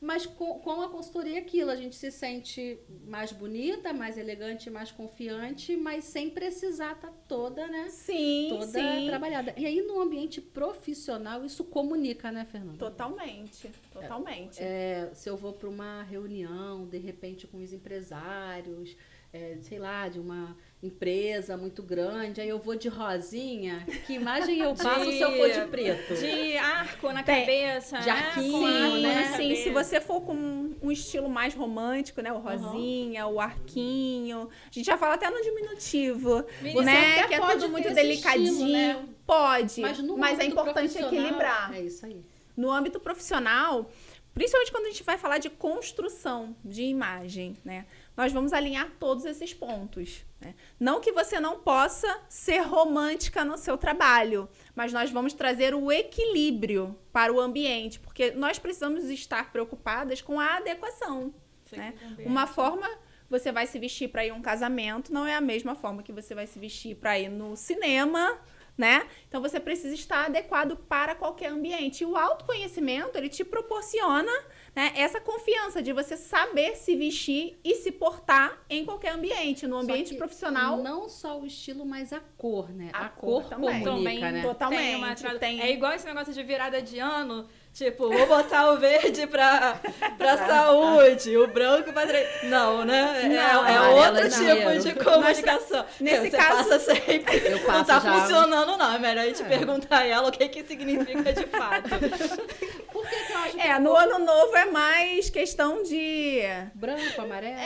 Mas 0.03 0.25
com, 0.25 0.59
com 0.61 0.81
a 0.81 0.89
consultoria 0.89 1.35
é 1.37 1.39
aquilo, 1.41 1.71
a 1.71 1.77
gente 1.77 1.95
se 1.95 2.11
sente 2.11 2.79
mais 3.07 3.33
bonita, 3.33 3.93
mais 3.93 4.17
elegante, 4.17 4.71
mais 4.71 4.91
confiante, 4.91 5.77
mas 5.77 6.05
sem 6.05 6.31
precisar 6.31 6.93
estar 6.93 7.13
toda, 7.29 7.67
né? 7.69 7.87
Sim, 7.91 8.47
toda 8.49 8.67
sim. 8.67 9.07
trabalhada. 9.07 9.53
E 9.59 9.67
aí, 9.67 9.83
no 9.83 10.01
ambiente 10.01 10.41
profissional, 10.41 11.45
isso 11.45 11.65
comunica, 11.65 12.33
né, 12.33 12.47
Fernanda? 12.51 12.79
Totalmente, 12.79 13.71
totalmente. 13.93 14.59
É, 14.63 15.11
se 15.13 15.29
eu 15.29 15.37
vou 15.37 15.53
para 15.53 15.69
uma 15.69 16.03
reunião, 16.05 16.87
de 16.87 16.97
repente, 16.97 17.47
com 17.47 17.59
os 17.59 17.71
empresários, 17.71 18.97
é, 19.33 19.59
sei 19.61 19.79
lá, 19.79 20.09
de 20.09 20.19
uma 20.19 20.57
empresa 20.83 21.57
muito 21.57 21.83
grande, 21.83 22.41
aí 22.41 22.49
eu 22.49 22.59
vou 22.59 22.75
de 22.75 22.89
rosinha, 22.89 23.87
que 24.07 24.15
imagem 24.15 24.59
eu 24.59 24.75
passo 24.75 25.05
se 25.05 25.21
eu 25.21 25.31
for 25.37 25.51
de 25.51 25.71
preto? 25.71 26.15
De 26.15 26.57
arco 26.57 27.13
na 27.13 27.23
cabeça. 27.23 27.99
De 27.99 28.07
né? 28.07 28.13
arquinho, 28.13 28.85
arco 28.85 28.97
né? 28.97 29.33
sim. 29.37 29.57
Se 29.57 29.71
você 29.71 30.01
for 30.01 30.23
com 30.23 30.75
um 30.83 30.91
estilo 30.91 31.29
mais 31.29 31.55
romântico, 31.55 32.21
né? 32.23 32.33
O 32.33 32.39
rosinha, 32.39 33.27
o 33.27 33.39
arquinho. 33.39 34.49
A 34.65 34.73
gente 34.73 34.87
já 34.87 34.97
fala 34.97 35.15
até 35.15 35.29
no 35.31 35.41
diminutivo, 35.43 36.45
Você 36.61 36.83
né? 36.83 37.27
Que 37.29 37.35
é 37.35 37.41
tudo 37.41 37.69
muito 37.69 37.93
delicadinho. 37.93 38.53
estilo, 38.53 38.73
né? 38.73 39.05
Pode, 39.27 39.81
Mas, 39.81 39.99
no 40.01 40.17
mas 40.17 40.41
é 40.41 40.45
importante 40.45 40.99
equilibrar. 40.99 41.73
É 41.73 41.83
isso 41.83 42.05
aí. 42.05 42.25
No 42.57 42.71
âmbito 42.71 42.99
profissional, 42.99 43.89
principalmente 44.35 44.73
quando 44.73 44.87
a 44.87 44.91
gente 44.91 45.05
vai 45.05 45.17
falar 45.17 45.39
de 45.39 45.49
construção 45.49 46.57
de 46.65 46.83
imagem, 46.83 47.57
né? 47.65 47.87
Nós 48.17 48.33
vamos 48.33 48.53
alinhar 48.53 48.91
todos 48.99 49.25
esses 49.25 49.55
pontos. 49.55 50.25
né? 50.41 50.55
Não 50.79 51.01
que 51.01 51.13
você 51.13 51.41
não 51.41 51.61
possa 51.61 52.21
ser 52.29 52.59
romântica 52.61 53.45
no 53.45 53.57
seu 53.57 53.79
trabalho, 53.79 54.49
mas 54.75 54.93
nós 54.93 55.11
vamos 55.11 55.33
trazer 55.33 55.75
o 55.75 55.91
equilíbrio 55.91 56.99
para 57.13 57.33
o 57.33 57.41
ambiente, 57.41 57.99
porque 58.01 58.31
nós 58.33 58.59
precisamos 58.59 59.05
estar 59.05 59.53
preocupadas 59.53 60.21
com 60.21 60.39
a 60.39 60.57
adequação. 60.57 61.33
né? 61.77 61.95
Uma 62.27 62.47
forma 62.47 62.89
você 63.31 63.53
vai 63.53 63.67
se 63.67 63.79
vestir 63.79 64.09
para 64.09 64.27
ir 64.27 64.31
a 64.31 64.35
um 64.35 64.43
casamento 64.43 65.13
não 65.13 65.25
é 65.25 65.37
a 65.37 65.41
mesma 65.41 65.77
forma 65.77 66.03
que 66.03 66.13
você 66.13 66.35
vai 66.35 66.49
se 66.49 66.59
vestir 66.59 66.97
para 66.97 67.17
ir 67.17 67.29
no 67.29 67.57
cinema, 67.57 68.37
né? 68.77 69.07
Então 69.29 69.41
você 69.41 69.61
precisa 69.61 69.95
estar 69.95 70.25
adequado 70.27 70.77
para 70.77 71.15
qualquer 71.15 71.49
ambiente. 71.53 72.03
E 72.03 72.07
o 72.07 72.17
autoconhecimento, 72.17 73.17
ele 73.17 73.29
te 73.29 73.45
proporciona, 73.45 74.33
né, 74.75 74.93
essa 74.95 75.21
confiança 75.21 75.83
de 75.83 75.93
você 75.93 76.17
saber 76.17 76.77
se 76.77 76.95
vestir 76.97 77.59
e 77.65 77.75
se 77.77 77.91
portar 77.91 78.59
em 78.69 78.85
qualquer 78.85 79.13
ambiente, 79.13 79.67
no 79.67 79.79
ambiente 79.79 80.15
profissional. 80.15 80.77
Não 80.83 81.09
só 81.09 81.41
o 81.41 81.47
estilo, 81.47 81.85
mas 81.85 82.13
a 82.13 82.21
cor, 82.37 82.71
né? 82.71 82.91
A 82.93 83.07
A, 83.07 83.09
cor 83.09 83.43
cor, 83.43 83.51
também. 83.51 83.83
comunica, 83.83 83.91
Também 83.91 84.21
né? 84.21 84.43
Totalmente, 84.43 85.23
Tem 85.39 85.57
uma. 85.57 85.65
É 85.65 85.73
igual 85.73 85.93
esse 85.93 86.07
negócio 86.07 86.33
de 86.33 86.43
virada 86.43 86.81
de 86.81 86.99
ano. 86.99 87.49
Tipo, 87.73 88.11
vou 88.11 88.27
botar 88.27 88.73
o 88.73 88.79
verde 88.79 89.27
pra, 89.27 89.81
pra 90.19 90.37
saúde, 90.37 91.37
o 91.39 91.47
branco 91.47 91.93
pra... 91.93 92.05
tre- 92.07 92.27
Não, 92.43 92.85
né? 92.85 93.21
É- 93.25 93.29
Não, 93.29 93.67
é, 93.67 93.77
amarelo 93.77 93.97
outro 93.97 94.19
é 94.19 94.29
tipo 94.29 94.37
dinheiro. 94.45 94.81
de 94.83 94.95
comunicação. 94.97 95.87
nesse 96.01 96.31
Você 96.31 96.37
caso- 96.37 96.57
passa 96.69 96.79
sempre... 96.81 97.37
Eu 97.47 97.59
não 97.59 97.65
passo 97.67 97.85
tá 97.87 98.01
já- 98.01 98.13
funcionando, 98.21 98.77
não. 98.77 98.95
É 98.95 98.99
melhor 98.99 99.23
a 99.23 99.27
gente 99.27 99.43
É. 99.43 99.47
perguntar 99.47 99.99
a 100.01 100.07
ela 100.07 100.29
o 100.29 100.33
que 100.33 100.49
que 100.49 100.63
significa 100.65 101.33
de 101.33 101.47
fato. 101.47 101.89
Por 102.93 103.09
que, 103.09 103.17
que 103.25 103.33
eu 103.33 103.39
acho 103.39 103.53
que 103.57 103.61
É, 103.67 103.79
no 103.79 103.95
ano 103.97 104.19
novo 104.19 104.55
é 104.57 104.65
mais 104.67 105.31
questão 105.31 105.83
de 105.83 106.43
branco, 106.75 107.23
amarelo? 107.23 107.57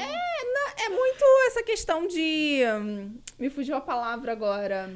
É 0.76 0.88
muito 0.90 1.24
essa 1.48 1.62
questão 1.62 2.06
de. 2.06 2.62
hum, 2.66 3.16
Me 3.38 3.48
fugiu 3.50 3.74
a 3.76 3.80
palavra 3.80 4.32
agora. 4.32 4.90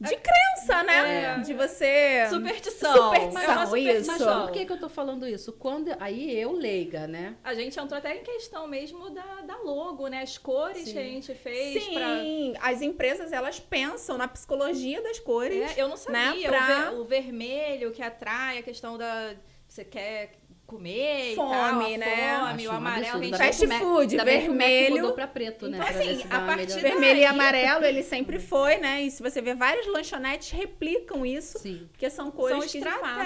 De 0.00 0.16
crença, 0.16 0.82
né? 0.82 1.24
É. 1.24 1.38
De 1.40 1.52
você. 1.52 2.26
Superstição. 2.30 2.94
Superstição, 2.94 3.76
É 3.76 3.80
isso. 3.80 4.06
Mas 4.10 4.22
por 4.22 4.50
que, 4.50 4.64
que 4.64 4.72
eu 4.72 4.80
tô 4.80 4.88
falando 4.88 5.26
isso? 5.28 5.52
Quando 5.52 5.94
aí 6.00 6.34
eu 6.38 6.52
leiga, 6.52 7.06
né? 7.06 7.36
A 7.44 7.52
gente 7.52 7.78
entrou 7.78 7.98
até 7.98 8.16
em 8.16 8.22
questão 8.22 8.66
mesmo 8.66 9.10
da, 9.10 9.42
da 9.42 9.58
logo, 9.58 10.08
né? 10.08 10.22
As 10.22 10.38
cores 10.38 10.84
Sim. 10.84 10.92
que 10.94 10.98
a 10.98 11.02
gente 11.02 11.34
fez 11.34 11.86
pra... 11.88 12.18
Sim, 12.18 12.54
as 12.62 12.80
empresas 12.80 13.30
elas 13.30 13.60
pensam 13.60 14.16
na 14.16 14.26
psicologia 14.26 15.02
das 15.02 15.18
cores. 15.18 15.76
É, 15.76 15.82
eu 15.82 15.88
não 15.88 15.98
sabia. 15.98 16.50
né, 16.50 16.56
pra- 16.56 16.92
o, 16.92 16.94
ver- 16.94 17.00
o 17.00 17.04
vermelho 17.04 17.92
que 17.92 18.02
atrai 18.02 18.56
a 18.58 18.62
questão 18.62 18.96
da. 18.96 19.34
Você 19.68 19.84
quer 19.84 20.32
comer 20.70 21.34
Fome, 21.34 21.54
e 21.54 21.58
tal, 21.58 21.64
a 21.64 21.98
né? 21.98 22.38
Fome, 22.38 22.62
Acho 22.62 22.68
o 22.68 22.76
amarelo. 22.76 23.06
absurdo. 23.16 23.34
a 23.34 23.38
gente 23.52 23.66
Fast 23.66 23.78
food, 23.78 24.16
Mac 24.16 24.24
vermelho. 24.26 24.94
mudou 24.96 25.12
pra 25.12 25.26
preto, 25.26 25.68
né? 25.68 25.78
Então, 25.78 25.90
Pra 25.92 26.00
assim, 26.00 26.24
a 26.30 26.40
partir 26.40 26.80
Vermelho 26.80 27.20
e 27.20 27.24
amarelo, 27.24 27.84
ele 27.84 28.02
sempre 28.04 28.38
foi, 28.38 28.76
né? 28.76 29.02
E 29.02 29.10
se 29.10 29.20
você 29.22 29.42
vê 29.42 29.54
várias 29.54 29.86
lanchonetes 29.86 30.50
replicam 30.50 31.26
isso, 31.26 31.58
Sim. 31.58 31.88
porque 31.90 32.08
são 32.08 32.30
cores 32.30 32.58
São 32.58 32.68
que 32.68 32.78
de 32.78 32.84
fato. 32.84 33.20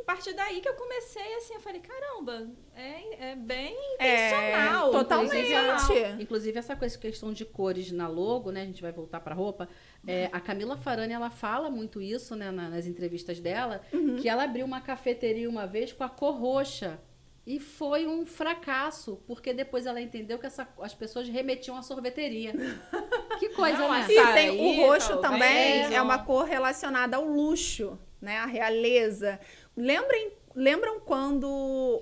A 0.00 0.04
partir 0.06 0.32
daí 0.34 0.60
que 0.60 0.68
eu 0.68 0.74
comecei, 0.74 1.34
assim, 1.36 1.54
eu 1.54 1.60
falei, 1.60 1.80
caramba, 1.80 2.48
é, 2.76 3.30
é 3.32 3.36
bem 3.36 3.76
É, 3.98 4.28
intencional. 4.28 4.90
totalmente. 4.90 5.36
intencional. 5.36 6.20
Inclusive, 6.20 6.58
essa 6.58 6.74
coisa, 6.76 6.98
questão 6.98 7.32
de 7.32 7.44
cores 7.44 7.90
na 7.92 8.08
logo, 8.08 8.50
né? 8.50 8.62
A 8.62 8.66
gente 8.66 8.82
vai 8.82 8.92
voltar 8.92 9.20
pra 9.20 9.34
roupa. 9.34 9.68
É, 10.06 10.28
a 10.32 10.40
Camila 10.40 10.76
Farani, 10.76 11.12
ela 11.12 11.30
fala 11.30 11.70
muito 11.70 12.00
isso, 12.02 12.34
né? 12.36 12.50
na- 12.50 12.68
nas 12.68 12.86
entrevistas 12.86 13.40
dela. 13.40 13.80
Uhum. 13.92 14.16
Que 14.16 14.28
ela 14.28 14.44
abriu 14.44 14.66
uma 14.66 14.80
cafeteria 14.80 15.48
uma 15.48 15.66
vez 15.66 15.92
com 15.92 16.04
a 16.04 16.08
cor 16.08 16.34
roxa. 16.38 17.00
E 17.46 17.60
foi 17.60 18.06
um 18.06 18.24
fracasso, 18.24 19.22
porque 19.26 19.52
depois 19.52 19.84
ela 19.84 20.00
entendeu 20.00 20.38
que 20.38 20.46
essa- 20.46 20.66
as 20.80 20.94
pessoas 20.94 21.28
remetiam 21.28 21.76
à 21.76 21.82
sorveteria. 21.82 22.52
Que 23.38 23.48
coisa, 23.50 23.78
Não, 23.78 23.90
né? 23.90 24.00
assim, 24.00 24.12
E 24.16 24.32
tem 24.32 24.50
o 24.50 24.86
roxo 24.86 25.16
também, 25.18 25.92
é 25.92 26.00
uma 26.00 26.18
cor 26.20 26.44
relacionada 26.44 27.16
ao 27.16 27.24
luxo, 27.24 27.98
né? 28.20 28.38
A 28.38 28.46
realeza. 28.46 29.40
Lembrem, 29.76 30.32
lembram 30.54 31.00
quando 31.00 31.48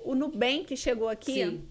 o 0.03 0.15
Nubank 0.15 0.75
chegou 0.77 1.09
aqui? 1.09 1.33
Sim. 1.33 1.67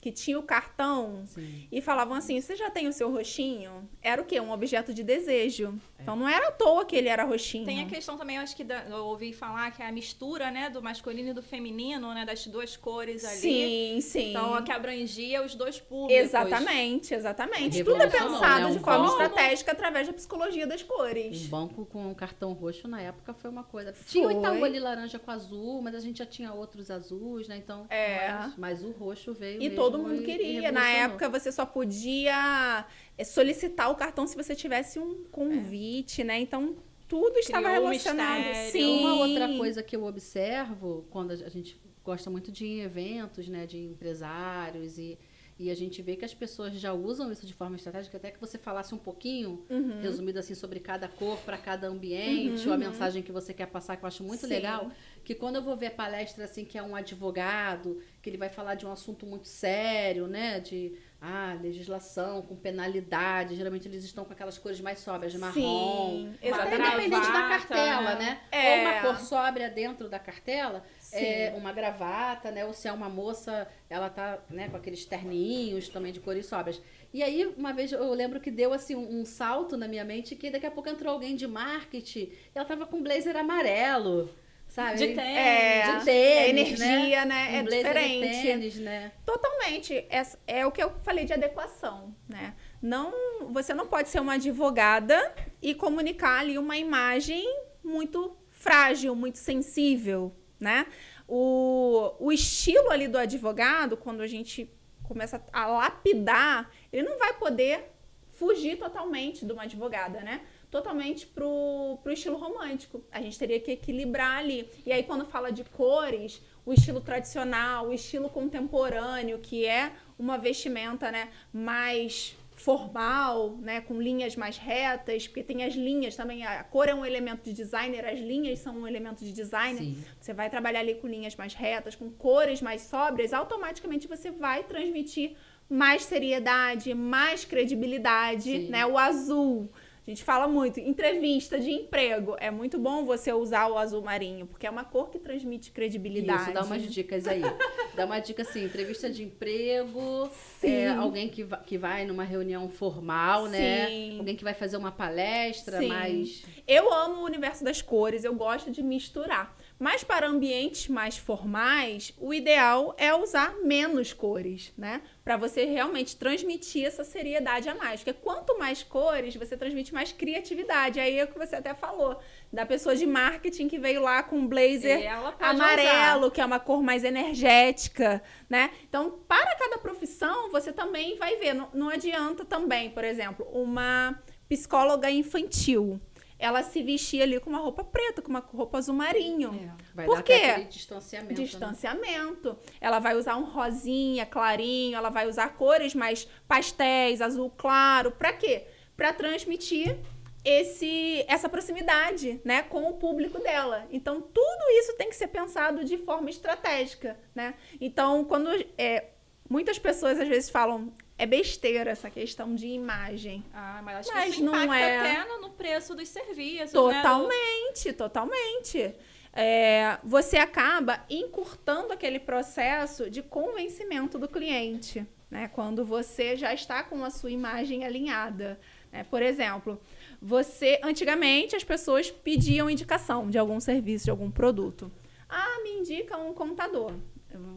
que 0.00 0.10
tinha 0.10 0.36
o 0.36 0.42
cartão 0.42 1.22
Sim. 1.26 1.68
e 1.70 1.80
falavam 1.80 2.16
assim: 2.16 2.40
você 2.40 2.56
já 2.56 2.68
tem 2.70 2.88
o 2.88 2.92
seu 2.92 3.10
roxinho? 3.10 3.88
Era 4.02 4.20
o 4.20 4.24
quê? 4.24 4.40
Um 4.40 4.50
objeto 4.50 4.92
de 4.92 5.04
desejo. 5.04 5.78
Então 6.02 6.16
não 6.16 6.28
era 6.28 6.48
à 6.48 6.52
toa 6.52 6.84
que 6.84 6.96
ele 6.96 7.08
era 7.08 7.24
roxinho. 7.24 7.64
Tem 7.64 7.80
a 7.80 7.86
questão 7.86 8.16
também, 8.18 8.36
eu 8.36 8.42
acho 8.42 8.54
que 8.56 8.64
da- 8.64 8.82
eu 8.88 9.04
ouvi 9.06 9.32
falar 9.32 9.70
que 9.70 9.82
é 9.82 9.86
a 9.86 9.92
mistura, 9.92 10.50
né, 10.50 10.68
do 10.68 10.82
masculino 10.82 11.30
e 11.30 11.32
do 11.32 11.42
feminino, 11.42 12.12
né, 12.12 12.24
das 12.24 12.46
duas 12.46 12.76
cores 12.76 13.24
ali. 13.24 13.36
Sim, 13.38 14.00
sim. 14.00 14.30
Então, 14.30 14.62
que 14.64 14.72
abrangia 14.72 15.42
os 15.44 15.54
dois 15.54 15.80
públicos. 15.80 16.24
Exatamente, 16.24 17.14
exatamente. 17.14 17.84
Tudo 17.84 18.02
é 18.02 18.06
pensado 18.08 18.60
né? 18.60 18.66
Um 18.66 18.72
de 18.72 18.78
forma 18.80 19.06
banco- 19.06 19.22
estratégica 19.22 19.72
através 19.72 20.06
da 20.06 20.12
psicologia 20.12 20.66
das 20.66 20.82
Um 20.82 20.86
cores. 20.86 21.46
banco 21.46 21.86
com 21.86 22.08
um 22.10 22.14
cartão 22.14 22.52
roxo 22.52 22.88
na 22.88 23.00
época 23.00 23.32
foi 23.34 23.48
uma 23.50 23.64
coisa. 23.64 23.94
Tinha 24.06 24.26
o. 24.28 24.30
Itaú 24.32 24.64
ali 24.64 24.78
laranja 24.80 25.18
com 25.18 25.30
azul, 25.30 25.80
mas 25.82 25.94
a 25.94 26.00
gente 26.00 26.18
já 26.18 26.26
tinha 26.26 26.52
outros 26.52 26.90
azuis, 26.90 27.46
né? 27.48 27.56
Então. 27.56 27.86
É. 27.88 28.28
Mas, 28.32 28.56
mas 28.56 28.84
o 28.84 28.90
roxo 28.90 29.32
veio. 29.32 29.56
E 29.56 29.68
mesmo 29.68 29.76
todo 29.76 29.98
mundo 29.98 30.22
e- 30.22 30.24
queria. 30.24 30.68
e 30.68 30.72
Na 30.72 30.88
época, 30.88 31.28
você 31.28 31.52
só 31.52 31.64
podia 31.64 32.84
solicitar 33.24 33.90
o 33.90 33.94
cartão 33.94 34.26
se 34.26 34.36
você 34.36 34.54
tivesse 34.54 34.98
um 34.98 35.24
convite, 35.30 36.24
né? 36.24 36.40
Então, 36.40 36.76
tudo 37.08 37.38
estava 37.38 37.68
Criou 37.68 37.84
um 37.84 37.88
relacionado. 37.88 38.38
mistério. 38.46 38.70
Sim. 38.72 38.98
Uma 39.00 39.14
outra 39.14 39.56
coisa 39.56 39.82
que 39.82 39.94
eu 39.94 40.04
observo 40.04 41.06
quando 41.10 41.30
a 41.32 41.48
gente 41.48 41.80
gosta 42.04 42.30
muito 42.30 42.50
de 42.50 42.64
ir 42.64 42.68
em 42.68 42.80
eventos, 42.82 43.46
né, 43.48 43.64
de 43.66 43.78
empresários 43.78 44.98
e, 44.98 45.16
e 45.56 45.70
a 45.70 45.74
gente 45.76 46.02
vê 46.02 46.16
que 46.16 46.24
as 46.24 46.34
pessoas 46.34 46.72
já 46.74 46.92
usam 46.92 47.30
isso 47.30 47.46
de 47.46 47.54
forma 47.54 47.76
estratégica, 47.76 48.16
até 48.16 48.30
que 48.32 48.40
você 48.40 48.58
falasse 48.58 48.92
um 48.92 48.98
pouquinho, 48.98 49.64
Uhum. 49.70 50.00
resumido 50.00 50.38
assim, 50.40 50.54
sobre 50.54 50.80
cada 50.80 51.06
cor 51.06 51.38
para 51.40 51.56
cada 51.58 51.86
ambiente, 51.86 52.66
ou 52.66 52.74
a 52.74 52.78
mensagem 52.78 53.22
que 53.22 53.30
você 53.30 53.54
quer 53.54 53.66
passar, 53.66 53.96
que 53.96 54.02
eu 54.04 54.08
acho 54.08 54.24
muito 54.24 54.40
Sim. 54.46 54.54
legal, 54.54 54.90
que 55.22 55.32
quando 55.34 55.56
eu 55.56 55.62
vou 55.62 55.76
ver 55.76 55.90
palestra 55.90 56.44
assim, 56.44 56.64
que 56.64 56.76
é 56.76 56.82
um 56.82 56.96
advogado, 56.96 58.00
que 58.20 58.28
ele 58.28 58.38
vai 58.38 58.48
falar 58.48 58.74
de 58.74 58.84
um 58.84 58.90
assunto 58.90 59.24
muito 59.24 59.46
sério, 59.46 60.26
né, 60.26 60.58
de 60.58 60.94
ah, 61.24 61.56
legislação 61.62 62.42
com 62.42 62.56
penalidade, 62.56 63.54
geralmente 63.54 63.86
eles 63.86 64.02
estão 64.02 64.24
com 64.24 64.32
aquelas 64.32 64.58
cores 64.58 64.80
mais 64.80 64.98
sóbrias, 64.98 65.32
marrom, 65.36 65.52
Sim, 65.54 66.34
até 66.34 66.48
exatamente. 66.48 66.82
independente 66.82 67.32
da 67.32 67.48
cartela, 67.48 68.14
né? 68.16 68.40
É. 68.50 68.74
Ou 68.74 68.80
uma 68.80 69.00
cor 69.02 69.20
sóbria 69.20 69.70
dentro 69.70 70.08
da 70.08 70.18
cartela, 70.18 70.84
é 71.12 71.54
uma 71.56 71.70
gravata, 71.72 72.50
né? 72.50 72.64
Ou 72.64 72.72
se 72.72 72.88
é 72.88 72.92
uma 72.92 73.08
moça, 73.08 73.68
ela 73.88 74.10
tá, 74.10 74.40
né, 74.50 74.68
com 74.68 74.76
aqueles 74.76 75.04
terninhos 75.04 75.88
também 75.88 76.12
de 76.12 76.18
cores 76.18 76.46
sóbrias. 76.46 76.82
E 77.14 77.22
aí, 77.22 77.46
uma 77.56 77.72
vez 77.72 77.92
eu 77.92 78.12
lembro 78.12 78.40
que 78.40 78.50
deu 78.50 78.72
assim 78.72 78.96
um, 78.96 79.20
um 79.20 79.24
salto 79.24 79.76
na 79.76 79.86
minha 79.86 80.04
mente 80.04 80.34
que 80.34 80.50
daqui 80.50 80.66
a 80.66 80.72
pouco 80.72 80.88
entrou 80.88 81.12
alguém 81.12 81.36
de 81.36 81.46
marketing, 81.46 82.20
e 82.20 82.50
ela 82.52 82.64
tava 82.64 82.84
com 82.84 82.96
um 82.96 83.02
blazer 83.02 83.36
amarelo, 83.36 84.28
sabe? 84.72 84.96
De 84.96 85.04
Aí- 85.04 85.14
tênis. 85.14 85.36
É, 85.36 85.82
de 85.98 86.04
tênis, 86.04 86.80
é 86.80 86.84
energia, 86.86 87.24
né? 87.26 87.48
Um 87.50 87.56
É 87.56 87.62
diferente. 87.62 88.42
tênis, 88.42 88.76
né? 88.78 89.12
Totalmente. 89.24 89.94
É, 90.08 90.22
é 90.46 90.66
o 90.66 90.72
que 90.72 90.82
eu 90.82 90.90
falei 91.02 91.24
de 91.26 91.32
adequação, 91.34 92.14
né? 92.28 92.54
Não, 92.80 93.12
você 93.50 93.74
não 93.74 93.86
pode 93.86 94.08
ser 94.08 94.20
uma 94.20 94.34
advogada 94.34 95.34
e 95.60 95.74
comunicar 95.74 96.40
ali 96.40 96.56
uma 96.58 96.76
imagem 96.78 97.44
muito 97.84 98.34
frágil, 98.50 99.14
muito 99.14 99.36
sensível, 99.38 100.34
né? 100.58 100.86
O, 101.28 102.14
o 102.18 102.32
estilo 102.32 102.90
ali 102.90 103.06
do 103.08 103.18
advogado, 103.18 103.96
quando 103.96 104.22
a 104.22 104.26
gente 104.26 104.70
começa 105.02 105.44
a 105.52 105.66
lapidar, 105.66 106.70
ele 106.90 107.08
não 107.08 107.18
vai 107.18 107.34
poder 107.34 107.90
fugir 108.30 108.76
totalmente 108.78 109.44
de 109.44 109.52
uma 109.52 109.64
advogada, 109.64 110.20
né? 110.22 110.40
Totalmente 110.72 111.26
pro, 111.26 111.98
pro 112.02 112.14
estilo 112.14 112.38
romântico. 112.38 113.04
A 113.12 113.20
gente 113.20 113.38
teria 113.38 113.60
que 113.60 113.72
equilibrar 113.72 114.38
ali. 114.38 114.66
E 114.86 114.90
aí, 114.90 115.02
quando 115.02 115.26
fala 115.26 115.52
de 115.52 115.64
cores, 115.64 116.40
o 116.64 116.72
estilo 116.72 116.98
tradicional, 116.98 117.88
o 117.88 117.92
estilo 117.92 118.30
contemporâneo, 118.30 119.38
que 119.38 119.66
é 119.66 119.92
uma 120.18 120.38
vestimenta, 120.38 121.12
né, 121.12 121.28
mais 121.52 122.34
formal, 122.54 123.58
né, 123.60 123.82
com 123.82 124.00
linhas 124.00 124.34
mais 124.34 124.56
retas, 124.56 125.26
porque 125.28 125.42
tem 125.42 125.62
as 125.62 125.74
linhas 125.74 126.16
também, 126.16 126.46
a 126.46 126.64
cor 126.64 126.88
é 126.88 126.94
um 126.94 127.04
elemento 127.04 127.42
de 127.42 127.52
designer, 127.52 128.06
as 128.06 128.18
linhas 128.18 128.60
são 128.60 128.74
um 128.74 128.86
elemento 128.86 129.22
de 129.22 129.32
designer. 129.32 129.78
Sim. 129.78 130.04
Você 130.18 130.32
vai 130.32 130.48
trabalhar 130.48 130.80
ali 130.80 130.94
com 130.94 131.06
linhas 131.06 131.36
mais 131.36 131.52
retas, 131.52 131.94
com 131.94 132.08
cores 132.10 132.62
mais 132.62 132.80
sóbrias, 132.80 133.34
automaticamente 133.34 134.08
você 134.08 134.30
vai 134.30 134.64
transmitir 134.64 135.36
mais 135.68 136.04
seriedade, 136.04 136.94
mais 136.94 137.44
credibilidade, 137.44 138.42
Sim. 138.42 138.68
né? 138.68 138.86
O 138.86 138.96
azul. 138.96 139.70
A 140.04 140.10
gente 140.10 140.24
fala 140.24 140.48
muito, 140.48 140.80
entrevista 140.80 141.60
de 141.60 141.70
emprego. 141.70 142.34
É 142.40 142.50
muito 142.50 142.76
bom 142.76 143.04
você 143.04 143.32
usar 143.32 143.68
o 143.68 143.78
azul 143.78 144.02
marinho, 144.02 144.46
porque 144.48 144.66
é 144.66 144.70
uma 144.70 144.84
cor 144.84 145.10
que 145.10 145.18
transmite 145.18 145.70
credibilidade. 145.70 146.42
Isso, 146.42 146.52
dá 146.52 146.64
umas 146.64 146.82
dicas 146.90 147.26
aí. 147.28 147.42
Dá 147.94 148.06
uma 148.06 148.18
dica 148.20 148.40
assim, 148.40 148.64
entrevista 148.64 149.10
de 149.10 149.22
emprego, 149.22 150.30
é, 150.62 150.88
alguém 150.88 151.28
que, 151.28 151.44
va- 151.44 151.58
que 151.58 151.76
vai 151.76 152.06
numa 152.06 152.24
reunião 152.24 152.66
formal, 152.66 153.46
né? 153.48 153.86
Sim. 153.86 154.18
Alguém 154.18 154.34
que 154.34 154.42
vai 154.42 154.54
fazer 154.54 154.78
uma 154.78 154.90
palestra 154.90 155.76
Sim. 155.76 155.88
mais... 155.88 156.42
Eu 156.66 156.90
amo 156.90 157.16
o 157.16 157.24
universo 157.24 157.62
das 157.62 157.82
cores, 157.82 158.24
eu 158.24 158.34
gosto 158.34 158.70
de 158.70 158.82
misturar. 158.82 159.54
Mas 159.82 160.04
para 160.04 160.28
ambientes 160.28 160.86
mais 160.86 161.18
formais, 161.18 162.14
o 162.16 162.32
ideal 162.32 162.94
é 162.96 163.12
usar 163.12 163.56
menos 163.64 164.12
cores, 164.12 164.72
né? 164.78 165.02
Para 165.24 165.36
você 165.36 165.64
realmente 165.64 166.14
transmitir 166.14 166.86
essa 166.86 167.02
seriedade 167.02 167.68
a 167.68 167.74
mais. 167.74 167.98
Porque 167.98 168.12
quanto 168.12 168.56
mais 168.56 168.84
cores, 168.84 169.34
você 169.34 169.56
transmite 169.56 169.92
mais 169.92 170.12
criatividade. 170.12 171.00
Aí 171.00 171.18
é 171.18 171.24
o 171.24 171.26
que 171.26 171.36
você 171.36 171.56
até 171.56 171.74
falou, 171.74 172.16
da 172.52 172.64
pessoa 172.64 172.94
de 172.94 173.04
marketing 173.04 173.66
que 173.66 173.76
veio 173.76 174.02
lá 174.02 174.22
com 174.22 174.36
um 174.36 174.46
blazer 174.46 175.02
amarelo, 175.40 176.30
que 176.30 176.40
é 176.40 176.44
uma 176.44 176.60
cor 176.60 176.80
mais 176.80 177.02
energética, 177.02 178.22
né? 178.48 178.70
Então, 178.88 179.18
para 179.26 179.56
cada 179.56 179.78
profissão, 179.78 180.48
você 180.52 180.72
também 180.72 181.16
vai 181.16 181.38
ver. 181.38 181.54
Não, 181.54 181.68
não 181.74 181.88
adianta 181.88 182.44
também, 182.44 182.88
por 182.90 183.02
exemplo, 183.02 183.44
uma 183.52 184.16
psicóloga 184.48 185.10
infantil. 185.10 186.00
Ela 186.42 186.62
se 186.64 186.82
vestir 186.82 187.22
ali 187.22 187.38
com 187.38 187.48
uma 187.50 187.60
roupa 187.60 187.84
preta, 187.84 188.20
com 188.20 188.28
uma 188.28 188.40
roupa 188.40 188.78
azul 188.78 188.94
marinho. 188.96 189.72
Vai 189.94 190.06
Por 190.06 190.16
dar 190.16 190.22
quê? 190.24 190.32
aquele 190.32 190.64
distanciamento. 190.66 191.40
né? 191.40 191.46
Distanciamento. 191.46 192.58
Ela 192.80 192.98
vai 192.98 193.16
usar 193.16 193.36
um 193.36 193.44
rosinha 193.44 194.26
clarinho, 194.26 194.96
ela 194.96 195.08
vai 195.08 195.28
usar 195.28 195.50
cores 195.50 195.94
mais 195.94 196.26
pastéis, 196.48 197.20
azul 197.20 197.48
claro. 197.56 198.10
Pra 198.10 198.32
quê? 198.32 198.66
Pra 198.96 199.12
transmitir 199.12 199.96
esse 200.44 201.24
essa 201.28 201.48
proximidade, 201.48 202.40
né, 202.44 202.62
com 202.64 202.90
o 202.90 202.94
público 202.94 203.38
dela. 203.38 203.86
Então 203.92 204.20
tudo 204.20 204.64
isso 204.80 204.96
tem 204.96 205.08
que 205.08 205.14
ser 205.14 205.28
pensado 205.28 205.84
de 205.84 205.96
forma 205.98 206.28
estratégica, 206.28 207.16
né? 207.32 207.54
Então 207.80 208.24
quando 208.24 208.50
é, 208.76 209.10
muitas 209.48 209.78
pessoas 209.78 210.18
às 210.18 210.26
vezes 210.26 210.50
falam 210.50 210.92
é 211.22 211.26
besteira 211.26 211.88
essa 211.88 212.10
questão 212.10 212.52
de 212.52 212.66
imagem. 212.66 213.44
Ah, 213.54 213.80
mas 213.84 213.98
acho 213.98 214.12
Mas 214.12 214.24
que 214.24 214.30
isso 214.30 214.44
não 214.44 214.74
é. 214.74 214.98
até 214.98 215.38
no, 215.38 215.50
preço 215.50 215.94
dos 215.94 216.08
serviços, 216.08 216.72
né? 216.72 217.02
Totalmente, 217.02 217.92
totalmente. 217.92 218.92
É, 219.32 219.98
você 220.02 220.36
acaba 220.36 221.04
encurtando 221.08 221.92
aquele 221.92 222.18
processo 222.18 223.08
de 223.08 223.22
convencimento 223.22 224.18
do 224.18 224.26
cliente, 224.26 225.06
né? 225.30 225.48
Quando 225.54 225.84
você 225.84 226.36
já 226.36 226.52
está 226.52 226.82
com 226.82 227.04
a 227.04 227.10
sua 227.10 227.30
imagem 227.30 227.84
alinhada. 227.84 228.58
né? 228.90 229.04
Por 229.04 229.22
exemplo, 229.22 229.80
você 230.20 230.80
antigamente 230.82 231.54
as 231.54 231.62
pessoas 231.62 232.10
pediam 232.10 232.68
indicação 232.68 233.30
de 233.30 233.38
algum 233.38 233.60
serviço, 233.60 234.06
de 234.06 234.10
algum 234.10 234.28
produto. 234.28 234.90
Ah, 235.28 235.60
me 235.62 235.70
indica 235.70 236.18
um 236.18 236.34
contador. 236.34 236.92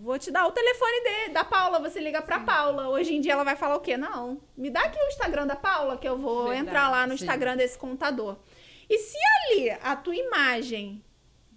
Vou 0.02 0.18
te 0.20 0.32
dar 0.32 0.46
o 0.48 0.52
telefone 0.52 1.04
dele, 1.04 1.34
da 1.34 1.44
Paula, 1.44 1.80
você 1.80 2.00
liga 2.00 2.22
pra 2.22 2.40
Paula. 2.40 2.90
Hoje 2.90 3.16
em 3.16 3.22
dia 3.22 3.34
ela 3.34 3.44
vai 3.44 3.56
falar 3.56 3.76
o 3.76 3.82
quê? 3.82 3.98
Não, 3.98 4.42
me 4.56 4.70
dá 4.70 4.82
aqui 4.82 4.98
o 5.00 5.08
Instagram 5.08 5.48
da 5.48 5.56
Paula 5.56 5.98
que 5.98 6.08
eu 6.08 6.18
vou 6.18 6.50
Verdade, 6.50 6.68
entrar 6.68 6.90
lá 6.90 7.08
no 7.08 7.18
sim. 7.18 7.24
Instagram 7.24 7.58
desse 7.58 7.78
contador. 7.78 8.38
E 8.90 8.98
se 9.00 9.18
ali 9.18 9.70
a 9.82 9.96
tua 9.96 10.16
imagem 10.16 11.04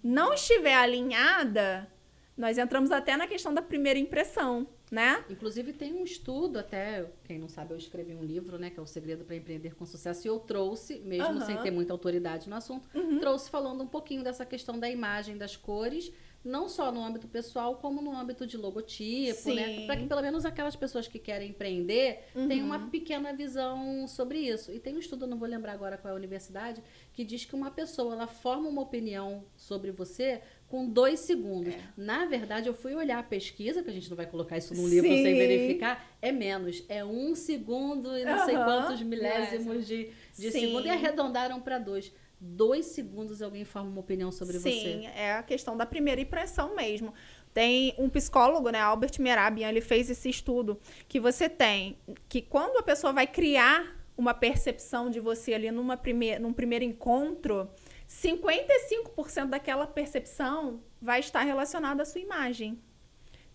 não 0.03 0.33
estiver 0.33 0.75
alinhada, 0.75 1.87
nós 2.35 2.57
entramos 2.57 2.91
até 2.91 3.15
na 3.15 3.27
questão 3.27 3.53
da 3.53 3.61
primeira 3.61 3.99
impressão, 3.99 4.65
né? 4.89 5.23
Inclusive 5.29 5.73
tem 5.73 5.93
um 5.93 6.03
estudo 6.03 6.57
até, 6.57 7.05
quem 7.25 7.37
não 7.37 7.47
sabe, 7.47 7.73
eu 7.73 7.77
escrevi 7.77 8.15
um 8.15 8.23
livro, 8.23 8.57
né, 8.57 8.69
que 8.71 8.79
é 8.79 8.81
o 8.81 8.87
Segredo 8.87 9.23
para 9.25 9.35
Empreender 9.35 9.75
com 9.75 9.85
Sucesso, 9.85 10.25
e 10.25 10.29
eu 10.29 10.39
trouxe, 10.39 10.99
mesmo 11.01 11.25
Aham. 11.25 11.45
sem 11.45 11.57
ter 11.57 11.69
muita 11.69 11.93
autoridade 11.93 12.49
no 12.49 12.55
assunto, 12.55 12.89
trouxe 13.19 13.49
falando 13.49 13.83
um 13.83 13.87
pouquinho 13.87 14.23
dessa 14.23 14.45
questão 14.45 14.79
da 14.79 14.89
imagem, 14.89 15.37
das 15.37 15.55
cores, 15.55 16.11
não 16.43 16.69
só 16.69 16.91
no 16.91 17.03
âmbito 17.03 17.27
pessoal, 17.27 17.75
como 17.75 18.01
no 18.01 18.15
âmbito 18.15 18.47
de 18.47 18.55
logotipo, 18.57 19.53
né? 19.53 19.75
Sim. 19.75 19.85
Para 19.85 19.97
que 19.97 20.05
pelo 20.05 20.21
menos 20.21 20.45
aquelas 20.45 20.75
pessoas 20.75 21.07
que 21.07 21.19
querem 21.19 21.49
empreender 21.49 22.25
tenham 22.47 22.65
uma 22.65 22.87
pequena 22.89 23.33
visão 23.33 24.07
sobre 24.07 24.39
isso. 24.39 24.71
E 24.71 24.79
tem 24.79 24.95
um 24.95 24.99
estudo, 24.99 25.27
não 25.27 25.37
vou 25.37 25.47
lembrar 25.47 25.73
agora 25.73 25.97
qual 25.97 26.11
é 26.11 26.13
a 26.13 26.17
universidade, 26.17 26.81
que 27.13 27.23
diz 27.23 27.43
que 27.43 27.55
uma 27.55 27.69
pessoa 27.71 28.13
ela 28.13 28.27
forma 28.27 28.69
uma 28.69 28.81
opinião 28.81 29.43
sobre 29.55 29.91
você 29.91 30.41
com 30.67 30.87
dois 30.87 31.19
segundos. 31.21 31.73
Na 31.97 32.25
verdade, 32.25 32.67
eu 32.67 32.73
fui 32.73 32.93
olhar 32.93 33.19
a 33.19 33.23
pesquisa, 33.23 33.83
que 33.83 33.89
a 33.89 33.93
gente 33.93 34.09
não 34.09 34.15
vai 34.15 34.25
colocar 34.25 34.57
isso 34.57 34.73
num 34.73 34.87
livro 34.87 35.09
Sim. 35.09 35.23
sem 35.23 35.35
verificar, 35.35 36.07
é 36.21 36.31
menos. 36.31 36.83
É 36.87 37.03
um 37.03 37.35
segundo 37.35 38.15
e 38.15 38.23
não 38.23 38.45
sei 38.45 38.55
Aham. 38.55 38.65
quantos 38.65 39.01
milésimos 39.01 39.85
de, 39.85 40.11
de 40.37 40.51
Sim. 40.51 40.67
segundo. 40.67 40.85
E 40.85 40.89
arredondaram 40.89 41.59
para 41.59 41.79
dois. 41.79 42.11
Dois 42.41 42.85
segundos 42.85 43.41
alguém 43.41 43.65
forma 43.65 43.89
uma 43.89 43.99
opinião 43.99 44.31
sobre 44.31 44.59
Sim, 44.59 45.01
você. 45.01 45.09
é 45.13 45.33
a 45.33 45.43
questão 45.43 45.75
da 45.75 45.85
primeira 45.85 46.21
impressão 46.21 46.73
mesmo. 46.75 47.13
Tem 47.53 47.93
um 47.97 48.09
psicólogo, 48.09 48.69
né, 48.69 48.79
Albert 48.79 49.19
Merabian, 49.19 49.67
ele 49.67 49.81
fez 49.81 50.09
esse 50.09 50.29
estudo 50.29 50.79
que 51.07 51.19
você 51.19 51.49
tem 51.49 51.97
que 52.29 52.41
quando 52.41 52.77
a 52.77 52.83
pessoa 52.83 53.11
vai 53.11 53.27
criar 53.27 53.99
uma 54.15 54.33
percepção 54.33 55.09
de 55.09 55.19
você 55.19 55.53
ali 55.53 55.71
numa 55.71 55.97
primeir, 55.97 56.39
num 56.39 56.53
primeiro 56.53 56.85
encontro, 56.85 57.69
55% 58.07 59.47
daquela 59.47 59.87
percepção 59.87 60.81
vai 61.01 61.19
estar 61.19 61.41
relacionada 61.43 62.03
à 62.03 62.05
sua 62.05 62.21
imagem. 62.21 62.81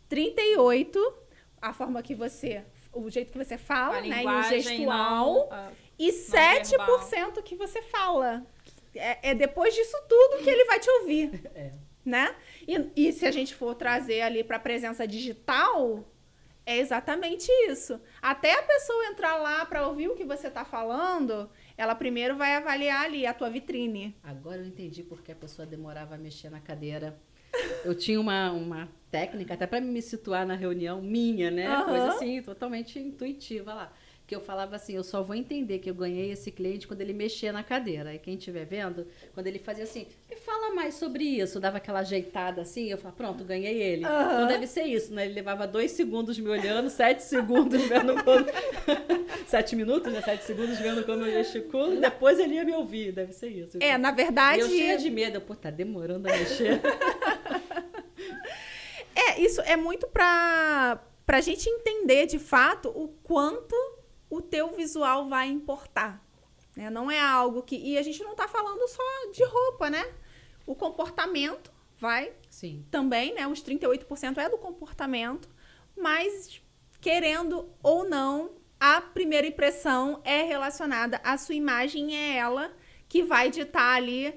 38 0.08 0.98
a 1.60 1.72
forma 1.72 2.02
que 2.02 2.14
você, 2.14 2.62
o 2.92 3.10
jeito 3.10 3.32
que 3.32 3.38
você 3.38 3.56
fala, 3.56 3.98
A 3.98 4.00
né, 4.02 4.22
e 4.22 4.26
o 4.26 4.42
gestual, 4.42 5.34
não, 5.34 5.48
ah, 5.50 5.72
e 5.98 6.10
verbal. 6.12 7.00
7% 7.00 7.42
que 7.42 7.56
você 7.56 7.80
fala. 7.80 8.46
É, 8.94 9.30
é 9.30 9.34
depois 9.34 9.74
disso 9.74 9.96
tudo 10.08 10.42
que 10.42 10.50
ele 10.50 10.64
vai 10.64 10.78
te 10.80 10.88
ouvir, 10.90 11.42
É. 11.54 11.72
né? 12.04 12.34
E, 12.66 13.08
e 13.08 13.12
se 13.12 13.26
a 13.26 13.30
gente 13.30 13.54
for 13.54 13.74
trazer 13.74 14.22
ali 14.22 14.42
para 14.44 14.56
a 14.56 14.60
presença 14.60 15.06
digital, 15.06 16.04
é 16.66 16.78
exatamente 16.78 17.50
isso. 17.68 18.00
Até 18.22 18.58
a 18.58 18.62
pessoa 18.62 19.06
entrar 19.06 19.36
lá 19.36 19.64
para 19.66 19.86
ouvir 19.86 20.08
o 20.08 20.14
que 20.14 20.24
você 20.24 20.50
tá 20.50 20.64
falando, 20.64 21.50
ela 21.76 21.94
primeiro 21.94 22.36
vai 22.36 22.54
avaliar 22.54 23.04
ali 23.04 23.26
a 23.26 23.34
tua 23.34 23.50
vitrine. 23.50 24.16
Agora 24.22 24.58
eu 24.58 24.66
entendi 24.66 25.02
porque 25.02 25.32
a 25.32 25.36
pessoa 25.36 25.66
demorava 25.66 26.14
a 26.14 26.18
mexer 26.18 26.50
na 26.50 26.60
cadeira. 26.60 27.18
Eu 27.84 27.94
tinha 27.94 28.20
uma, 28.20 28.50
uma 28.50 28.88
técnica, 29.10 29.54
até 29.54 29.64
para 29.66 29.80
me 29.80 30.02
situar 30.02 30.44
na 30.46 30.54
reunião 30.54 31.00
minha, 31.00 31.50
né? 31.50 31.66
Aham. 31.66 31.84
Coisa 31.84 32.08
assim, 32.08 32.42
totalmente 32.42 32.98
intuitiva 32.98 33.72
lá. 33.74 33.92
Que 34.26 34.34
eu 34.34 34.40
falava 34.40 34.74
assim, 34.76 34.94
eu 34.96 35.04
só 35.04 35.22
vou 35.22 35.34
entender 35.36 35.80
que 35.80 35.90
eu 35.90 35.94
ganhei 35.94 36.30
esse 36.32 36.50
cliente 36.50 36.88
quando 36.88 37.02
ele 37.02 37.12
mexer 37.12 37.52
na 37.52 37.62
cadeira. 37.62 38.14
E 38.14 38.18
quem 38.18 38.36
estiver 38.36 38.64
vendo, 38.64 39.06
quando 39.34 39.46
ele 39.48 39.58
fazia 39.58 39.84
assim, 39.84 40.06
me 40.30 40.34
fala 40.36 40.74
mais 40.74 40.94
sobre 40.94 41.24
isso, 41.24 41.60
dava 41.60 41.76
aquela 41.76 41.98
ajeitada 41.98 42.62
assim, 42.62 42.90
eu 42.90 42.96
falava, 42.96 43.16
pronto, 43.16 43.44
ganhei 43.44 43.82
ele. 43.82 44.04
Aham. 44.06 44.32
Então 44.32 44.46
deve 44.48 44.66
ser 44.66 44.84
isso, 44.84 45.12
né? 45.12 45.26
Ele 45.26 45.34
levava 45.34 45.66
dois 45.66 45.90
segundos 45.90 46.38
me 46.38 46.48
olhando, 46.48 46.88
sete 46.88 47.22
segundos 47.22 47.82
vendo 47.82 48.14
quando. 48.24 48.48
sete 49.46 49.76
minutos, 49.76 50.10
né? 50.10 50.22
Sete 50.22 50.44
segundos 50.44 50.78
vendo 50.78 51.04
como 51.04 51.26
eu 51.26 51.30
gesticulo, 51.30 52.00
depois 52.00 52.38
ele 52.38 52.54
ia 52.54 52.64
me 52.64 52.72
ouvir, 52.72 53.12
deve 53.12 53.34
ser 53.34 53.48
isso. 53.48 53.76
É, 53.80 53.98
na 53.98 54.10
E 54.10 54.14
verdade. 54.14 54.60
eu 54.60 54.68
cheia 54.68 54.96
de 54.96 55.10
medo, 55.10 55.38
pô, 55.42 55.54
tá 55.54 55.68
demorando 55.70 56.28
a 56.28 56.32
mexer. 56.32 56.80
É, 59.14 59.40
isso 59.40 59.60
é 59.62 59.76
muito 59.76 60.08
pra, 60.08 61.00
pra 61.24 61.40
gente 61.40 61.68
entender 61.68 62.26
de 62.26 62.38
fato 62.38 62.88
o 62.88 63.08
quanto 63.22 63.74
o 64.34 64.42
teu 64.42 64.74
visual 64.74 65.28
vai 65.28 65.48
importar. 65.48 66.20
Né? 66.76 66.90
Não 66.90 67.10
é 67.10 67.20
algo 67.20 67.62
que. 67.62 67.76
E 67.76 67.96
a 67.96 68.02
gente 68.02 68.22
não 68.22 68.34
tá 68.34 68.48
falando 68.48 68.86
só 68.88 69.30
de 69.32 69.44
roupa, 69.44 69.88
né? 69.88 70.04
O 70.66 70.74
comportamento 70.74 71.72
vai 71.98 72.32
Sim. 72.50 72.84
também, 72.90 73.34
né? 73.34 73.46
Os 73.46 73.62
38% 73.62 74.38
é 74.38 74.48
do 74.48 74.58
comportamento, 74.58 75.48
mas 75.96 76.60
querendo 77.00 77.68
ou 77.82 78.08
não, 78.08 78.50
a 78.80 79.00
primeira 79.00 79.46
impressão 79.46 80.20
é 80.24 80.42
relacionada 80.42 81.20
à 81.22 81.38
sua 81.38 81.54
imagem, 81.54 82.16
é 82.16 82.36
ela 82.36 82.74
que 83.08 83.22
vai 83.22 83.50
ditar 83.50 83.94
ali 83.94 84.34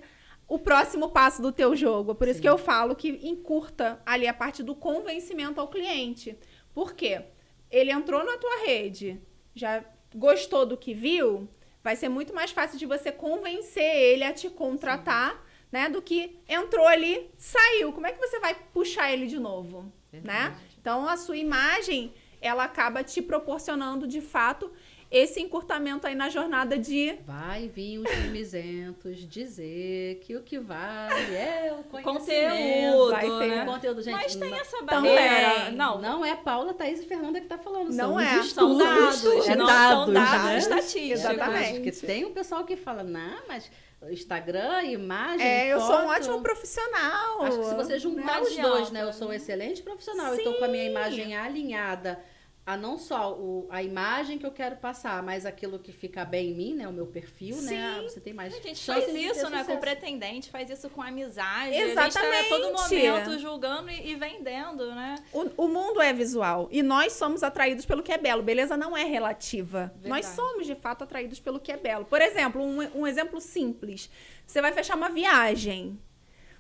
o 0.48 0.60
próximo 0.60 1.10
passo 1.10 1.42
do 1.42 1.52
teu 1.52 1.76
jogo. 1.76 2.14
Por 2.14 2.28
isso 2.28 2.38
Sim. 2.38 2.42
que 2.44 2.50
eu 2.50 2.58
falo 2.58 2.96
que 2.96 3.20
encurta 3.28 4.02
ali 4.06 4.28
a 4.28 4.34
parte 4.34 4.62
do 4.62 4.76
convencimento 4.76 5.60
ao 5.60 5.68
cliente. 5.68 6.38
Por 6.74 6.94
quê? 6.94 7.24
Ele 7.72 7.92
entrou 7.92 8.24
na 8.24 8.38
tua 8.38 8.66
rede, 8.66 9.20
já 9.58 9.84
gostou 10.16 10.66
do 10.66 10.78
que 10.78 10.94
viu, 10.94 11.50
vai 11.84 11.96
ser 11.96 12.10
muito 12.10 12.34
mais 12.34 12.52
fácil 12.52 12.78
de 12.78 12.86
você 12.86 13.12
convencer 13.12 13.96
ele 13.96 14.24
a 14.24 14.34
te 14.34 14.50
contratar, 14.50 15.44
né? 15.72 15.90
Do 15.90 16.02
que 16.02 16.40
entrou 16.48 16.88
ali, 16.88 17.30
saiu. 17.38 17.92
Como 17.92 18.08
é 18.08 18.12
que 18.12 18.20
você 18.20 18.40
vai 18.40 18.56
puxar 18.74 19.12
ele 19.12 19.28
de 19.28 19.40
novo, 19.40 19.84
né? 20.12 20.22
Verdade. 20.22 20.78
Então 20.80 21.08
a 21.08 21.18
sua 21.18 21.38
imagem, 21.38 22.14
ela 22.42 22.64
acaba 22.64 23.04
te 23.04 23.22
proporcionando 23.22 24.08
de 24.08 24.22
fato 24.22 24.72
esse 25.10 25.40
encurtamento 25.40 26.06
aí 26.06 26.16
na 26.16 26.30
jornada 26.30 26.78
de 26.78 27.18
Vai 27.26 27.70
vir 27.70 28.00
os 28.00 28.18
mimizentos 28.18 29.18
dizer 29.20 30.20
que 30.22 30.36
o 30.36 30.44
que 30.44 30.60
vale 30.60 31.34
é 31.34 31.74
o. 31.74 31.84
Conteúdo, 31.84 33.12
vai 33.12 33.26
ter 33.26 33.48
né? 33.48 33.64
O 33.64 33.66
conteúdo, 33.66 34.02
gente. 34.02 34.14
Mas 34.14 34.36
tem 34.36 34.50
não, 34.50 34.58
essa 34.58 34.78
Também. 34.84 35.16
barreira. 35.16 35.72
Não, 35.72 36.02
não 36.02 36.26
é 36.26 36.36
Paula, 36.36 36.74
Thaís 36.74 37.00
e 37.00 37.06
Fernanda 37.06 37.40
que 37.40 37.48
tá 37.48 37.58
falando. 37.58 37.88
Não 37.88 37.96
são 37.96 38.20
é. 38.20 38.40
os 38.40 38.52
são 38.52 38.78
dados, 38.78 39.48
é 39.48 39.56
não 39.56 39.66
dados, 39.66 40.06
são 40.06 40.14
dados 40.14 40.44
né? 40.44 40.58
estatísticos. 40.58 41.20
Exatamente. 41.20 41.74
Porque 41.80 41.92
tem 42.06 42.26
um 42.26 42.34
pessoal 42.34 42.66
que 42.66 42.76
fala, 42.76 43.04
não, 43.04 43.48
mas 43.48 43.72
Instagram, 44.12 44.84
imagem, 44.84 45.46
É, 45.46 45.74
eu 45.74 45.80
sou 45.80 45.96
um 45.96 46.02
foto, 46.02 46.10
ótimo 46.10 46.42
profissional. 46.42 47.44
Acho 47.44 47.60
que 47.60 47.66
se 47.66 47.76
você 47.76 48.00
juntar 48.00 48.42
os 48.42 48.56
dois, 48.56 48.92
né? 48.92 49.04
Eu 49.04 49.14
sou 49.14 49.30
um 49.30 49.34
excelente 49.34 49.82
profissional. 49.82 50.36
Eu 50.36 50.44
tô 50.44 50.54
com 50.60 50.66
a 50.66 50.68
minha 50.68 50.86
imagem 50.86 51.36
alinhada 51.36 52.20
a 52.68 52.76
não 52.76 52.98
só 52.98 53.34
o, 53.34 53.66
a 53.70 53.82
imagem 53.82 54.38
que 54.38 54.46
eu 54.46 54.52
quero 54.52 54.76
passar, 54.76 55.24
mas 55.24 55.46
aquilo 55.46 55.80
que 55.80 55.94
fica 55.94 56.26
bem 56.26 56.52
em 56.52 56.54
mim, 56.54 56.76
né? 56.76 56.86
O 56.86 56.92
meu 56.92 57.08
perfil, 57.08 57.62
né? 57.62 58.02
Você 58.04 58.20
tem 58.20 58.34
mais 58.34 58.54
A 58.54 58.60
gente 58.60 58.86
faz 58.86 59.08
isso, 59.08 59.50
né? 59.50 59.60
Com 59.60 59.64
sucesso. 59.64 59.80
pretendente, 59.80 60.50
faz 60.52 60.70
isso 60.70 60.90
com 60.90 61.02
amizade. 61.02 61.74
A 61.74 61.88
Exatamente. 61.88 62.14
gente 62.14 62.50
tá 62.50 62.56
a 62.56 62.60
todo 62.60 62.74
momento 62.74 63.40
julgando 63.40 63.90
e, 63.90 64.12
e 64.12 64.16
vendendo, 64.16 64.94
né? 64.94 65.16
O, 65.32 65.64
o 65.64 65.68
mundo 65.70 66.02
é 66.02 66.12
visual 66.12 66.68
e 66.70 66.84
nós 66.84 67.14
somos 67.14 67.42
atraídos 67.42 67.86
pelo 67.86 68.04
que 68.04 68.12
é 68.12 68.18
belo. 68.18 68.44
Beleza 68.44 68.76
não 68.76 68.98
é 68.98 69.06
relativa. 69.06 69.94
Nós 70.04 70.26
Verdade. 70.26 70.36
somos, 70.36 70.68
de 70.68 70.76
fato, 70.76 71.06
atraídos 71.06 71.40
pelo 71.40 71.62
que 71.62 71.72
é 71.72 71.78
belo. 71.78 72.04
Por 72.04 72.22
exemplo, 72.22 72.62
um, 72.62 72.82
um 72.94 73.08
exemplo 73.08 73.40
simples. 73.40 74.10
Você 74.46 74.62
vai 74.62 74.74
fechar 74.74 74.98
uma 74.98 75.10
viagem. 75.10 75.98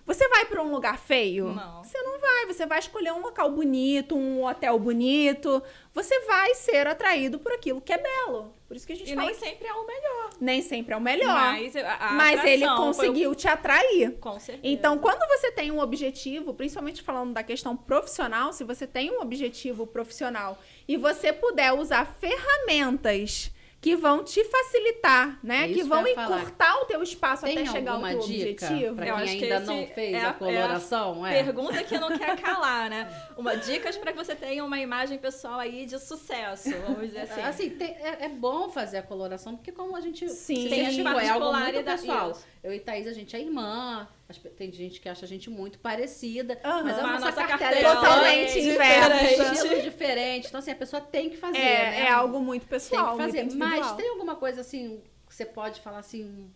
Você 0.07 0.27
vai 0.29 0.45
para 0.45 0.63
um 0.63 0.71
lugar 0.71 0.97
feio? 0.97 1.49
Não. 1.53 1.83
Você 1.83 2.01
não 2.01 2.17
vai. 2.19 2.45
Você 2.47 2.65
vai 2.65 2.79
escolher 2.79 3.11
um 3.11 3.21
local 3.21 3.51
bonito, 3.51 4.15
um 4.15 4.45
hotel 4.45 4.79
bonito. 4.79 5.61
Você 5.93 6.19
vai 6.21 6.55
ser 6.55 6.87
atraído 6.87 7.37
por 7.37 7.51
aquilo 7.51 7.81
que 7.81 7.91
é 7.91 7.97
belo. 7.97 8.53
Por 8.67 8.75
isso 8.75 8.87
que 8.87 8.93
a 8.93 8.95
gente 8.95 9.11
E 9.11 9.15
fala 9.15 9.27
nem 9.27 9.35
que 9.35 9.45
sempre 9.45 9.67
é 9.67 9.73
o 9.73 9.85
melhor. 9.85 10.29
nem 10.39 10.61
sempre 10.61 10.93
é 10.93 10.97
o 10.97 11.01
melhor. 11.01 11.33
Mas, 11.33 11.73
mas 12.13 12.43
ele 12.45 12.65
foi 12.65 12.73
o- 12.73 12.77
conseguiu 12.77 13.35
te 13.35 13.47
atrair. 13.47 14.17
Com 14.19 14.39
certeza. 14.39 14.59
Então, 14.73 14.97
quando 14.97 15.25
você 15.27 15.51
tem 15.51 15.71
um 15.71 15.79
objetivo, 15.79 16.53
principalmente 16.53 17.01
falando 17.01 17.33
da 17.33 17.43
questão 17.43 17.75
profissional, 17.77 18.51
se 18.53 18.63
você 18.63 18.87
tem 18.87 19.11
um 19.11 19.21
objetivo 19.21 19.85
profissional 19.87 20.57
e 20.87 20.95
você 20.97 21.31
puder 21.33 21.73
usar 21.73 22.05
ferramentas 22.19 23.51
que 23.87 23.95
vão 23.95 24.23
te 24.23 24.43
facilitar, 24.43 25.39
né? 25.43 25.63
É 25.63 25.67
que 25.69 25.75
que 25.75 25.83
vão 25.83 26.01
eu 26.01 26.07
ia 26.07 26.15
falar. 26.15 26.37
encurtar 26.39 26.75
o 26.81 26.85
teu 26.85 27.01
espaço 27.03 27.45
Tem 27.45 27.57
até 27.59 27.71
chegar 27.71 27.93
ao 27.93 28.01
teu 28.01 28.19
dica 28.19 28.65
objetivo. 28.65 28.95
para 28.95 29.07
Eu 29.07 29.15
quem 29.15 29.23
acho 29.23 29.37
que 29.37 29.43
ainda 29.45 29.59
não 29.61 29.87
fez 29.87 30.13
é 30.13 30.19
a 30.21 30.29
a- 30.29 30.33
coloração? 30.33 31.25
É, 31.25 31.43
Pergunta 31.43 31.83
que 31.83 31.97
não 31.97 32.17
quer 32.17 32.35
calar, 32.41 32.89
né? 32.89 33.09
Uma 33.37 33.55
dicas 33.55 33.95
para 33.97 34.11
que 34.11 34.17
você 34.17 34.35
tenha 34.35 34.63
uma 34.65 34.79
imagem 34.79 35.17
pessoal 35.17 35.59
aí 35.59 35.85
de 35.85 35.97
sucesso, 35.99 36.69
vamos 36.85 37.07
dizer 37.07 37.21
assim. 37.21 37.41
Assim, 37.41 37.69
tem- 37.69 37.95
é, 37.95 38.25
é 38.25 38.29
bom 38.29 38.67
fazer 38.69 38.97
a 38.97 39.03
coloração, 39.03 39.55
porque 39.55 39.71
como 39.71 39.95
a 39.95 40.01
gente 40.01 40.27
Sim. 40.29 40.67
Tem 40.69 40.85
as 40.85 40.93
identificou, 40.93 41.19
é 41.19 41.29
algo 41.29 41.53
muito 41.57 41.83
pessoal. 41.83 42.31
Isso. 42.31 42.45
Eu 42.63 42.73
e 42.73 42.79
Thaís, 42.79 43.07
a 43.07 43.13
gente 43.13 43.35
é 43.35 43.39
irmã. 43.39 44.07
Tem 44.57 44.71
gente 44.71 44.99
que 44.99 45.07
acha 45.07 45.25
a 45.25 45.27
gente 45.27 45.49
muito 45.49 45.79
parecida. 45.79 46.59
Aham. 46.63 46.83
Mas 46.83 46.99
a 46.99 47.01
nossa, 47.01 47.25
nossa 47.25 47.47
cartela, 47.47 47.71
cartela 47.71 47.95
Totalmente 47.95 48.59
é 48.59 48.73
inversa. 48.73 49.53
estilos 49.53 49.83
diferentes. 49.83 50.49
Então, 50.49 50.59
assim, 50.59 50.71
a 50.71 50.75
pessoa 50.75 51.01
tem 51.01 51.29
que 51.29 51.37
fazer, 51.37 51.57
É, 51.57 51.91
né? 51.91 51.99
é 52.01 52.11
algo 52.11 52.39
muito 52.41 52.63
Tem 52.63 52.69
pessoal, 52.69 53.15
que 53.15 53.23
fazer. 53.23 53.43
muito 53.43 53.57
Mas 53.57 53.91
tem 53.93 54.09
alguma 54.09 54.35
coisa, 54.35 54.61
assim, 54.61 55.01
que 55.27 55.33
você 55.33 55.45
pode 55.45 55.79
falar, 55.81 55.99
assim... 55.99 56.51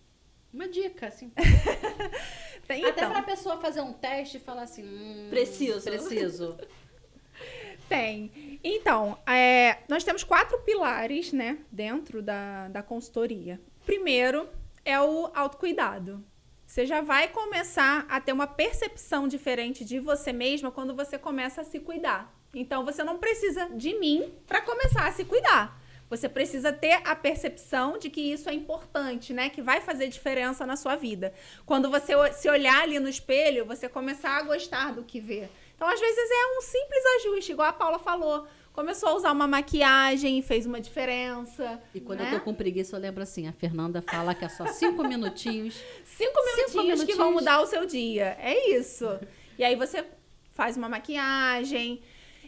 Uma 0.53 0.67
dica, 0.67 1.07
assim. 1.07 1.32
Tem, 2.67 2.84
Até 2.86 3.03
então, 3.03 3.11
pra 3.11 3.24
pessoa 3.24 3.57
fazer 3.57 3.80
um 3.82 3.93
teste 3.93 4.36
e 4.36 4.39
falar 4.39 4.63
assim... 4.63 4.84
Hum, 4.84 5.28
Preciso. 5.30 5.89
Preciso. 5.89 6.57
Tem. 7.88 8.59
Então, 8.63 9.17
é, 9.26 9.78
nós 9.88 10.03
temos 10.03 10.24
quatro 10.24 10.57
pilares, 10.59 11.32
né, 11.34 11.57
dentro 11.72 12.22
da, 12.22 12.67
da 12.69 12.84
consultoria. 12.84 13.59
Primeiro 13.86 14.47
é 14.86 14.99
o 15.01 15.30
autocuidado. 15.34 16.24
Você 16.72 16.86
já 16.86 17.01
vai 17.01 17.28
começar 17.28 18.05
a 18.07 18.22
ter 18.22 18.32
uma 18.32 18.47
percepção 18.47 19.28
diferente 19.28 19.84
de 19.84 19.99
você 19.99 20.32
mesma 20.32 20.72
quando 20.72 20.95
você 20.95 21.17
começa 21.17 21.59
a 21.59 21.63
se 21.65 21.82
cuidar. 21.82 22.34
Então, 22.53 22.86
você 22.86 23.03
não 23.03 23.17
precisa 23.17 23.65
de 23.72 23.99
mim 23.99 24.34
para 24.47 24.61
começar 24.61 25.05
a 25.05 25.11
se 25.11 25.26
cuidar. 25.26 25.78
Você 26.09 26.30
precisa 26.30 26.72
ter 26.72 27.01
a 27.03 27.13
percepção 27.13 27.97
de 27.97 28.09
que 28.09 28.22
isso 28.22 28.49
é 28.49 28.53
importante, 28.53 29.34
né? 29.34 29.49
Que 29.49 29.61
vai 29.61 29.82
fazer 29.82 30.07
diferença 30.07 30.65
na 30.65 30.78
sua 30.78 30.95
vida. 30.95 31.34
Quando 31.65 31.89
você 31.89 32.13
se 32.32 32.49
olhar 32.49 32.84
ali 32.84 32.99
no 32.99 33.09
espelho, 33.09 33.65
você 33.65 33.89
começar 33.89 34.38
a 34.38 34.43
gostar 34.43 34.93
do 34.93 35.03
que 35.03 35.19
vê. 35.19 35.49
Então, 35.76 35.89
às 35.89 35.99
vezes, 35.99 36.32
é 36.32 36.57
um 36.57 36.61
simples 36.61 37.03
ajuste, 37.17 37.51
igual 37.51 37.67
a 37.67 37.74
Paula 37.74 37.99
falou. 37.99 38.47
Começou 38.74 39.09
a 39.09 39.15
usar 39.15 39.32
uma 39.34 39.47
maquiagem 39.47 40.39
e 40.39 40.41
fez 40.41 40.65
uma 40.65 40.80
diferença. 40.80 41.82
E 41.93 41.99
quando 41.99 42.19
né? 42.19 42.34
eu 42.34 42.39
tô 42.39 42.45
com 42.45 42.53
preguiça, 42.53 42.95
eu 42.95 43.01
lembro 43.01 43.22
assim, 43.22 43.47
a 43.47 43.51
Fernanda 43.51 44.01
fala 44.01 44.34
que 44.34 44.45
é 44.45 44.49
só 44.49 44.65
cinco 44.67 45.03
minutinhos. 45.03 45.76
Cinco 46.05 46.39
minutinhos, 46.45 46.72
que 46.72 46.82
minutinhos. 46.82 47.17
vão 47.17 47.34
mudar 47.34 47.61
o 47.61 47.65
seu 47.65 47.86
dia. 47.86 48.38
É 48.39 48.69
isso. 48.69 49.19
E 49.57 49.63
aí 49.63 49.76
você 49.76 50.05
faz 50.53 50.78
uma 50.78 50.88
maquiagem. 50.88 52.01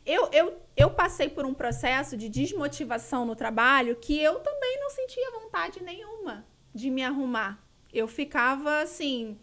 Eu, 0.05 0.29
eu, 0.31 0.57
eu 0.77 0.89
passei 0.89 1.29
por 1.29 1.45
um 1.45 1.53
processo 1.53 2.15
de 2.15 2.29
desmotivação 2.29 3.25
no 3.25 3.35
trabalho 3.35 3.95
que 3.95 4.17
eu 4.19 4.39
também 4.39 4.79
não 4.79 4.89
sentia 4.89 5.31
vontade 5.31 5.83
nenhuma 5.83 6.45
de 6.73 6.89
me 6.89 7.03
arrumar. 7.03 7.61
Eu 7.93 8.07
ficava 8.07 8.81
assim. 8.81 9.37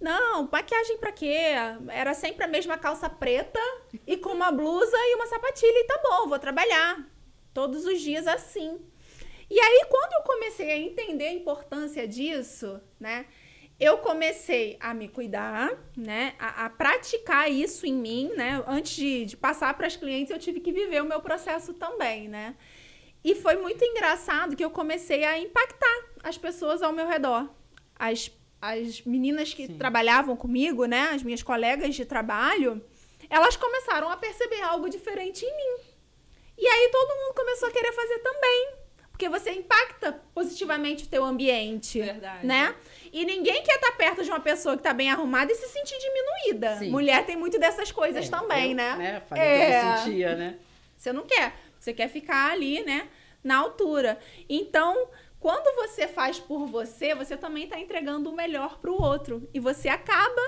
Não, 0.00 0.48
maquiagem 0.50 0.96
pra 0.98 1.10
quê? 1.10 1.52
Era 1.88 2.14
sempre 2.14 2.44
a 2.44 2.48
mesma 2.48 2.78
calça 2.78 3.10
preta 3.10 3.60
e 4.06 4.16
com 4.16 4.30
uma 4.30 4.52
blusa 4.52 4.96
e 4.96 5.14
uma 5.16 5.26
sapatilha 5.26 5.78
e 5.80 5.84
tá 5.84 6.00
bom, 6.02 6.28
vou 6.28 6.38
trabalhar. 6.38 7.04
Todos 7.52 7.84
os 7.84 8.00
dias 8.00 8.26
assim. 8.26 8.80
E 9.50 9.58
aí, 9.58 9.86
quando 9.88 10.12
eu 10.12 10.22
comecei 10.22 10.70
a 10.70 10.78
entender 10.78 11.28
a 11.28 11.32
importância 11.32 12.06
disso, 12.06 12.80
né? 13.00 13.26
Eu 13.80 13.98
comecei 13.98 14.76
a 14.80 14.92
me 14.92 15.08
cuidar, 15.08 15.70
né? 15.96 16.34
A, 16.38 16.66
a 16.66 16.70
praticar 16.70 17.50
isso 17.50 17.86
em 17.86 17.94
mim, 17.94 18.30
né? 18.36 18.62
Antes 18.66 18.94
de, 18.94 19.24
de 19.24 19.36
passar 19.36 19.72
para 19.74 19.86
as 19.86 19.96
clientes, 19.96 20.30
eu 20.30 20.38
tive 20.38 20.60
que 20.60 20.70
viver 20.70 21.00
o 21.00 21.06
meu 21.06 21.20
processo 21.20 21.74
também, 21.74 22.28
né? 22.28 22.56
E 23.24 23.34
foi 23.34 23.56
muito 23.56 23.84
engraçado 23.84 24.54
que 24.54 24.64
eu 24.64 24.70
comecei 24.70 25.24
a 25.24 25.38
impactar 25.38 26.04
as 26.22 26.36
pessoas 26.36 26.82
ao 26.82 26.92
meu 26.92 27.08
redor. 27.08 27.48
As 27.98 28.30
as 28.60 29.02
meninas 29.02 29.54
que 29.54 29.66
Sim. 29.66 29.78
trabalhavam 29.78 30.36
comigo, 30.36 30.84
né, 30.84 31.10
as 31.12 31.22
minhas 31.22 31.42
colegas 31.42 31.94
de 31.94 32.04
trabalho, 32.04 32.82
elas 33.30 33.56
começaram 33.56 34.10
a 34.10 34.16
perceber 34.16 34.60
algo 34.62 34.88
diferente 34.88 35.44
em 35.44 35.56
mim. 35.56 35.82
E 36.56 36.66
aí 36.66 36.88
todo 36.90 37.16
mundo 37.16 37.34
começou 37.34 37.68
a 37.68 37.72
querer 37.72 37.92
fazer 37.92 38.18
também. 38.18 38.78
Porque 39.18 39.28
você 39.28 39.50
impacta 39.50 40.12
positivamente 40.32 41.04
o 41.04 41.08
teu 41.08 41.24
ambiente, 41.24 42.00
Verdade. 42.00 42.46
né? 42.46 42.72
E 43.12 43.24
ninguém 43.24 43.64
quer 43.64 43.74
estar 43.74 43.90
perto 43.92 44.22
de 44.22 44.30
uma 44.30 44.38
pessoa 44.38 44.76
que 44.76 44.80
está 44.80 44.92
bem 44.92 45.10
arrumada 45.10 45.50
e 45.50 45.56
se 45.56 45.66
sentir 45.66 45.98
diminuída. 45.98 46.76
Sim. 46.78 46.90
Mulher 46.90 47.26
tem 47.26 47.36
muito 47.36 47.58
dessas 47.58 47.90
coisas 47.90 48.26
é, 48.26 48.30
também, 48.30 48.70
eu, 48.70 48.76
né? 48.76 48.94
né? 48.96 49.22
Falei 49.28 49.44
é. 49.44 49.80
que 49.80 49.86
eu 49.86 49.96
sentia, 49.96 50.36
né? 50.36 50.58
Você 50.96 51.12
não 51.12 51.24
quer. 51.24 51.52
Você 51.80 51.92
quer 51.92 52.08
ficar 52.08 52.52
ali, 52.52 52.84
né? 52.84 53.08
Na 53.42 53.56
altura. 53.56 54.20
Então, 54.48 55.08
quando 55.40 55.74
você 55.76 56.08
faz 56.08 56.38
por 56.38 56.66
você, 56.66 57.14
você 57.14 57.36
também 57.36 57.64
está 57.64 57.78
entregando 57.78 58.30
o 58.30 58.34
melhor 58.34 58.78
para 58.78 58.90
o 58.90 59.00
outro. 59.00 59.48
E 59.54 59.60
você 59.60 59.88
acaba 59.88 60.42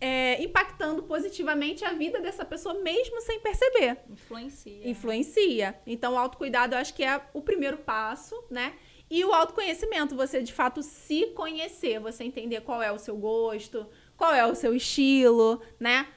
é, 0.00 0.42
impactando 0.42 1.02
positivamente 1.04 1.84
a 1.84 1.92
vida 1.92 2.20
dessa 2.20 2.44
pessoa, 2.44 2.74
mesmo 2.82 3.20
sem 3.20 3.40
perceber. 3.40 3.98
Influencia. 4.10 4.88
Influencia. 4.88 5.80
Então, 5.86 6.14
o 6.14 6.18
autocuidado 6.18 6.74
eu 6.74 6.78
acho 6.78 6.94
que 6.94 7.04
é 7.04 7.20
o 7.32 7.40
primeiro 7.40 7.78
passo, 7.78 8.34
né? 8.50 8.74
E 9.08 9.24
o 9.24 9.32
autoconhecimento, 9.32 10.16
você 10.16 10.42
de 10.42 10.52
fato 10.52 10.82
se 10.82 11.26
conhecer, 11.28 12.00
você 12.00 12.24
entender 12.24 12.62
qual 12.62 12.82
é 12.82 12.90
o 12.90 12.98
seu 12.98 13.16
gosto, 13.16 13.86
qual 14.16 14.34
é 14.34 14.44
o 14.44 14.54
seu 14.54 14.74
estilo, 14.74 15.62
né? 15.78 16.08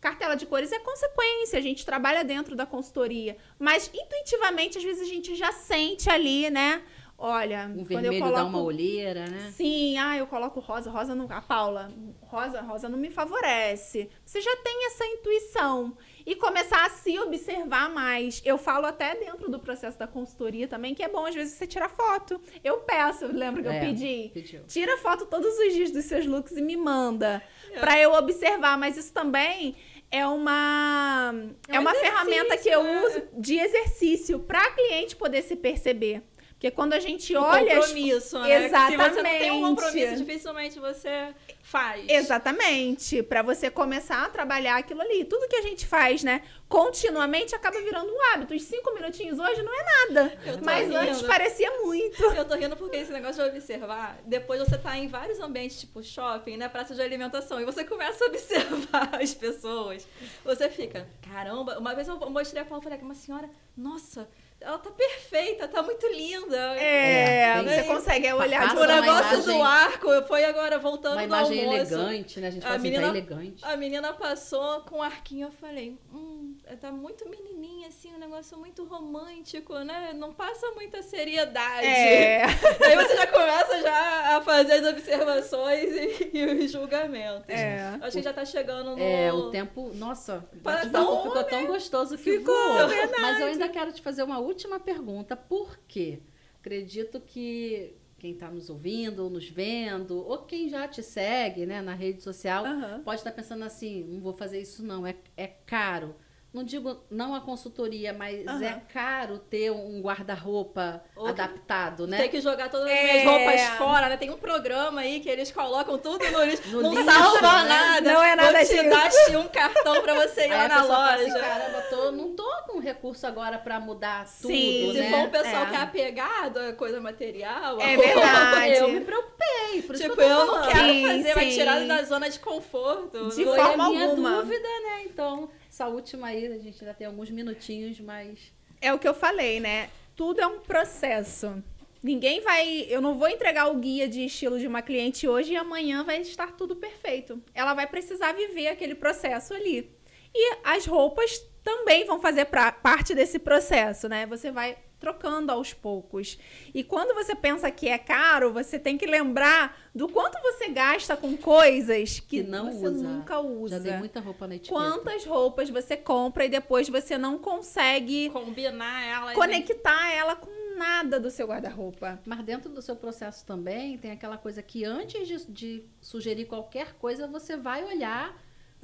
Cartela 0.00 0.36
de 0.36 0.46
cores 0.46 0.72
é 0.72 0.78
consequência, 0.78 1.58
a 1.58 1.62
gente 1.62 1.84
trabalha 1.84 2.22
dentro 2.22 2.54
da 2.54 2.64
consultoria, 2.64 3.36
mas 3.58 3.90
intuitivamente 3.92 4.78
às 4.78 4.84
vezes 4.84 5.02
a 5.02 5.10
gente 5.12 5.34
já 5.34 5.52
sente 5.52 6.08
ali, 6.08 6.48
né? 6.48 6.82
Olha, 7.18 7.70
um 7.74 7.82
vermelho 7.82 8.18
coloco... 8.18 8.36
dá 8.36 8.44
uma 8.44 8.62
olheira, 8.62 9.26
né? 9.26 9.50
Sim, 9.54 9.96
ah, 9.96 10.18
eu 10.18 10.26
coloco 10.26 10.60
rosa, 10.60 10.90
rosa 10.90 11.14
não. 11.14 11.26
A 11.30 11.40
Paula, 11.40 11.88
rosa, 12.20 12.60
rosa 12.60 12.90
não 12.90 12.98
me 12.98 13.10
favorece. 13.10 14.10
Você 14.24 14.40
já 14.42 14.54
tem 14.56 14.86
essa 14.86 15.06
intuição 15.06 15.96
e 16.26 16.34
começar 16.36 16.84
a 16.84 16.90
se 16.90 17.18
observar 17.18 17.88
mais. 17.88 18.42
Eu 18.44 18.58
falo 18.58 18.84
até 18.84 19.14
dentro 19.14 19.50
do 19.50 19.58
processo 19.58 19.98
da 19.98 20.06
consultoria 20.06 20.68
também 20.68 20.94
que 20.94 21.02
é 21.02 21.08
bom 21.08 21.24
às 21.24 21.34
vezes 21.34 21.54
você 21.54 21.66
tirar 21.66 21.88
foto. 21.88 22.38
Eu 22.62 22.78
peço, 22.80 23.26
lembra 23.26 23.62
que 23.62 23.68
é, 23.68 23.76
eu 23.76 23.80
pedi? 23.80 24.30
Pediu. 24.34 24.64
Tira 24.66 24.98
foto 24.98 25.24
todos 25.24 25.56
os 25.58 25.72
dias 25.72 25.90
dos 25.90 26.04
seus 26.04 26.26
looks 26.26 26.54
e 26.54 26.60
me 26.60 26.76
manda 26.76 27.42
é. 27.70 27.80
para 27.80 27.98
eu 27.98 28.12
observar, 28.12 28.76
mas 28.76 28.98
isso 28.98 29.12
também 29.14 29.74
é 30.10 30.26
uma 30.26 31.34
é, 31.66 31.72
um 31.72 31.76
é 31.76 31.78
uma 31.78 31.94
ferramenta 31.94 32.56
que 32.58 32.68
eu 32.68 32.82
né? 32.82 33.02
uso 33.04 33.22
de 33.38 33.58
exercício 33.58 34.38
para 34.38 34.70
cliente 34.72 35.16
poder 35.16 35.42
se 35.42 35.56
perceber. 35.56 36.22
Porque 36.66 36.70
quando 36.70 36.94
a 36.94 37.00
gente 37.00 37.34
o 37.36 37.40
olha. 37.40 37.76
compromisso, 37.76 38.38
né? 38.40 38.64
Exatamente. 38.64 39.02
Se 39.02 39.10
você 39.10 39.22
não 39.22 39.38
tem 39.38 39.50
um 39.52 39.60
compromisso, 39.60 40.16
dificilmente 40.16 40.80
você 40.80 41.34
faz. 41.62 42.04
Exatamente. 42.08 43.22
Para 43.22 43.42
você 43.42 43.70
começar 43.70 44.24
a 44.24 44.28
trabalhar 44.28 44.76
aquilo 44.76 45.00
ali. 45.00 45.24
Tudo 45.24 45.48
que 45.48 45.54
a 45.54 45.62
gente 45.62 45.86
faz, 45.86 46.24
né? 46.24 46.42
Continuamente 46.68 47.54
acaba 47.54 47.80
virando 47.80 48.10
um 48.10 48.32
hábito. 48.32 48.54
Os 48.54 48.62
cinco 48.62 48.92
minutinhos 48.94 49.38
hoje 49.38 49.62
não 49.62 49.72
é 49.72 49.84
nada. 49.84 50.38
Mas 50.64 50.88
rindo. 50.88 50.96
antes 50.96 51.22
parecia 51.22 51.70
muito. 51.82 52.22
Eu 52.24 52.44
tô 52.44 52.56
rindo 52.56 52.76
porque 52.76 52.96
esse 52.96 53.12
negócio 53.12 53.44
de 53.44 53.50
observar, 53.50 54.18
depois 54.24 54.58
você 54.60 54.76
tá 54.76 54.96
em 54.98 55.06
vários 55.06 55.38
ambientes, 55.38 55.78
tipo 55.78 56.02
shopping, 56.02 56.56
né? 56.56 56.68
Praça 56.68 56.94
de 56.96 57.02
alimentação, 57.02 57.60
e 57.60 57.64
você 57.64 57.84
começa 57.84 58.24
a 58.24 58.28
observar 58.28 59.14
as 59.22 59.32
pessoas. 59.34 60.06
Você 60.44 60.68
fica, 60.68 61.06
caramba. 61.22 61.78
Uma 61.78 61.94
vez 61.94 62.08
eu 62.08 62.18
mostrei 62.28 62.62
a 62.62 62.64
Paula 62.64 62.82
e 62.82 62.84
falei, 62.84 62.98
uma 63.00 63.14
senhora, 63.14 63.48
nossa 63.76 64.28
ela 64.66 64.78
tá 64.78 64.90
perfeita, 64.90 65.68
tá 65.68 65.80
muito 65.80 66.04
linda. 66.08 66.56
É, 66.76 67.42
é 67.42 67.62
você 67.62 67.82
consegue 67.84 68.32
olhar 68.32 68.68
de 68.68 68.76
O 68.76 68.84
negócio 68.84 69.34
imagem, 69.34 69.56
do 69.58 69.62
arco 69.62 70.22
foi 70.26 70.44
agora 70.44 70.76
voltando 70.76 71.12
uma 71.12 71.22
imagem 71.22 71.60
elegante, 71.60 72.40
né? 72.40 72.48
A 72.48 72.50
gente 72.50 72.62
fala 72.62 72.74
a 72.74 72.78
assim, 72.78 72.90
tá 72.92 72.98
menina, 72.98 73.12
tá 73.12 73.18
elegante. 73.18 73.64
A 73.64 73.76
menina 73.76 74.12
passou 74.12 74.80
com 74.80 74.96
o 74.98 75.02
arquinho, 75.02 75.46
eu 75.46 75.52
falei, 75.52 75.96
hum, 76.12 76.45
tá 76.74 76.90
muito 76.90 77.28
menininha, 77.28 77.86
assim, 77.86 78.12
um 78.12 78.18
negócio 78.18 78.58
muito 78.58 78.84
romântico, 78.84 79.78
né? 79.80 80.12
Não 80.12 80.34
passa 80.34 80.72
muita 80.72 81.00
seriedade. 81.00 81.86
É. 81.86 82.42
Aí 82.84 82.96
você 82.96 83.16
já 83.16 83.26
começa 83.28 83.82
já 83.82 84.36
a 84.36 84.42
fazer 84.42 84.72
as 84.72 84.86
observações 84.86 85.90
e, 85.92 86.30
e 86.36 86.44
os 86.44 86.72
julgamentos. 86.72 87.48
É. 87.48 87.96
A 88.00 88.10
gente 88.10 88.24
já 88.24 88.32
tá 88.32 88.44
chegando 88.44 88.96
no... 88.96 88.98
É, 88.98 89.32
o 89.32 89.50
tempo, 89.50 89.92
nossa, 89.94 90.44
tão, 90.90 91.22
ficou 91.22 91.44
tão 91.44 91.66
gostoso 91.66 92.16
que 92.16 92.38
ficou. 92.38 92.54
Voou. 92.54 92.88
Mas 93.20 93.40
eu 93.40 93.46
ainda 93.46 93.68
quero 93.68 93.92
te 93.92 94.02
fazer 94.02 94.24
uma 94.24 94.38
última 94.38 94.80
pergunta, 94.80 95.36
por 95.36 95.78
quê? 95.86 96.18
Acredito 96.58 97.20
que 97.20 97.94
quem 98.18 98.32
está 98.32 98.50
nos 98.50 98.68
ouvindo 98.68 99.22
ou 99.22 99.30
nos 99.30 99.48
vendo, 99.48 100.26
ou 100.26 100.38
quem 100.38 100.68
já 100.68 100.88
te 100.88 101.02
segue 101.02 101.64
né, 101.64 101.80
na 101.80 101.94
rede 101.94 102.22
social, 102.22 102.64
uhum. 102.64 103.02
pode 103.04 103.20
estar 103.20 103.30
tá 103.30 103.36
pensando 103.36 103.62
assim, 103.62 104.02
não 104.02 104.20
vou 104.20 104.32
fazer 104.32 104.60
isso 104.60 104.82
não, 104.82 105.06
é, 105.06 105.14
é 105.36 105.46
caro 105.46 106.16
não 106.56 106.64
digo 106.64 106.96
não 107.10 107.34
a 107.34 107.40
consultoria, 107.42 108.14
mas 108.14 108.46
uhum. 108.46 108.62
é 108.62 108.80
caro 108.90 109.38
ter 109.38 109.70
um 109.70 110.00
guarda-roupa 110.00 111.02
adaptado, 111.14 112.06
né? 112.06 112.16
Tem 112.16 112.30
que 112.30 112.40
jogar 112.40 112.70
todas 112.70 112.90
as 112.90 113.02
minhas 113.02 113.24
roupas 113.24 113.60
fora, 113.76 114.08
né? 114.08 114.16
Tem 114.16 114.30
um 114.30 114.38
programa 114.38 115.02
aí 115.02 115.20
que 115.20 115.28
eles 115.28 115.52
colocam 115.52 115.98
tudo 115.98 116.24
no 116.30 116.44
lixo. 116.44 116.66
No 116.68 116.80
não 116.80 116.94
lixo, 116.94 117.04
salva 117.04 117.62
né? 117.64 117.68
nada. 117.68 118.10
Não 118.10 118.22
é 118.22 118.34
nada 118.34 118.58
Vou 118.58 118.66
te 118.66 118.88
dar 118.88 119.38
um 119.38 119.48
cartão 119.48 120.00
pra 120.00 120.14
você 120.14 120.46
ir 120.46 120.48
lá 120.48 120.66
na 120.66 120.82
loja. 120.82 121.14
Assim, 121.14 121.38
Caramba, 121.38 121.82
tô, 121.90 122.12
não 122.12 122.34
tô 122.34 122.50
com 122.66 122.78
recurso 122.78 123.26
agora 123.26 123.58
pra 123.58 123.78
mudar 123.78 124.24
tudo, 124.24 124.48
Sim, 124.48 124.94
né? 124.94 125.04
se 125.04 125.10
for 125.10 125.18
um 125.20 125.30
pessoal 125.30 125.64
é. 125.64 125.66
que 125.66 125.76
é 125.76 125.80
apegado 125.82 126.58
a 126.58 126.72
coisa 126.72 127.02
material, 127.02 127.78
é 127.82 127.96
verdade. 127.98 128.76
eu 128.76 128.88
me 128.88 129.00
preocupei. 129.00 129.82
Por 129.86 129.94
tipo, 129.94 130.18
eu, 130.22 130.26
eu 130.26 130.46
não 130.46 130.68
quero 130.68 130.88
sim, 130.88 131.06
fazer 131.06 131.22
sim. 131.22 131.32
uma 131.32 131.50
tirada 131.52 131.86
da 131.86 132.02
zona 132.02 132.30
de 132.30 132.38
conforto. 132.40 133.28
De 133.28 133.44
forma 133.44 133.88
é 133.88 133.90
minha 133.90 134.06
alguma. 134.06 134.30
dúvida, 134.36 134.68
né? 134.68 135.02
Então, 135.04 135.50
essa 135.76 135.88
última 135.88 136.28
aí, 136.28 136.46
a 136.46 136.58
gente 136.58 136.82
ainda 136.82 136.94
tem 136.94 137.06
alguns 137.06 137.28
minutinhos, 137.28 138.00
mas. 138.00 138.50
É 138.80 138.94
o 138.94 138.98
que 138.98 139.06
eu 139.06 139.12
falei, 139.12 139.60
né? 139.60 139.90
Tudo 140.16 140.40
é 140.40 140.46
um 140.46 140.60
processo. 140.60 141.62
Ninguém 142.02 142.40
vai. 142.40 142.86
Eu 142.88 143.02
não 143.02 143.14
vou 143.14 143.28
entregar 143.28 143.70
o 143.70 143.74
guia 143.74 144.08
de 144.08 144.24
estilo 144.24 144.58
de 144.58 144.66
uma 144.66 144.80
cliente 144.80 145.28
hoje 145.28 145.52
e 145.52 145.56
amanhã 145.56 146.02
vai 146.02 146.22
estar 146.22 146.52
tudo 146.52 146.76
perfeito. 146.76 147.42
Ela 147.54 147.74
vai 147.74 147.86
precisar 147.86 148.32
viver 148.32 148.68
aquele 148.68 148.94
processo 148.94 149.52
ali. 149.52 149.94
E 150.38 150.58
as 150.62 150.84
roupas 150.86 151.38
também 151.64 152.04
vão 152.04 152.20
fazer 152.20 152.44
pra, 152.44 152.70
parte 152.70 153.14
desse 153.14 153.38
processo, 153.38 154.08
né? 154.08 154.26
Você 154.26 154.52
vai 154.52 154.76
trocando 154.98 155.52
aos 155.52 155.72
poucos. 155.72 156.38
E 156.74 156.82
quando 156.82 157.14
você 157.14 157.34
pensa 157.34 157.70
que 157.70 157.88
é 157.88 157.98
caro, 157.98 158.52
você 158.52 158.78
tem 158.78 158.96
que 158.96 159.06
lembrar 159.06 159.76
do 159.94 160.08
quanto 160.08 160.40
você 160.42 160.68
gasta 160.68 161.16
com 161.16 161.36
coisas 161.36 162.20
que, 162.20 162.42
que 162.42 162.48
não 162.48 162.72
você 162.72 162.88
usa. 162.88 163.08
nunca 163.08 163.40
usa. 163.40 163.76
Já 163.76 163.82
dei 163.82 163.96
muita 163.96 164.20
roupa 164.20 164.46
na 164.46 164.56
etiqueta. 164.56 164.74
Quantas 164.74 165.24
roupas 165.24 165.68
você 165.68 165.96
compra 165.96 166.44
e 166.44 166.48
depois 166.48 166.88
você 166.88 167.18
não 167.18 167.38
consegue 167.38 168.30
combinar 168.30 169.04
ela, 169.04 169.34
conectar 169.34 170.12
ela 170.12 170.36
com 170.36 170.50
nada 170.76 171.18
do 171.18 171.30
seu 171.30 171.46
guarda-roupa. 171.46 172.20
Mas 172.24 172.44
dentro 172.44 172.70
do 172.70 172.80
seu 172.80 172.96
processo 172.96 173.44
também 173.44 173.98
tem 173.98 174.10
aquela 174.10 174.36
coisa 174.36 174.62
que 174.62 174.84
antes 174.84 175.26
de, 175.26 175.46
de 175.46 175.86
sugerir 176.00 176.46
qualquer 176.46 176.94
coisa, 176.94 177.26
você 177.26 177.56
vai 177.56 177.84
olhar 177.84 178.36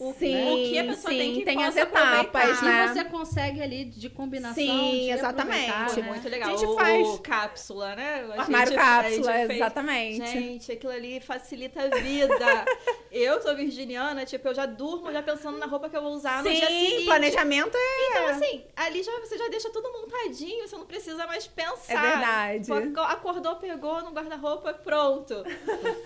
o, 0.03 0.13
sim, 0.15 0.35
o 0.35 0.57
que 0.69 0.79
a 0.79 0.85
pessoa 0.85 1.13
sim, 1.13 1.19
tem 1.19 1.35
que 1.35 1.45
tem 1.45 1.65
as 1.65 1.77
etapas, 1.77 2.63
né? 2.63 2.89
Que 2.89 2.95
você 2.95 3.05
consegue 3.05 3.63
ali 3.63 3.85
de 3.85 4.11
combinação. 4.11 4.55
Sim, 4.55 5.13
exatamente. 5.13 6.01
Né? 6.01 6.09
Muito 6.09 6.29
legal. 6.29 6.49
A 6.49 6.57
gente 6.57 6.67
o, 6.69 6.75
faz 6.75 7.09
o 7.09 7.19
cápsula, 7.19 7.95
né? 7.95 8.27
O 8.27 8.41
armário 8.41 8.75
cápsula, 8.75 9.33
fez... 9.33 9.51
exatamente. 9.51 10.27
Gente, 10.27 10.73
aquilo 10.73 10.93
ali 10.93 11.21
facilita 11.21 11.83
a 11.83 11.89
vida. 12.01 12.65
eu 13.13 13.41
sou 13.43 13.55
virginiana, 13.55 14.25
tipo, 14.25 14.49
eu 14.49 14.55
já 14.55 14.67
durmo 14.67 15.13
já 15.13 15.23
pensando 15.23 15.59
na 15.59 15.67
roupa 15.67 15.89
que 15.89 15.97
eu 15.97 16.03
vou 16.03 16.15
usar 16.15 16.43
sim, 16.43 16.49
no 16.49 16.55
dia 16.57 16.67
seguinte. 16.67 17.05
planejamento 17.05 17.77
é... 17.77 18.11
Então, 18.11 18.27
assim, 18.27 18.65
ali 18.75 19.03
já, 19.05 19.13
você 19.21 19.39
já 19.39 19.49
deixa 19.49 19.71
tudo 19.71 19.93
montadinho, 19.93 20.67
você 20.67 20.77
não 20.77 20.87
precisa 20.87 21.27
mais 21.29 21.47
pensar. 21.47 21.93
É 21.93 22.11
verdade. 22.11 22.73
Acordou, 23.09 23.57
pegou 23.57 24.03
no 24.03 24.11
guarda-roupa, 24.11 24.75
pronto. 24.75 25.45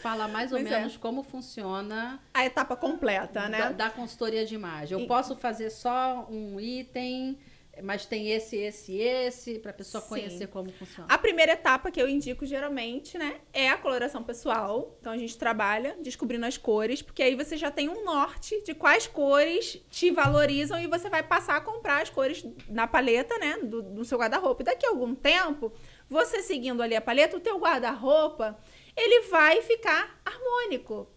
Fala 0.02 0.28
mais 0.28 0.52
ou 0.52 0.58
pois 0.58 0.70
é. 0.70 0.78
menos 0.78 0.96
é. 0.96 0.98
como 0.98 1.22
funciona... 1.22 2.20
A 2.34 2.44
etapa 2.44 2.76
completa, 2.76 3.48
né? 3.48 3.72
Da, 3.72 3.85
da 3.86 3.90
consultoria 3.90 4.44
de 4.44 4.54
imagem. 4.54 4.98
Eu 4.98 5.04
e... 5.04 5.06
posso 5.06 5.36
fazer 5.36 5.70
só 5.70 6.26
um 6.30 6.60
item 6.60 7.38
Mas 7.82 8.06
tem 8.06 8.30
esse, 8.30 8.56
esse, 8.56 8.96
esse, 8.96 9.58
pra 9.58 9.70
pessoa 9.70 10.00
Sim. 10.00 10.08
conhecer 10.08 10.46
como 10.48 10.72
funciona. 10.72 11.12
A 11.12 11.18
primeira 11.18 11.52
etapa 11.52 11.90
que 11.90 12.00
eu 12.00 12.08
indico 12.08 12.46
geralmente, 12.46 13.18
né, 13.18 13.38
é 13.52 13.68
a 13.68 13.76
coloração 13.76 14.22
pessoal. 14.22 14.96
Então 14.98 15.12
a 15.12 15.18
gente 15.18 15.36
trabalha 15.36 15.94
descobrindo 16.00 16.46
as 16.46 16.56
cores, 16.56 17.02
porque 17.02 17.22
aí 17.22 17.34
você 17.34 17.54
já 17.54 17.70
tem 17.70 17.88
um 17.88 18.02
norte 18.02 18.62
de 18.62 18.72
quais 18.74 19.06
cores 19.06 19.78
te 19.90 20.10
valorizam 20.10 20.80
e 20.80 20.86
você 20.86 21.10
vai 21.10 21.22
passar 21.22 21.56
a 21.56 21.60
comprar 21.60 22.00
as 22.00 22.08
cores 22.08 22.46
na 22.68 22.86
paleta, 22.86 23.36
né, 23.38 23.58
do, 23.58 23.82
do 23.82 24.04
seu 24.06 24.18
guarda-roupa. 24.18 24.62
E 24.62 24.64
daqui 24.64 24.86
a 24.86 24.90
algum 24.90 25.14
tempo, 25.14 25.70
você 26.08 26.42
seguindo 26.42 26.82
ali 26.82 26.96
a 26.96 27.00
paleta, 27.02 27.36
o 27.36 27.40
teu 27.40 27.58
guarda-roupa, 27.58 28.58
ele 28.96 29.28
vai 29.28 29.60
ficar 29.60 30.18
harmônico. 30.24 31.14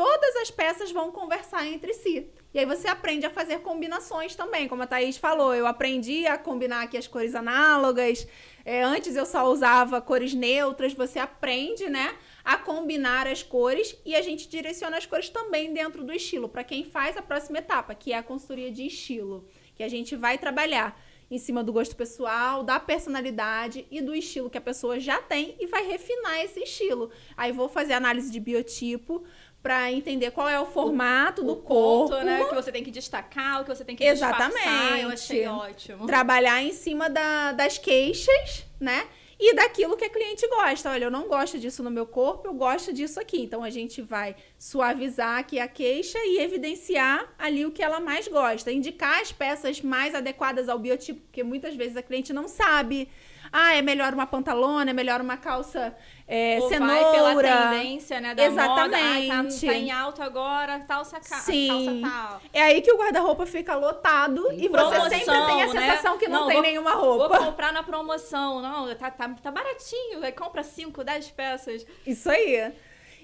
Todas 0.00 0.34
as 0.36 0.50
peças 0.50 0.90
vão 0.90 1.12
conversar 1.12 1.66
entre 1.66 1.92
si. 1.92 2.26
E 2.54 2.58
aí 2.58 2.64
você 2.64 2.88
aprende 2.88 3.26
a 3.26 3.30
fazer 3.30 3.58
combinações 3.58 4.34
também, 4.34 4.66
como 4.66 4.82
a 4.82 4.86
Thaís 4.86 5.18
falou. 5.18 5.54
Eu 5.54 5.66
aprendi 5.66 6.26
a 6.26 6.38
combinar 6.38 6.80
aqui 6.80 6.96
as 6.96 7.06
cores 7.06 7.34
análogas. 7.34 8.26
É, 8.64 8.82
antes 8.82 9.14
eu 9.14 9.26
só 9.26 9.44
usava 9.44 10.00
cores 10.00 10.32
neutras. 10.32 10.94
Você 10.94 11.18
aprende, 11.18 11.90
né, 11.90 12.16
a 12.42 12.56
combinar 12.56 13.26
as 13.26 13.42
cores 13.42 13.94
e 14.02 14.16
a 14.16 14.22
gente 14.22 14.48
direciona 14.48 14.96
as 14.96 15.04
cores 15.04 15.28
também 15.28 15.74
dentro 15.74 16.02
do 16.02 16.14
estilo, 16.14 16.48
para 16.48 16.64
quem 16.64 16.82
faz 16.82 17.18
a 17.18 17.22
próxima 17.22 17.58
etapa, 17.58 17.94
que 17.94 18.14
é 18.14 18.16
a 18.16 18.22
consultoria 18.22 18.72
de 18.72 18.86
estilo, 18.86 19.46
que 19.74 19.82
a 19.82 19.88
gente 19.88 20.16
vai 20.16 20.38
trabalhar 20.38 20.98
em 21.30 21.38
cima 21.38 21.62
do 21.62 21.72
gosto 21.72 21.94
pessoal, 21.94 22.64
da 22.64 22.80
personalidade 22.80 23.86
e 23.90 24.02
do 24.02 24.14
estilo 24.14 24.50
que 24.50 24.58
a 24.58 24.60
pessoa 24.60 24.98
já 24.98 25.22
tem 25.22 25.54
e 25.60 25.66
vai 25.66 25.86
refinar 25.86 26.40
esse 26.40 26.60
estilo. 26.60 27.10
Aí 27.36 27.52
vou 27.52 27.68
fazer 27.68 27.92
análise 27.92 28.32
de 28.32 28.40
biotipo 28.40 29.22
para 29.62 29.92
entender 29.92 30.30
qual 30.30 30.48
é 30.48 30.58
o 30.58 30.64
formato 30.66 31.42
do 31.42 31.52
o 31.52 31.56
corpo, 31.56 32.10
ponto, 32.14 32.24
né? 32.24 32.44
Que 32.44 32.54
você 32.54 32.72
tem 32.72 32.82
que 32.82 32.90
destacar, 32.90 33.60
o 33.60 33.64
que 33.64 33.68
você 33.74 33.84
tem 33.84 33.94
que 33.94 34.04
Exatamente. 34.04 34.54
disfarçar. 34.56 35.00
Eu 35.00 35.08
achei 35.10 35.46
ótimo. 35.46 36.06
trabalhar 36.06 36.62
em 36.62 36.72
cima 36.72 37.10
da- 37.10 37.52
das 37.52 37.76
queixas, 37.76 38.64
né? 38.80 39.06
E 39.42 39.54
daquilo 39.54 39.96
que 39.96 40.04
a 40.04 40.10
cliente 40.10 40.46
gosta. 40.48 40.90
Olha, 40.90 41.04
eu 41.04 41.10
não 41.10 41.26
gosto 41.26 41.58
disso 41.58 41.82
no 41.82 41.90
meu 41.90 42.06
corpo, 42.06 42.46
eu 42.48 42.52
gosto 42.52 42.92
disso 42.92 43.18
aqui. 43.18 43.40
Então 43.42 43.64
a 43.64 43.70
gente 43.70 44.02
vai 44.02 44.36
suavizar 44.58 45.38
aqui 45.38 45.58
a 45.58 45.66
queixa 45.66 46.18
e 46.24 46.38
evidenciar 46.40 47.26
ali 47.38 47.64
o 47.64 47.70
que 47.70 47.82
ela 47.82 48.00
mais 48.00 48.28
gosta. 48.28 48.70
Indicar 48.70 49.20
as 49.20 49.32
peças 49.32 49.80
mais 49.80 50.14
adequadas 50.14 50.68
ao 50.68 50.78
biotipo, 50.78 51.20
porque 51.22 51.42
muitas 51.42 51.74
vezes 51.74 51.96
a 51.96 52.02
cliente 52.02 52.32
não 52.34 52.48
sabe. 52.48 53.08
Ah, 53.52 53.74
é 53.74 53.82
melhor 53.82 54.12
uma 54.14 54.26
pantalona, 54.26 54.90
é 54.90 54.94
melhor 54.94 55.20
uma 55.22 55.36
calça 55.38 55.96
é, 56.32 56.58
Ou 56.60 56.68
cenoura. 56.68 56.94
vai 56.94 57.12
pela 57.12 57.42
tendência, 57.42 58.20
né, 58.20 58.34
da 58.36 58.50
moda. 58.50 58.62
Ai, 58.96 59.26
tá, 59.26 59.34
Exatamente. 59.34 59.66
tá 59.66 59.74
em 59.74 59.90
alto 59.90 60.22
agora, 60.22 60.78
calça, 60.86 61.18
ca 61.18 61.36
Sim. 61.40 61.66
calça 61.68 62.10
tal. 62.28 62.42
É 62.52 62.62
aí 62.62 62.80
que 62.80 62.92
o 62.92 62.96
guarda-roupa 62.96 63.46
fica 63.46 63.74
lotado 63.74 64.52
e 64.52 64.68
você 64.68 65.00
sempre 65.10 65.24
tem 65.24 65.24
a 65.24 65.66
Promoção, 65.66 65.74
né? 65.74 65.90
sensação 65.90 66.18
que 66.18 66.28
não, 66.28 66.40
Não, 66.42 66.46
tem 66.46 66.56
vou- 66.56 66.62
nenhuma 66.62 66.94
Vou 66.94 67.18
roupa. 67.18 67.38
comprar 67.38 67.72
na 67.72 67.82
promoção. 67.82 68.62
Não, 68.62 68.94
tá, 68.94 69.10
tá, 69.10 69.28
tá 69.42 69.50
baratinho. 69.50 70.22
Aí 70.22 70.30
compra 70.30 70.62
5, 70.62 71.02
10 71.02 71.30
peças. 71.32 71.84
Isso 72.06 72.30
aí. 72.30 72.72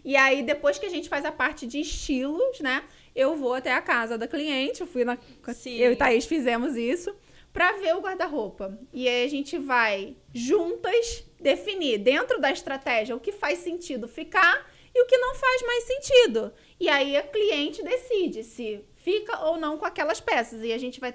E 0.04 0.16
aí, 0.16 0.42
depois 0.42 0.76
que 0.78 0.86
a 0.86 0.90
gente 0.90 1.08
faz 1.08 1.24
a 1.24 1.30
parte 1.32 1.66
de 1.66 1.80
estilos, 1.80 2.60
né? 2.60 2.82
Eu 3.14 3.34
vou 3.36 3.54
até 3.54 3.72
a 3.72 3.80
casa 3.80 4.18
da 4.18 4.26
cliente, 4.28 4.80
eu 4.80 4.86
fui 4.86 5.04
na. 5.04 5.16
Sim. 5.54 5.76
Eu 5.78 5.92
e 5.92 5.96
Thaís 5.96 6.26
fizemos 6.26 6.76
isso, 6.76 7.14
pra 7.56 7.72
ver 7.72 7.96
o 7.96 8.02
guarda-roupa. 8.02 8.78
E 8.92 9.08
aí 9.08 9.24
a 9.24 9.28
gente 9.30 9.56
vai 9.56 10.14
juntas 10.34 11.24
definir, 11.40 11.96
dentro 11.96 12.38
da 12.38 12.50
estratégia, 12.52 13.16
o 13.16 13.20
que 13.20 13.32
faz 13.32 13.60
sentido 13.60 14.06
ficar 14.06 14.70
e 14.94 15.02
o 15.02 15.06
que 15.06 15.16
não 15.16 15.34
faz 15.34 15.62
mais 15.62 15.84
sentido. 15.84 16.52
E 16.78 16.86
aí 16.86 17.16
a 17.16 17.22
cliente 17.22 17.82
decide 17.82 18.44
se 18.44 18.84
fica 18.96 19.42
ou 19.46 19.56
não 19.56 19.78
com 19.78 19.86
aquelas 19.86 20.20
peças. 20.20 20.62
E 20.62 20.70
a 20.70 20.76
gente 20.76 21.00
vai, 21.00 21.14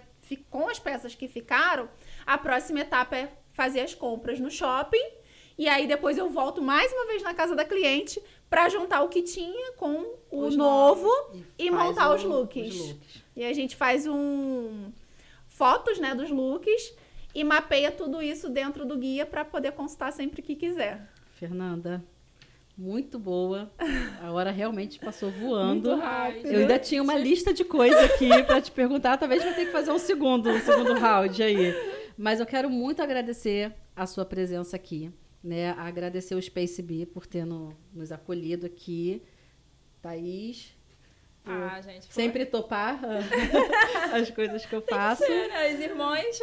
com 0.50 0.68
as 0.68 0.80
peças 0.80 1.14
que 1.14 1.28
ficaram, 1.28 1.88
a 2.26 2.40
próxima 2.40 2.80
etapa 2.80 3.16
é 3.16 3.32
fazer 3.54 3.82
as 3.82 3.94
compras 3.94 4.40
no 4.40 4.50
shopping. 4.50 5.12
E 5.60 5.70
aí 5.70 5.86
depois 5.86 6.18
eu 6.18 6.28
volto 6.28 6.60
mais 6.60 6.92
uma 6.92 7.06
vez 7.06 7.22
na 7.22 7.36
casa 7.36 7.56
da 7.56 7.66
cliente 7.66 8.20
pra 8.50 8.68
juntar 8.68 9.04
o 9.04 9.10
que 9.10 9.22
tinha 9.22 9.74
com 9.74 10.16
o 10.32 10.48
Os 10.48 10.56
novo 10.56 11.08
e, 11.60 11.70
faz 11.70 11.86
montar 11.86 12.16
os 12.16 12.24
looks. 12.24 12.74
os 12.74 12.80
looks. 12.80 13.24
E 13.36 13.46
a 13.46 13.54
gente 13.54 13.76
faz 13.76 14.08
um 14.08 14.92
fotos, 15.62 16.00
né, 16.00 16.16
dos 16.16 16.32
looks 16.32 16.92
e 17.36 17.44
mapeia 17.44 17.92
tudo 17.92 18.20
isso 18.20 18.50
dentro 18.50 18.84
do 18.84 18.98
guia 18.98 19.28
pra 19.28 19.46
poder 19.46 19.74
consultar 19.74 20.12
sempre 20.12 20.42
que 20.42 20.56
quiser. 20.56 21.08
Fernanda, 21.36 22.04
muito 22.76 23.20
boa. 23.20 23.72
A 24.24 24.32
hora 24.32 24.50
realmente 24.50 24.98
passou 25.00 25.30
voando. 25.40 25.92
Eu 26.44 26.62
ainda 26.62 26.80
tinha 26.80 27.04
uma 27.04 27.16
lista 27.16 27.54
de 27.54 27.64
coisas 27.64 28.00
aqui 28.12 28.30
pra 28.44 28.60
te 28.60 28.72
perguntar. 28.72 29.18
Talvez 29.18 29.44
vai 29.44 29.54
ter 29.54 29.66
que 29.68 29.72
fazer 29.72 29.92
um 29.92 30.00
segundo, 30.00 30.50
um 30.50 30.60
segundo 30.60 30.94
round 30.96 31.44
aí. 31.44 31.74
Mas 32.18 32.40
eu 32.40 32.46
quero 32.48 32.68
muito 32.70 33.02
agradecer 33.04 33.72
a 33.96 34.08
sua 34.08 34.26
presença 34.26 34.76
aqui, 34.76 35.12
né? 35.44 35.72
Agradecer 35.78 36.34
o 36.34 36.42
Space 36.42 36.82
Bee 36.82 37.06
por 37.06 37.28
ter 37.28 37.46
no- 37.46 37.78
nos 37.94 38.12
acolhido 38.12 38.66
aqui. 38.66 39.22
Thaís, 40.02 40.76
Ah, 41.46 41.82
gente. 41.82 42.08
foi- 42.08 42.24
sempre 42.24 42.46
topar 42.46 43.00
ah, 43.04 44.16
as 44.18 44.30
coisas 44.30 44.66
que 44.66 44.74
eu 44.74 44.82
faço. 44.82 45.24
Ser, 45.26 45.48
né? 45.48 45.68
As 45.68 45.80
irmãs. 45.80 46.40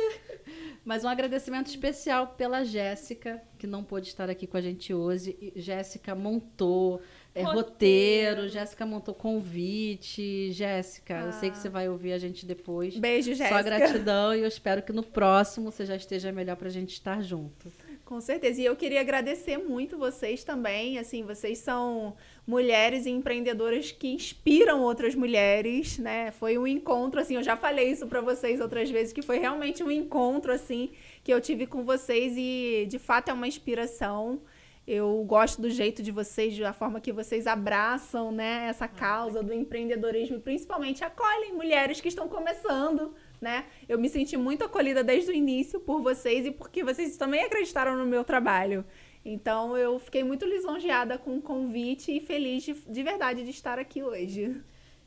Mas 0.85 1.05
um 1.05 1.09
agradecimento 1.09 1.67
especial 1.69 2.29
pela 2.29 2.65
Jéssica, 2.65 3.41
que 3.59 3.67
não 3.67 3.85
pôde 3.85 4.09
estar 4.09 4.29
aqui 4.31 4.47
com 4.47 4.57
a 4.57 4.61
gente 4.61 4.93
hoje. 4.95 5.53
Jéssica 5.55 6.15
montou 6.15 7.01
é, 7.35 7.43
roteiro, 7.43 7.61
Roteiro. 7.61 8.49
Jéssica 8.49 8.85
montou 8.87 9.15
convite. 9.15 10.51
Jéssica, 10.53 11.15
eu 11.27 11.33
sei 11.33 11.51
que 11.51 11.59
você 11.59 11.69
vai 11.69 11.89
ouvir 11.89 12.13
a 12.13 12.19
gente 12.19 12.45
depois. 12.45 12.97
Beijo, 12.99 13.31
Só 13.33 13.45
Jéssica. 13.45 13.63
gratidão 13.63 14.35
e 14.35 14.41
eu 14.41 14.49
espero 14.49 14.83
que 14.83 14.93
no 14.93 15.03
próximo 15.03 15.71
você 15.71 15.85
já 15.87 15.95
esteja 15.97 16.33
melhor 16.33 16.57
pra 16.57 16.69
gente 16.69 16.93
estar 16.95 17.23
junto. 17.23 17.73
Com 18.09 18.23
certeza. 18.23 18.63
E 18.63 18.65
eu 18.65 18.75
queria 18.75 19.03
agradecer 19.03 19.59
muito 19.59 19.99
vocês 19.99 20.43
também. 20.43 20.99
Assim, 20.99 21.25
vocês 21.25 21.59
são 21.59 22.17
mulheres 22.47 23.05
empreendedoras 23.05 23.93
que 23.93 24.09
inspiram 24.09 24.81
outras 24.81 25.15
mulheres, 25.15 25.99
né? 25.99 26.31
Foi 26.31 26.57
um 26.57 26.67
encontro, 26.67 27.21
assim, 27.21 27.35
eu 27.35 27.43
já 27.43 27.55
falei 27.55 27.91
isso 27.91 28.07
pra 28.07 28.23
vocês 28.23 28.63
outras 28.63 28.91
vezes, 28.91 29.13
que 29.13 29.21
foi 29.21 29.39
realmente 29.39 29.85
um 29.85 29.91
encontro, 29.91 30.51
assim, 30.51 30.89
que 31.23 31.31
eu 31.31 31.39
tive 31.39 31.67
com 31.67 31.85
vocês 31.85 32.33
e 32.35 32.87
de 32.89 32.99
fato 32.99 33.29
é 33.29 33.35
uma 33.35 33.47
inspiração. 33.47 34.41
Eu 34.87 35.23
gosto 35.27 35.61
do 35.61 35.69
jeito 35.69 36.03
de 36.03 36.11
vocês, 36.11 36.57
da 36.57 36.73
forma 36.73 37.03
que 37.03 37.13
vocês 37.13 37.47
abraçam, 37.47 38.33
né, 38.33 38.69
essa 38.71 38.89
causa 38.89 39.43
do 39.43 39.53
empreendedorismo 39.53 40.41
principalmente 40.41 41.05
acolhem 41.05 41.53
mulheres 41.53 42.01
que 42.01 42.09
estão 42.09 42.27
começando, 42.27 43.15
né? 43.41 43.67
Eu 43.89 43.99
me 43.99 44.09
senti 44.09 44.37
muito 44.37 44.65
acolhida 44.65 45.03
desde 45.03 45.31
o 45.31 45.35
início 45.35 45.81
por 45.81 46.03
vocês 46.03 46.47
e 46.47 46.51
porque 46.51 46.85
vocês 46.85 47.17
também 47.17 47.43
acreditaram 47.43 47.97
no 47.97 48.07
meu 48.07 48.25
trabalho. 48.25 48.85
Então 49.25 49.77
eu 49.77 49.99
fiquei 49.99 50.25
muito 50.25 50.45
lisonjeada 50.45 51.19
com 51.19 51.37
o 51.37 51.43
convite 51.43 52.17
e 52.17 52.21
feliz 52.21 52.63
de, 52.63 52.75
de 52.75 53.03
verdade 53.03 53.45
de 53.45 53.51
estar 53.51 53.79
aqui 53.79 54.03
hoje. 54.03 54.63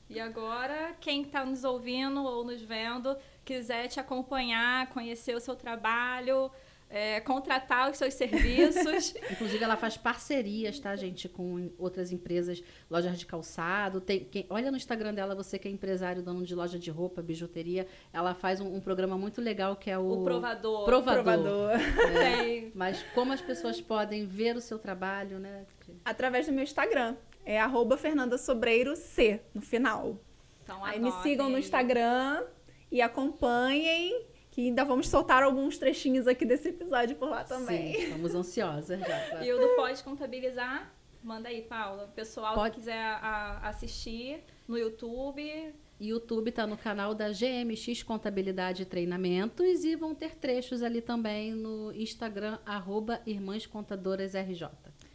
E 0.10 0.20
agora, 0.20 0.94
quem 1.00 1.22
está 1.22 1.46
nos 1.46 1.64
ouvindo 1.64 2.22
ou 2.24 2.44
nos 2.44 2.62
vendo, 2.62 3.16
quiser 3.46 3.88
te 3.88 3.98
acompanhar, 3.98 4.90
conhecer 4.90 5.34
o 5.34 5.40
seu 5.40 5.56
trabalho, 5.56 6.52
é, 6.92 7.20
contratar 7.22 7.90
os 7.90 7.98
seus 7.98 8.14
serviços. 8.14 9.16
Inclusive, 9.32 9.64
ela 9.64 9.78
faz 9.78 9.96
parcerias, 9.98 10.80
tá, 10.80 10.96
gente, 10.96 11.30
com 11.30 11.72
outras 11.78 12.12
empresas, 12.12 12.62
lojas 12.90 13.18
de 13.18 13.26
calçado. 13.26 14.02
Tem, 14.02 14.26
quem- 14.26 14.46
olha 14.50 14.70
no 14.70 14.78
Instagram 14.78 15.14
dela, 15.14 15.34
você 15.34 15.58
que 15.58 15.68
é 15.68 15.72
empresário, 15.72 16.22
dono 16.22 16.44
de 16.44 16.54
loja 16.54 16.78
de 16.78 16.92
roupa, 16.92 17.22
bijuteria. 17.22 17.88
Ela 18.12 18.34
faz 18.36 18.60
um, 18.60 18.76
um 18.76 18.82
programa 18.82 19.18
muito 19.18 19.42
legal 19.42 19.76
que 19.76 19.90
é 19.90 19.98
o, 19.98 20.22
o 20.22 20.24
provador. 20.24 20.86
Provador. 20.86 21.24
Provador. 21.24 21.72
Tem. 22.14 22.72
Mas 22.76 23.02
como 23.16 23.32
as 23.32 23.42
pessoas 23.42 23.80
podem 23.80 24.26
ver 24.26 24.56
o 24.58 24.62
seu 24.62 24.78
trabalho, 24.78 25.40
né? 25.40 25.66
Através 26.04 26.46
do 26.46 26.52
meu 26.52 26.64
Instagram. 26.64 27.16
É 27.44 27.60
arroba 27.60 27.98
Fernanda 27.98 28.38
Sobreiro 28.38 28.96
C 28.96 29.42
no 29.54 29.62
final. 29.62 30.18
Então, 30.64 30.86
Aí 30.86 31.00
me 31.00 31.12
sigam 31.24 31.50
no. 31.50 31.58
Instagram 31.58 32.44
e 32.92 33.02
acompanhem, 33.02 34.26
que 34.62 34.68
ainda 34.68 34.84
vamos 34.86 35.08
soltar 35.08 35.42
alguns 35.44 35.78
trechinhos 35.78 36.28
aqui 36.28 36.46
desse 36.46 36.70
episódio 36.70 37.16
por 37.16 37.30
lá 37.30 37.44
também. 37.44 37.94
Sim, 37.96 38.02
estamos 38.04 38.36
ansiosas 38.36 39.00
já. 39.00 39.06
pra- 39.30 39.46
E 39.46 39.52
o 39.54 39.60
do 39.60 39.68
Pode 39.76 40.04
Contabilizar, 40.04 40.94
manda 41.24 41.50
aí, 41.50 41.62
Paula. 41.64 42.06
O 42.06 42.08
pessoal 42.10 42.54
Pode. 42.56 42.76
que 42.76 42.80
quiser 42.82 43.00
a- 43.00 43.60
assistir 43.68 44.44
no 44.68 44.78
YouTube, 44.78 45.74
YouTube 46.00 46.50
está 46.50 46.66
no 46.66 46.78
canal 46.78 47.14
da 47.14 47.32
GMX 47.32 48.02
Contabilidade 48.04 48.84
e 48.84 48.86
Treinamentos 48.86 49.84
e 49.84 49.96
vão 49.96 50.14
ter 50.16 50.36
trechos 50.36 50.82
ali 50.82 51.02
também 51.02 51.54
no 51.54 51.92
Instagram, 51.94 52.58
arroba 52.66 53.22
Irmãs 53.26 53.66
Contadoras 53.66 54.34
RJ. 54.36 54.68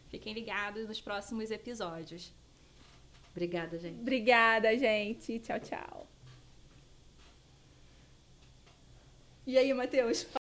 fiquem 0.09 0.33
ligados 0.33 0.87
nos 0.87 1.01
próximos 1.01 1.51
episódios. 1.51 2.31
Obrigada, 3.31 3.77
gente. 3.77 3.99
Obrigada, 3.99 4.77
gente. 4.77 5.39
Tchau, 5.39 5.59
tchau. 5.59 6.16
E 9.47 9.57
aí, 9.57 9.73
Matheus? 9.73 10.27